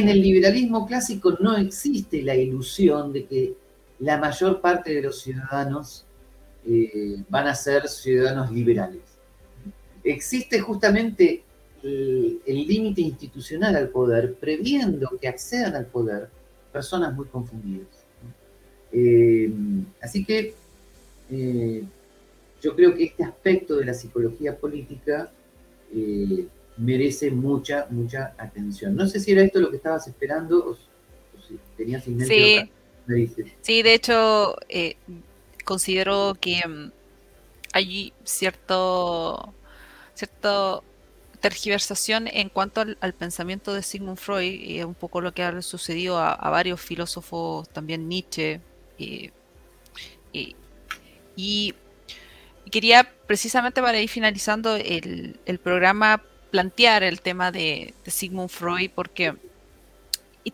el 0.08 0.20
liberalismo 0.20 0.86
clásico 0.86 1.36
no 1.40 1.56
existe 1.56 2.22
la 2.22 2.34
ilusión 2.34 3.12
de 3.12 3.26
que 3.26 3.54
la 3.98 4.18
mayor 4.18 4.60
parte 4.60 4.94
de 4.94 5.02
los 5.02 5.20
ciudadanos 5.20 6.04
eh, 6.66 7.22
van 7.28 7.46
a 7.46 7.54
ser 7.54 7.88
ciudadanos 7.88 8.50
liberales. 8.50 9.02
Existe 10.02 10.60
justamente 10.60 11.44
el 11.86 12.66
límite 12.66 13.02
institucional 13.02 13.76
al 13.76 13.88
poder, 13.88 14.34
previendo 14.34 15.10
que 15.20 15.28
accedan 15.28 15.74
al 15.74 15.86
poder 15.86 16.28
personas 16.72 17.14
muy 17.14 17.26
confundidas. 17.26 17.88
Eh, 18.92 19.52
así 20.00 20.24
que 20.24 20.54
eh, 21.30 21.84
yo 22.62 22.74
creo 22.74 22.94
que 22.94 23.04
este 23.04 23.24
aspecto 23.24 23.76
de 23.76 23.84
la 23.84 23.94
psicología 23.94 24.56
política 24.56 25.30
merece 26.76 27.30
mucha, 27.30 27.86
mucha 27.90 28.34
atención. 28.36 28.96
No 28.96 29.06
sé 29.06 29.20
si 29.20 29.32
era 29.32 29.42
esto 29.42 29.60
lo 29.60 29.70
que 29.70 29.76
estabas 29.76 30.06
esperando 30.08 30.70
o, 30.70 30.74
si 31.46 31.58
tenías 31.76 32.06
en 32.06 32.26
sí. 32.26 32.70
Sí, 33.60 33.82
de 33.82 33.94
hecho, 33.94 34.56
eh, 34.68 34.96
considero 35.64 36.36
que 36.40 36.66
mm, 36.66 36.90
hay 37.72 38.12
cierto, 38.24 39.52
cierto 40.14 40.82
tergiversación 41.44 42.26
en 42.32 42.48
cuanto 42.48 42.80
al, 42.80 43.12
pensamiento 43.12 43.74
de 43.74 43.82
Sigmund 43.82 44.16
Freud, 44.16 44.50
y 44.50 44.78
es 44.78 44.86
un 44.86 44.94
poco 44.94 45.20
lo 45.20 45.34
que 45.34 45.42
ha 45.42 45.60
sucedido 45.60 46.18
a, 46.18 46.48
varios 46.48 46.80
filósofos, 46.80 47.68
también 47.68 48.08
Nietzsche, 48.08 48.62
y, 48.96 49.30
quería 52.72 53.12
precisamente 53.26 53.82
para 53.82 54.00
ir 54.00 54.08
finalizando 54.08 54.74
el, 54.76 55.38
programa 55.62 56.22
plantear 56.50 57.02
el 57.02 57.20
tema 57.20 57.52
de, 57.52 57.92
Sigmund 58.06 58.48
Freud 58.48 58.90
porque 58.94 59.34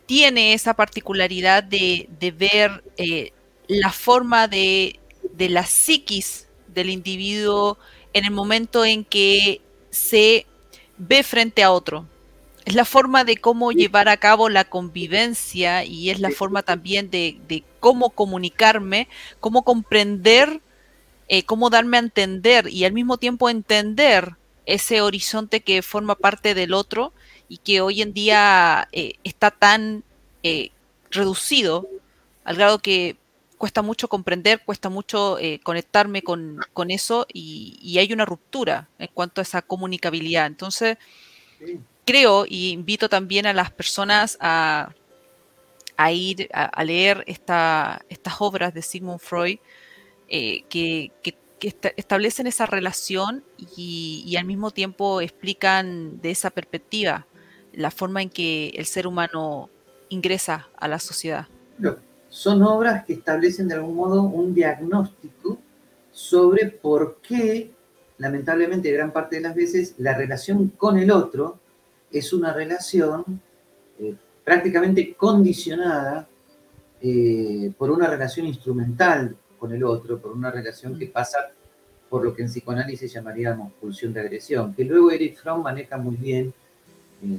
tiene 0.07 0.55
esa 0.55 0.75
particularidad 0.75 1.63
de, 1.63 2.35
ver 2.37 2.83
eh, 2.97 3.31
la 3.69 3.91
forma 3.93 4.49
de, 4.49 4.99
la 5.39 5.65
psiquis 5.65 6.49
del 6.67 6.91
individuo 6.91 7.79
en 8.13 8.25
el 8.25 8.33
momento 8.33 8.85
en 8.85 9.05
que 9.05 9.61
se 9.91 10.47
ve 11.01 11.23
frente 11.23 11.63
a 11.63 11.73
otro. 11.73 12.07
Es 12.67 12.75
la 12.75 12.85
forma 12.85 13.25
de 13.25 13.39
cómo 13.39 13.73
llevar 13.73 14.09
a 14.09 14.19
cabo 14.19 14.51
la 14.51 14.65
convivencia 14.65 15.83
y 15.85 16.11
es 16.11 16.21
la 16.21 16.31
forma 16.31 16.63
también 16.63 17.11
de, 17.11 17.65
cómo 17.81 18.11
comunicarme, 18.11 19.09
cómo 19.41 19.65
comprender, 19.65 20.61
eh, 21.29 21.43
cómo 21.45 21.71
darme 21.71 21.97
a 21.97 22.01
entender 22.01 22.69
y 22.69 22.85
al 22.85 22.93
mismo 22.93 23.17
tiempo 23.17 23.49
entender 23.49 24.37
ese 24.67 25.01
horizonte 25.01 25.63
que 25.63 25.81
forma 25.81 26.17
parte 26.17 26.55
del 26.55 26.75
otro 26.75 27.15
y 27.49 27.57
que 27.57 27.81
hoy 27.81 28.03
en 28.03 28.13
día 28.13 28.89
eh, 28.93 29.15
está 29.25 29.51
tan 29.51 30.05
eh, 30.43 30.71
reducido 31.11 31.89
al 32.45 32.57
grado 32.57 32.79
que 32.79 33.17
cuesta 33.61 33.83
mucho 33.83 34.09
comprender, 34.09 34.63
cuesta 34.65 34.89
mucho 34.89 35.39
eh, 35.39 35.61
conectarme 35.63 36.23
con, 36.23 36.65
eso 36.89 37.27
y, 37.31 37.99
hay 37.99 38.11
una 38.11 38.25
ruptura 38.25 38.89
en 38.99 39.11
cuanto 39.13 39.43
a 39.43 39.43
esa 39.43 39.61
comunicabilidad. 39.61 40.47
Entonces, 40.47 40.97
creo 42.07 42.47
y 42.49 42.71
invito 42.71 43.11
también 43.11 43.45
a 43.45 43.53
las 43.53 43.71
personas 43.71 44.39
a, 44.41 44.95
ir 46.11 46.49
a, 46.55 46.85
leer 46.85 47.23
estas 47.27 48.01
obras 48.39 48.73
de 48.73 48.81
Sigmund 48.81 49.21
Freud 49.21 49.59
que, 50.27 51.13
establecen 51.97 52.47
esa 52.47 52.65
relación 52.65 53.45
y, 53.77 54.35
al 54.39 54.47
mismo 54.47 54.71
tiempo 54.71 55.21
explican 55.21 56.19
de 56.23 56.31
esa 56.31 56.49
perspectiva 56.49 57.27
la 57.75 57.91
forma 57.91 58.23
en 58.23 58.31
que 58.31 58.71
el 58.71 58.87
ser 58.87 59.07
humano 59.07 59.69
ingresa 60.09 60.71
a 60.79 60.89
la 60.89 60.99
sociedad. 60.99 61.47
Son 62.31 62.63
obras 62.63 63.05
que 63.05 63.15
establecen 63.15 63.69
de 63.69 63.75
algún 63.75 63.97
modo 63.97 64.23
un 64.23 64.55
diagnóstico 64.55 65.59
sobre 66.13 66.67
por 66.67 67.19
qué, 67.21 67.73
lamentablemente, 68.19 68.91
gran 68.93 69.13
parte 69.13 69.37
de 69.37 69.43
las 69.43 69.55
veces, 69.55 69.95
la 69.99 70.17
relación 70.17 70.69
con 70.71 70.97
el 70.97 71.11
otro 71.11 71.59
es 72.11 72.33
una 72.33 72.53
relación 72.53 73.41
eh, 73.99 74.15
prácticamente 74.45 75.15
condicionada 75.15 76.29
eh, 77.03 77.73
por 77.77 77.91
una 77.91 78.07
relación 78.07 78.47
instrumental 78.47 79.37
con 79.59 79.73
el 79.73 79.83
otro, 79.83 80.19
por 80.19 80.33
una 80.33 80.51
relación 80.51 80.99
que 80.99 81.07
pasa 81.07 81.51
por 82.09 82.25
lo 82.25 82.35
que 82.35 82.43
en 82.43 82.49
psicoanálisis 82.49 83.13
llamaríamos 83.13 83.73
pulsión 83.75 84.13
de 84.13 84.21
agresión, 84.21 84.75
que 84.75 84.85
luego 84.85 85.11
Eric 85.11 85.37
Fromm 85.37 85.63
maneja 85.63 85.97
muy 85.97 86.17
bien 86.17 86.53
eh, 87.23 87.39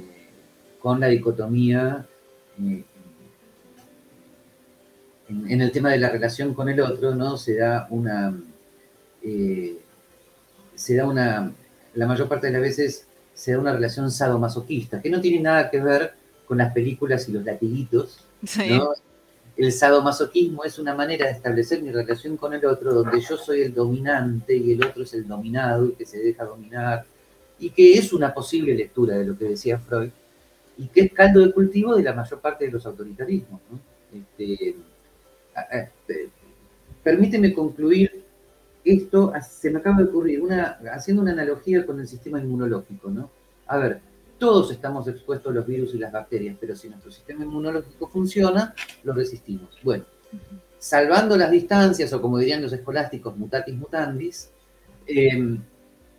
con 0.80 1.00
la 1.00 1.08
dicotomía 1.08 2.06
en, 5.48 5.60
el 5.60 5.72
tema 5.72 5.90
de 5.90 5.98
la 5.98 6.10
relación 6.10 6.54
con 6.54 6.68
el 6.68 6.80
otro, 6.80 7.14
¿no? 7.14 7.36
Se 7.36 7.56
da 7.56 7.86
una, 7.90 8.34
eh, 9.22 9.78
se 10.74 10.96
da 10.96 11.06
una, 11.06 11.52
la 11.94 12.06
mayor 12.06 12.28
parte 12.28 12.48
de 12.48 12.52
las 12.54 12.62
veces 12.62 13.06
se 13.34 13.52
da 13.52 13.58
una 13.58 13.72
relación 13.72 14.10
sadomasoquista, 14.10 15.00
que 15.00 15.10
no 15.10 15.20
tiene 15.20 15.40
nada 15.42 15.70
que 15.70 15.80
ver 15.80 16.14
con 16.46 16.58
las 16.58 16.72
películas 16.72 17.28
y 17.28 17.32
los 17.32 17.44
latiguitos, 17.44 18.26
El 19.54 19.70
sadomasoquismo 19.70 20.64
es 20.64 20.78
una 20.78 20.94
manera 20.94 21.26
de 21.26 21.32
establecer 21.32 21.82
mi 21.82 21.90
relación 21.90 22.38
con 22.38 22.54
el 22.54 22.64
otro, 22.64 22.94
donde 22.94 23.20
yo 23.20 23.36
soy 23.36 23.60
el 23.62 23.74
dominante 23.74 24.56
y 24.56 24.72
el 24.72 24.84
otro 24.84 25.02
es 25.02 25.12
el 25.12 25.28
dominado 25.28 25.86
y 25.86 25.92
que 25.92 26.06
se 26.06 26.18
deja 26.18 26.44
dominar, 26.44 27.04
y 27.58 27.70
que 27.70 27.94
es 27.94 28.12
una 28.12 28.32
posible 28.32 28.74
lectura 28.74 29.16
de 29.16 29.26
lo 29.26 29.36
que 29.36 29.44
decía 29.44 29.78
Freud, 29.78 30.10
y 30.78 30.88
que 30.88 31.02
es 31.02 31.12
caldo 31.12 31.40
de 31.40 31.52
cultivo 31.52 31.94
de 31.94 32.02
la 32.02 32.14
mayor 32.14 32.40
parte 32.40 32.64
de 32.64 32.72
los 32.72 32.86
autoritarismos. 32.86 33.60
Este, 34.12 34.74
permíteme 37.02 37.52
concluir 37.52 38.24
esto, 38.84 39.32
se 39.48 39.70
me 39.70 39.78
acaba 39.78 39.98
de 39.98 40.04
ocurrir, 40.04 40.42
una, 40.42 40.78
haciendo 40.92 41.22
una 41.22 41.32
analogía 41.32 41.86
con 41.86 42.00
el 42.00 42.08
sistema 42.08 42.40
inmunológico. 42.40 43.10
¿no? 43.10 43.30
A 43.66 43.78
ver, 43.78 44.00
todos 44.38 44.72
estamos 44.72 45.06
expuestos 45.06 45.50
a 45.50 45.54
los 45.54 45.66
virus 45.66 45.94
y 45.94 45.98
las 45.98 46.12
bacterias, 46.12 46.56
pero 46.60 46.74
si 46.74 46.88
nuestro 46.88 47.12
sistema 47.12 47.44
inmunológico 47.44 48.08
funciona, 48.08 48.74
lo 49.04 49.12
resistimos. 49.12 49.78
Bueno, 49.82 50.04
salvando 50.78 51.36
las 51.36 51.50
distancias, 51.50 52.12
o 52.12 52.20
como 52.20 52.38
dirían 52.38 52.62
los 52.62 52.72
escolásticos, 52.72 53.36
mutatis 53.36 53.74
mutandis, 53.74 54.50
em, 55.06 55.62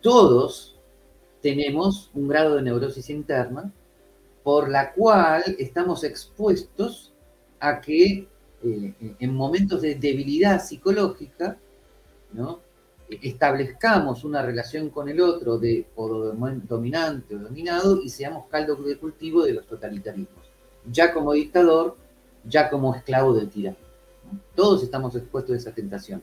todos 0.00 0.78
tenemos 1.42 2.10
un 2.14 2.28
grado 2.28 2.56
de 2.56 2.62
neurosis 2.62 3.10
interna 3.10 3.70
por 4.42 4.70
la 4.70 4.92
cual 4.92 5.42
estamos 5.58 6.04
expuestos 6.04 7.12
a 7.60 7.80
que 7.80 8.26
eh, 8.64 9.14
en 9.18 9.34
momentos 9.34 9.82
de 9.82 9.94
debilidad 9.96 10.64
psicológica, 10.64 11.56
¿no? 12.32 12.60
establezcamos 13.08 14.24
una 14.24 14.42
relación 14.42 14.88
con 14.88 15.08
el 15.08 15.20
otro 15.20 15.58
de 15.58 15.86
o 15.94 16.08
dominante 16.08 17.36
o 17.36 17.38
dominado 17.38 18.00
y 18.02 18.08
seamos 18.08 18.46
caldo 18.48 18.76
de 18.76 18.96
cultivo 18.96 19.44
de 19.44 19.52
los 19.52 19.66
totalitarismos, 19.66 20.50
ya 20.90 21.12
como 21.12 21.34
dictador, 21.34 21.96
ya 22.44 22.70
como 22.70 22.94
esclavo 22.94 23.34
del 23.34 23.50
tirano. 23.50 23.76
Todos 24.54 24.82
estamos 24.82 25.14
expuestos 25.14 25.54
a 25.54 25.58
esa 25.58 25.72
tentación. 25.72 26.22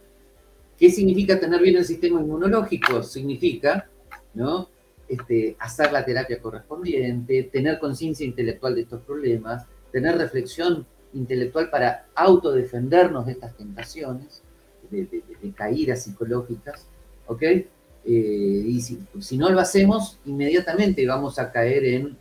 ¿Qué 0.78 0.90
significa 0.90 1.40
tener 1.40 1.62
bien 1.62 1.78
el 1.78 1.86
sistema 1.86 2.20
inmunológico? 2.20 3.04
Significa 3.04 3.88
¿no? 4.34 4.70
Este, 5.08 5.56
hacer 5.60 5.92
la 5.92 6.06
terapia 6.06 6.42
correspondiente, 6.42 7.44
tener 7.44 7.80
conciencia 7.80 8.26
intelectual 8.26 8.76
de 8.76 8.82
estos 8.82 9.02
problemas, 9.02 9.66
tener 9.92 10.18
reflexión 10.18 10.86
intelectual 11.14 11.70
para 11.70 12.08
autodefendernos 12.16 13.26
de 13.26 13.34
estas 13.34 13.56
tentaciones, 13.56 14.42
de, 14.90 15.24
caídas 15.56 16.04
psicológicas, 16.04 16.86
¿ok? 17.28 17.42
Eh, 17.44 17.68
y 18.06 18.82
si, 18.82 19.38
no 19.38 19.50
lo 19.50 19.60
hacemos, 19.60 20.20
inmediatamente 20.26 21.06
vamos 21.06 21.40
a 21.40 21.52
caer 21.52 21.86
en 21.86 22.18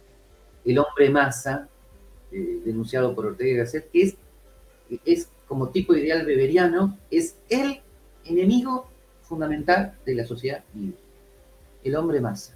el 0.64 0.78
hombre 0.78 1.10
masa, 1.10 1.68
eh, 2.32 2.60
denunciado 2.64 3.14
por 3.14 3.26
Ortega 3.26 3.50
y 3.50 3.56
Gasset, 3.56 3.90
que 3.90 4.02
es, 4.02 4.16
es 5.04 5.28
como 5.46 5.70
tipo 5.70 5.94
ideal 5.94 6.24
beberiano, 6.24 6.98
es 7.10 7.36
el 7.48 7.80
enemigo 8.24 8.88
fundamental 9.22 9.96
de 10.04 10.14
la 10.14 10.26
sociedad 10.26 10.62
libre, 10.74 10.98
el 11.82 11.96
hombre 11.96 12.20
masa. 12.20 12.54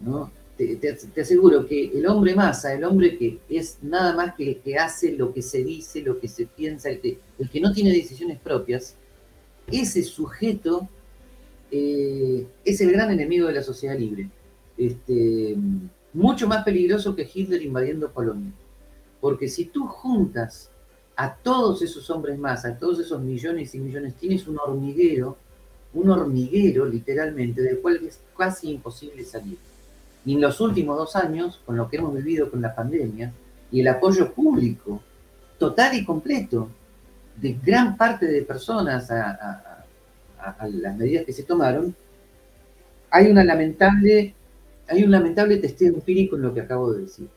¿no? 0.00 0.30
Te, 0.56 1.20
aseguro 1.20 1.66
que 1.66 1.90
el 1.98 2.06
hombre 2.06 2.34
masa, 2.34 2.72
el 2.72 2.84
hombre 2.84 3.18
que 3.18 3.40
es 3.50 3.78
nada 3.82 4.14
más 4.16 4.34
que 4.34 4.48
el 4.48 4.56
que 4.60 4.76
hace 4.76 5.12
lo 5.12 5.34
que 5.34 5.42
se 5.42 5.62
dice, 5.62 6.00
lo 6.00 6.18
que 6.18 6.28
se 6.28 6.46
piensa, 6.46 6.88
el 6.88 7.00
que, 7.00 7.18
el 7.38 7.50
que 7.50 7.60
no 7.60 7.72
tiene 7.72 7.92
decisiones 7.92 8.38
propias, 8.38 8.96
ese 9.70 10.02
sujeto 10.02 10.88
eh, 11.70 12.46
es 12.64 12.80
el 12.80 12.92
gran 12.92 13.10
enemigo 13.10 13.48
de 13.48 13.54
la 13.54 13.62
sociedad 13.62 13.98
libre. 13.98 14.30
Este, 14.78 15.56
mucho 16.12 16.48
más 16.48 16.64
peligroso 16.64 17.14
que 17.14 17.28
Hitler 17.32 17.62
invadiendo 17.62 18.10
Polonia. 18.10 18.52
Porque 19.20 19.48
si 19.48 19.66
tú 19.66 19.86
juntas 19.86 20.70
a 21.16 21.34
todos 21.34 21.82
esos 21.82 22.08
hombres 22.10 22.38
más, 22.38 22.64
a 22.64 22.78
todos 22.78 23.00
esos 23.00 23.20
millones 23.20 23.74
y 23.74 23.78
millones, 23.78 24.14
tienes 24.14 24.46
un 24.46 24.58
hormiguero, 24.58 25.36
un 25.94 26.10
hormiguero 26.10 26.86
literalmente, 26.86 27.62
del 27.62 27.80
cual 27.80 28.00
es 28.06 28.20
casi 28.36 28.70
imposible 28.70 29.24
salir. 29.24 29.58
Y 30.26 30.34
en 30.34 30.40
los 30.40 30.60
últimos 30.60 30.98
dos 30.98 31.14
años, 31.16 31.60
con 31.64 31.76
lo 31.76 31.88
que 31.88 31.96
hemos 31.96 32.12
vivido 32.12 32.50
con 32.50 32.60
la 32.60 32.74
pandemia 32.74 33.32
y 33.70 33.80
el 33.80 33.88
apoyo 33.88 34.32
público 34.32 35.00
total 35.56 35.94
y 35.94 36.04
completo 36.04 36.68
de 37.36 37.56
gran 37.64 37.96
parte 37.96 38.26
de 38.26 38.42
personas 38.42 39.10
a, 39.10 39.84
las 40.68 40.96
medidas 40.96 41.24
que 41.24 41.32
se 41.32 41.44
tomaron, 41.44 41.94
hay 43.10 43.30
una 43.30 43.42
lamentable, 43.44 44.34
hay 44.88 45.02
un 45.04 45.10
lamentable 45.10 45.56
testeo 45.56 45.94
empírico 45.94 46.36
en 46.36 46.42
lo 46.42 46.52
que 46.52 46.60
acabo 46.60 46.92
de 46.92 47.02
decir. 47.02 47.28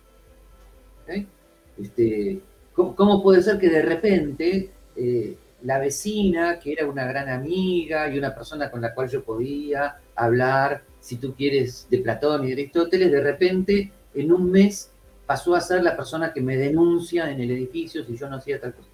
Este, 1.82 2.42
¿cómo, 2.74 3.24
puede 3.24 3.42
ser 3.42 3.58
que 3.58 3.70
de 3.70 3.82
repente 3.82 4.72
eh, 4.96 5.38
la 5.64 5.80
vecina, 5.80 6.60
que 6.60 6.74
era 6.74 6.88
una 6.88 7.06
gran 7.06 7.30
amiga 7.30 8.10
y 8.10 8.18
una 8.18 8.34
persona 8.34 8.70
con 8.70 8.82
la 8.82 8.94
cual 8.94 9.10
yo 9.10 9.24
podía 9.24 9.98
hablar 10.16 10.84
si 11.00 11.18
tú 11.18 11.34
quieres, 11.34 11.88
de 11.90 12.00
Platón 12.00 12.44
y 12.44 12.48
de 12.48 12.54
Aristóteles, 12.54 13.12
de 13.12 13.22
repente 13.22 13.92
en 14.14 14.32
un 14.32 14.52
mes 14.52 14.90
pasó 15.26 15.56
a 15.56 15.62
ser 15.62 15.84
la 15.84 15.96
persona 15.96 16.34
que 16.34 16.42
me 16.42 16.58
denuncia 16.58 17.30
en 17.30 17.40
el 17.40 17.52
edificio 17.52 18.04
si 18.04 18.18
yo 18.18 18.30
no 18.30 18.38
hacía 18.38 18.60
tal 18.60 18.74
cosa. 18.74 18.90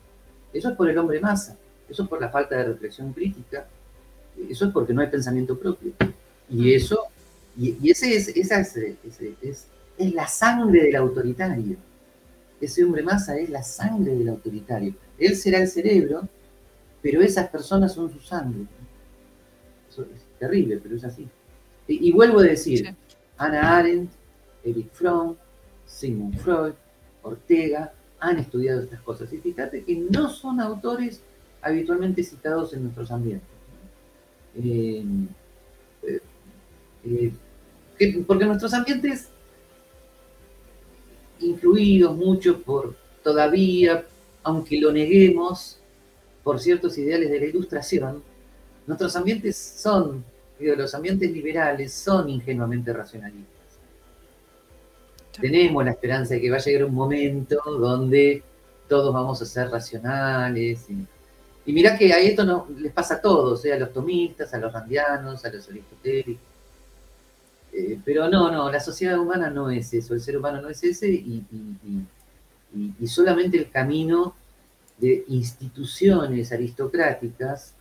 Eso 0.54 0.70
es 0.70 0.76
por 0.76 0.90
el 0.90 0.98
hombre 0.98 1.20
masa, 1.20 1.58
eso 1.90 2.04
es 2.04 2.10
por 2.10 2.22
la 2.22 2.30
falta 2.30 2.58
de 2.58 2.66
reflexión 2.66 3.14
crítica, 3.14 3.66
eso 4.50 4.66
es 4.66 4.72
porque 4.72 4.94
no 4.94 5.02
hay 5.02 5.08
pensamiento 5.08 5.58
propio. 5.58 5.94
Y 6.50 6.56
mm. 6.56 6.76
eso, 6.76 7.00
y, 7.58 7.90
ese 7.90 8.16
es, 8.16 8.28
esa 8.30 8.60
es, 8.60 8.76
es, 8.76 9.68
es, 9.98 10.14
la 10.14 10.28
sangre 10.28 10.84
del 10.84 10.96
autoritario. 10.96 11.78
Ese 12.60 12.84
hombre 12.84 13.04
masa 13.04 13.38
es 13.38 13.50
la 13.50 13.64
sangre 13.64 14.16
del 14.16 14.30
autoritario. 14.30 14.94
Él 15.18 15.36
será 15.36 15.60
el 15.60 15.68
cerebro, 15.68 16.28
pero 17.02 17.22
esas 17.22 17.50
personas 17.50 17.94
son 17.94 18.12
su 18.12 18.20
sangre. 18.20 18.66
Eso 19.90 20.04
es 20.04 20.22
terrible, 20.40 20.80
pero 20.82 20.96
es 20.96 21.04
así. 21.04 21.28
Y, 21.88 22.12
vuelvo 22.12 22.40
a 22.40 22.44
decir, 22.44 22.96
Ana 23.38 23.78
Arendt, 23.78 24.12
Eric 24.64 24.92
Fromm, 24.92 25.36
Sigmund 25.86 26.38
Freud, 26.40 26.74
Ortega, 27.22 27.94
han 28.20 28.40
estudiado 28.40 28.82
estas 28.82 29.02
cosas. 29.02 29.32
Y 29.32 29.38
fíjate 29.38 29.84
que 29.84 29.96
no 29.96 30.30
son 30.30 30.60
autores 30.60 31.22
habitualmente 31.62 32.24
citados 32.24 32.74
en 32.74 32.84
nuestros 32.84 33.12
ambientes. 33.12 33.50
Eh, 34.58 35.04
eh, 36.04 36.22
eh, 38.00 38.24
porque 38.26 38.46
nuestros 38.46 38.74
ambientes, 38.74 39.30
influidos 41.40 42.16
mucho 42.16 42.62
por 42.62 42.96
todavía, 43.24 44.06
aunque 44.44 44.80
lo 44.80 44.92
neguemos, 44.92 45.80
por 46.44 46.60
ciertos 46.60 46.98
ideales 46.98 47.30
de 47.30 47.40
la 47.40 47.46
ilustración, 47.46 48.24
nuestros 48.86 49.16
ambientes 49.16 49.58
son, 49.58 50.24
los 50.60 50.96
ambientes 50.96 51.32
liberales 51.32 51.94
son 51.94 52.30
ingenuamente 52.30 52.94
racionalistas. 52.94 53.56
Tenemos 55.40 55.84
la 55.84 55.92
esperanza 55.92 56.36
de 56.36 56.42
que 56.42 56.50
va 56.50 56.58
a 56.58 56.62
llegar 56.62 56.86
un 56.86 56.94
momento 56.94 57.62
donde 57.66 58.42
todos 58.88 59.14
vamos 59.14 59.42
a 59.42 59.46
ser 59.46 59.70
racionales. 59.70 60.86
Y, 61.66 61.74
mirá 61.74 61.98
que 61.98 62.14
a 62.14 62.20
esto 62.20 62.46
no, 62.46 62.68
les 62.78 62.94
pasa 62.94 63.16
a 63.16 63.22
todos, 63.22 63.66
¿eh? 63.66 63.74
a 63.74 63.80
los 63.80 63.92
tomistas, 63.92 64.54
a 64.54 64.60
los 64.60 64.72
randianos, 64.72 65.44
a 65.44 65.50
los 65.50 65.68
aristotélicos. 65.68 66.44
Eh, 67.74 68.00
pero 68.06 68.30
no, 68.30 68.50
no, 68.50 68.72
la 68.72 68.80
sociedad 68.80 69.20
humana 69.20 69.50
no 69.50 69.70
es 69.70 69.94
eso, 69.94 70.14
el 70.14 70.22
ser 70.22 70.38
humano 70.38 70.62
no 70.62 70.70
es 70.70 70.82
ese 70.82 71.10
y, 71.10 71.44
y 72.74 73.08
solamente 73.08 73.58
el 73.58 73.70
camino 73.70 74.34
de 74.98 75.26
instituciones 75.28 76.54
aristocráticas 76.54 77.75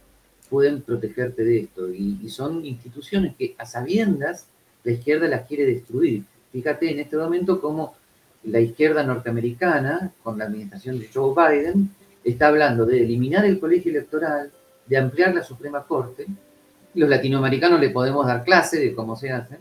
pueden 0.48 0.82
protegerte 0.82 1.44
de 1.44 1.60
esto. 1.60 1.92
Y, 1.92 2.28
son 2.28 2.64
instituciones 2.64 3.34
que 3.36 3.54
a 3.58 3.66
sabiendas 3.66 4.46
la 4.82 4.92
izquierda 4.92 5.28
las 5.28 5.46
quiere 5.46 5.64
destruir. 5.64 6.24
Fíjate 6.52 6.90
en 6.90 7.00
este 7.00 7.16
momento 7.16 7.60
cómo 7.60 7.94
la 8.44 8.60
izquierda 8.60 9.02
norteamericana, 9.02 10.12
con 10.22 10.38
la 10.38 10.44
administración 10.44 10.98
de 10.98 11.08
Joe 11.12 11.34
Biden, 11.34 11.90
está 12.22 12.48
hablando 12.48 12.84
de 12.84 13.02
eliminar 13.02 13.44
el 13.44 13.58
colegio 13.58 13.90
electoral, 13.90 14.50
de 14.86 14.96
ampliar 14.96 15.34
la 15.34 15.42
Suprema 15.42 15.84
Corte. 15.84 16.26
Los 16.94 17.08
latinoamericanos 17.08 17.80
le 17.80 17.90
podemos 17.90 18.26
dar 18.26 18.44
clase 18.44 18.78
de 18.78 18.94
cómo 18.94 19.16
se 19.16 19.30
hacen, 19.30 19.58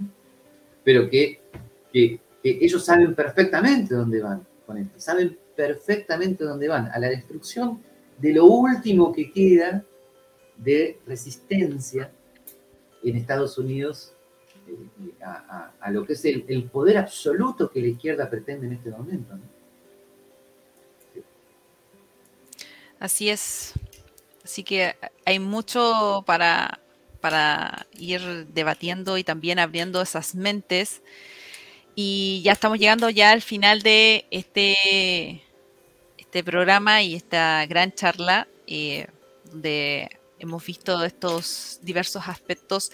pero 0.83 1.09
que, 1.09 1.39
ellos 2.43 2.83
saben 2.83 3.15
perfectamente 3.15 3.95
dónde 3.95 4.21
van 4.21 4.45
con 4.65 4.77
esto, 4.77 4.99
saben 4.99 5.37
perfectamente 5.55 6.43
dónde 6.43 6.67
van, 6.67 6.89
a 6.91 6.99
la 6.99 7.07
destrucción 7.07 7.79
de 8.17 8.33
lo 8.33 8.45
último 8.45 9.13
que 9.13 9.31
queda 9.31 9.83
de 10.57 10.99
resistencia 11.05 12.11
en 13.03 13.17
Estados 13.17 13.57
Unidos 13.57 14.13
eh, 14.67 15.11
a, 15.21 15.91
lo 15.91 16.05
que 16.05 16.13
es 16.13 16.23
el, 16.25 16.69
poder 16.71 16.97
absoluto 16.97 17.69
que 17.69 17.81
la 17.81 17.87
izquierda 17.87 18.29
pretende 18.29 18.67
en 18.67 18.73
este 18.73 18.89
momento. 18.89 19.35
Así 22.99 23.29
es. 23.29 23.73
Así 24.43 24.63
que 24.63 24.95
hay 25.25 25.39
mucho 25.39 26.23
para, 26.25 26.79
para 27.19 27.85
ir 27.97 28.47
debatiendo 28.47 29.17
y 29.17 29.23
también 29.23 29.59
abriendo 29.59 30.01
esas 30.01 30.35
mentes. 30.35 31.01
Y 31.95 32.41
ya 32.43 32.53
estamos 32.53 32.79
llegando 32.79 33.09
ya 33.09 33.31
al 33.31 33.41
final 33.41 33.81
de 33.81 34.25
este, 34.31 35.43
este 36.17 36.43
programa 36.43 37.01
y 37.03 37.15
esta 37.15 37.65
gran 37.65 37.93
charla, 37.93 38.47
eh, 38.67 39.07
donde 39.45 40.09
hemos 40.43 40.65
visto 40.65 41.03
estos 41.03 41.79
diversos 41.81 42.27
aspectos 42.27 42.91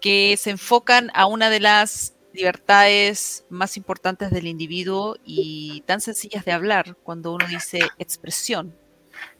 que 0.00 0.36
se 0.38 0.50
enfocan 0.50 1.10
a 1.14 1.26
una 1.26 1.50
de 1.50 1.60
las 1.60 2.14
libertades 2.32 3.44
más 3.48 3.76
importantes 3.76 4.30
del 4.30 4.46
individuo 4.46 5.16
y 5.24 5.82
tan 5.82 6.00
sencillas 6.00 6.44
de 6.44 6.52
hablar 6.52 6.96
cuando 7.02 7.32
uno 7.34 7.46
dice 7.46 7.80
expresión. 7.98 8.74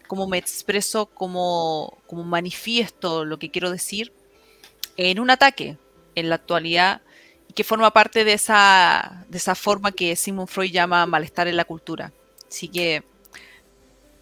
Cómo 0.06 0.26
me 0.26 0.38
expreso, 0.38 1.06
cómo, 1.06 1.98
cómo 2.06 2.24
manifiesto 2.24 3.24
lo 3.24 3.38
que 3.38 3.50
quiero 3.50 3.70
decir 3.70 4.12
en 4.96 5.18
un 5.18 5.30
ataque 5.30 5.78
en 6.14 6.28
la 6.28 6.36
actualidad 6.36 7.02
y 7.48 7.54
que 7.54 7.64
forma 7.64 7.90
parte 7.92 8.24
de 8.24 8.34
esa, 8.34 9.24
de 9.28 9.38
esa 9.38 9.54
forma 9.54 9.92
que 9.92 10.14
Sigmund 10.14 10.48
Freud 10.48 10.70
llama 10.70 11.06
malestar 11.06 11.48
en 11.48 11.56
la 11.56 11.64
cultura. 11.64 12.12
Así 12.48 12.68
que 12.68 13.02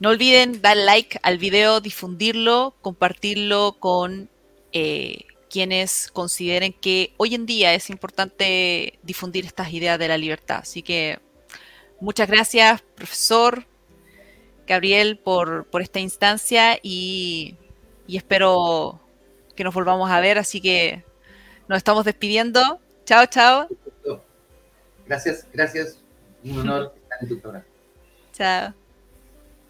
no 0.05 0.11
olviden 0.11 0.61
dar 0.61 0.77
like 0.77 1.19
al 1.23 1.39
video, 1.39 1.81
difundirlo, 1.81 2.75
compartirlo 2.83 3.79
con 3.81 4.29
eh, 4.73 5.25
quienes 5.49 6.11
consideren 6.13 6.75
que 6.75 7.15
hoy 7.17 7.35
en 7.35 7.47
día 7.47 7.73
es 7.73 7.89
importante 7.89 8.99
difundir 9.03 9.47
estas 9.47 9.73
ideas 9.73 9.99
de 9.99 10.09
la 10.09 10.19
libertad. 10.19 10.59
Así 10.61 10.83
que 10.83 11.21
muchas 12.01 12.29
gracias, 12.29 12.83
profesor 12.83 13.65
Gabriel, 14.67 15.17
por, 15.17 15.69
esta 15.81 16.01
instancia 16.01 16.79
y, 16.83 17.57
y 18.07 18.19
espero 18.19 19.01
que 19.57 19.65
nos 19.65 19.73
volvamos 19.73 20.11
a 20.11 20.21
ver. 20.21 20.37
Así 20.37 20.61
que 20.61 21.03
nos 21.67 21.79
estamos 21.79 22.05
despidiendo. 22.05 22.79
Chao, 23.07 23.25
chao. 23.25 23.69
Gracias, 25.07 25.47
gracias. 25.51 25.99
Un 26.45 26.59
honor 26.59 26.95
estar 26.95 27.19
en 27.23 27.29
tu 27.31 27.41
programa. 27.41 27.65
Chao. 28.35 28.84